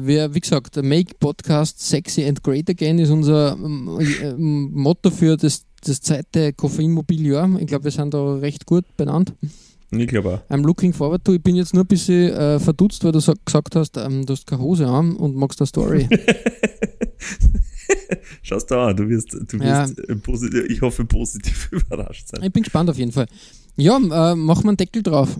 Äh, 0.02 0.06
wir, 0.06 0.34
wie 0.34 0.40
gesagt, 0.40 0.76
Make 0.82 1.14
Podcast 1.20 1.80
Sexy 1.80 2.24
and 2.24 2.42
Great 2.42 2.68
Again 2.68 2.98
ist 2.98 3.10
unser 3.10 3.52
ähm, 3.52 3.98
äh, 4.00 4.32
Motto 4.34 5.10
für 5.10 5.36
das, 5.36 5.64
das 5.84 6.00
zweite 6.00 6.52
Koffeinmobiljahr. 6.52 7.48
Ich 7.60 7.66
glaube, 7.66 7.84
wir 7.84 7.90
sind 7.90 8.12
da 8.12 8.34
recht 8.36 8.66
gut 8.66 8.84
benannt. 8.96 9.32
Ich 10.00 10.08
glaube 10.08 10.30
auch. 10.48 10.54
I'm 10.54 10.64
looking 10.64 10.92
forward 10.92 11.24
to. 11.24 11.34
Ich 11.34 11.42
bin 11.42 11.54
jetzt 11.56 11.74
nur 11.74 11.84
ein 11.84 11.86
bisschen 11.86 12.30
äh, 12.32 12.58
verdutzt, 12.60 13.02
weil 13.04 13.12
du 13.12 13.20
sa- 13.20 13.34
gesagt 13.44 13.76
hast, 13.76 13.96
ähm, 13.96 14.24
du 14.26 14.32
hast 14.32 14.46
keine 14.46 14.60
Hose 14.62 14.86
an 14.86 15.16
und 15.16 15.34
magst 15.36 15.60
eine 15.60 15.66
Story. 15.66 16.08
Schaust 18.42 18.70
du 18.70 18.74
an, 18.78 18.96
du 18.96 19.08
wirst, 19.08 19.32
du 19.34 19.56
Ja. 19.58 19.82
wirst 19.86 19.98
äh, 20.08 20.16
positiv, 20.16 20.64
ich 20.68 20.80
hoffe 20.82 21.04
positiv 21.04 21.68
überrascht 21.72 22.28
sein. 22.28 22.42
ich 22.42 22.52
bin 22.52 22.62
gespannt 22.62 22.90
auf 22.90 22.98
jeden 22.98 23.12
Fall. 23.12 23.26
Ja, 23.76 23.96
äh, 23.96 24.34
machen 24.36 24.64
wir 24.64 24.68
einen 24.68 24.76
Deckel 24.76 25.02
drauf. 25.02 25.36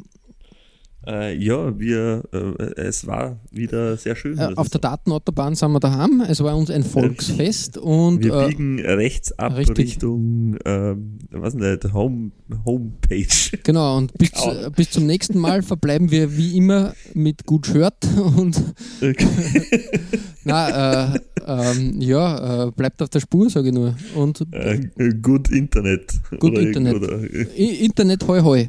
Äh, 1.07 1.36
ja, 1.36 1.78
wir, 1.78 2.22
äh, 2.32 2.80
es 2.80 3.07
war 3.07 3.38
wieder 3.50 3.96
sehr 3.96 4.16
schön. 4.16 4.38
Äh, 4.38 4.52
auf 4.57 4.68
der 4.70 4.80
Datenautobahn 4.80 5.55
sind 5.55 5.72
wir 5.72 5.80
daheim. 5.80 6.22
Es 6.26 6.42
war 6.42 6.57
uns 6.57 6.70
ein 6.70 6.82
Volksfest 6.82 7.76
und 7.78 8.24
Wir 8.24 8.34
äh, 8.34 8.48
biegen 8.48 8.80
rechts 8.80 9.32
ab 9.38 9.57
richtig. 9.57 9.78
Richtung, 9.78 10.57
ähm, 10.64 11.18
was 11.30 11.55
nicht, 11.55 11.92
Home, 11.92 12.30
Homepage. 12.64 13.26
Genau, 13.62 13.98
und 13.98 14.16
bis, 14.16 14.30
Genau. 14.32 14.66
äh, 14.66 14.70
bis 14.70 14.90
zum 14.90 15.07
nächsten 15.07 15.38
Mal 15.38 15.62
verbleiben 15.62 16.11
wir 16.11 16.36
wie 16.36 16.57
immer 16.57 16.94
mit 17.12 17.44
gut 17.44 17.66
Shirt 17.66 17.94
und 18.36 18.62
na, 20.44 21.14
äh, 21.14 21.18
ähm, 21.46 22.00
ja, 22.00 22.66
äh, 22.66 22.70
bleibt 22.70 23.02
auf 23.02 23.11
der 23.11 23.20
Spur, 23.20 23.50
sage 23.50 23.68
ich 23.68 23.74
nur. 23.74 23.94
Und 24.14 24.46
äh, 24.52 24.88
gut 25.20 25.50
Internet. 25.50 26.14
Gut 26.40 26.52
oder, 26.52 26.61
Internet. 26.61 26.94
Oder, 26.94 27.18
Internet 27.57 28.26
hoi 28.26 28.40
hoi. 28.40 28.68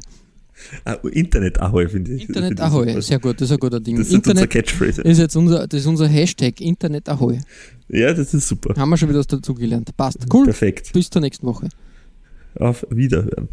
Ah, 0.84 0.94
Internet 1.10 1.60
Ahoi, 1.60 1.88
finde 1.88 2.14
ich. 2.14 2.28
Internet 2.28 2.60
Ahoi, 2.60 3.00
sehr 3.00 3.18
gut, 3.18 3.40
das 3.40 3.48
ist 3.48 3.52
ein 3.52 3.58
guter 3.58 3.80
Ding. 3.80 3.96
Das 3.96 4.08
ist 4.08 4.14
unser 4.14 4.30
Internet 4.30 4.50
Catchphrase. 4.50 5.02
ist 5.02 5.18
jetzt 5.18 5.36
unser, 5.36 5.66
das 5.66 5.80
ist 5.80 5.86
unser 5.86 6.08
Hashtag, 6.08 6.60
Internet 6.60 7.08
Ahoi. 7.08 7.38
Ja, 7.88 8.12
das 8.12 8.34
ist 8.34 8.48
super. 8.48 8.74
Haben 8.76 8.90
wir 8.90 8.96
schon 8.96 9.08
wieder 9.08 9.20
was 9.20 9.26
dazugelernt. 9.26 9.96
Passt. 9.96 10.26
Cool. 10.32 10.44
Perfekt. 10.44 10.92
Bis 10.92 11.10
zur 11.10 11.20
nächsten 11.20 11.46
Woche. 11.46 11.68
Auf 12.58 12.86
Wiederhören. 12.90 13.48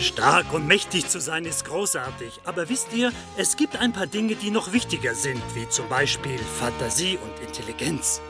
Stark 0.00 0.52
und 0.54 0.66
mächtig 0.66 1.08
zu 1.08 1.20
sein 1.20 1.44
ist 1.44 1.64
großartig, 1.66 2.40
aber 2.44 2.68
wisst 2.68 2.88
ihr, 2.94 3.12
es 3.36 3.56
gibt 3.56 3.78
ein 3.78 3.92
paar 3.92 4.06
Dinge, 4.06 4.34
die 4.34 4.50
noch 4.50 4.72
wichtiger 4.72 5.14
sind, 5.14 5.40
wie 5.54 5.68
zum 5.68 5.88
Beispiel 5.88 6.38
Fantasie 6.58 7.18
und 7.22 7.46
Intelligenz. 7.46 8.20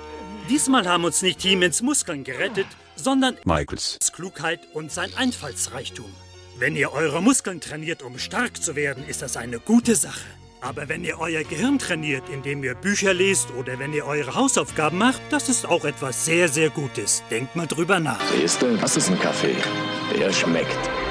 Diesmal 0.49 0.89
haben 0.89 1.05
uns 1.05 1.23
nicht 1.23 1.43
Hiemens 1.43 1.83
Muskeln 1.83 2.25
gerettet, 2.25 2.67
sondern 2.97 3.37
Michaels. 3.45 3.99
Klugheit 4.13 4.61
und 4.75 4.91
sein 4.93 5.11
Einfallsreichtum. 5.17 6.07
Wenn 6.59 6.75
ihr 6.75 6.93
eure 6.93 7.23
Muskeln 7.23 7.61
trainiert, 7.61 8.03
um 8.03 8.19
stark 8.19 8.63
zu 8.63 8.77
werden, 8.77 9.07
ist 9.07 9.21
das 9.21 9.37
eine 9.37 9.61
gute 9.61 9.95
Sache. 9.95 10.25
Aber 10.63 10.89
wenn 10.89 11.05
ihr 11.05 11.21
euer 11.21 11.45
Gehirn 11.45 11.79
trainiert, 11.79 12.23
indem 12.33 12.65
ihr 12.65 12.75
Bücher 12.75 13.13
lest 13.13 13.51
oder 13.51 13.79
wenn 13.79 13.93
ihr 13.93 14.07
eure 14.07 14.35
Hausaufgaben 14.35 14.97
macht, 14.97 15.21
das 15.29 15.51
ist 15.51 15.67
auch 15.67 15.85
etwas 15.85 16.25
sehr, 16.25 16.49
sehr 16.49 16.71
Gutes. 16.71 17.23
Denkt 17.31 17.57
mal 17.57 17.67
drüber 17.67 18.01
nach. 18.01 18.21
Siehste, 18.33 18.75
das 18.79 18.97
ist 18.97 19.11
ein 19.11 19.21
Kaffee. 19.21 19.57
Der 20.19 20.33
schmeckt. 20.33 21.06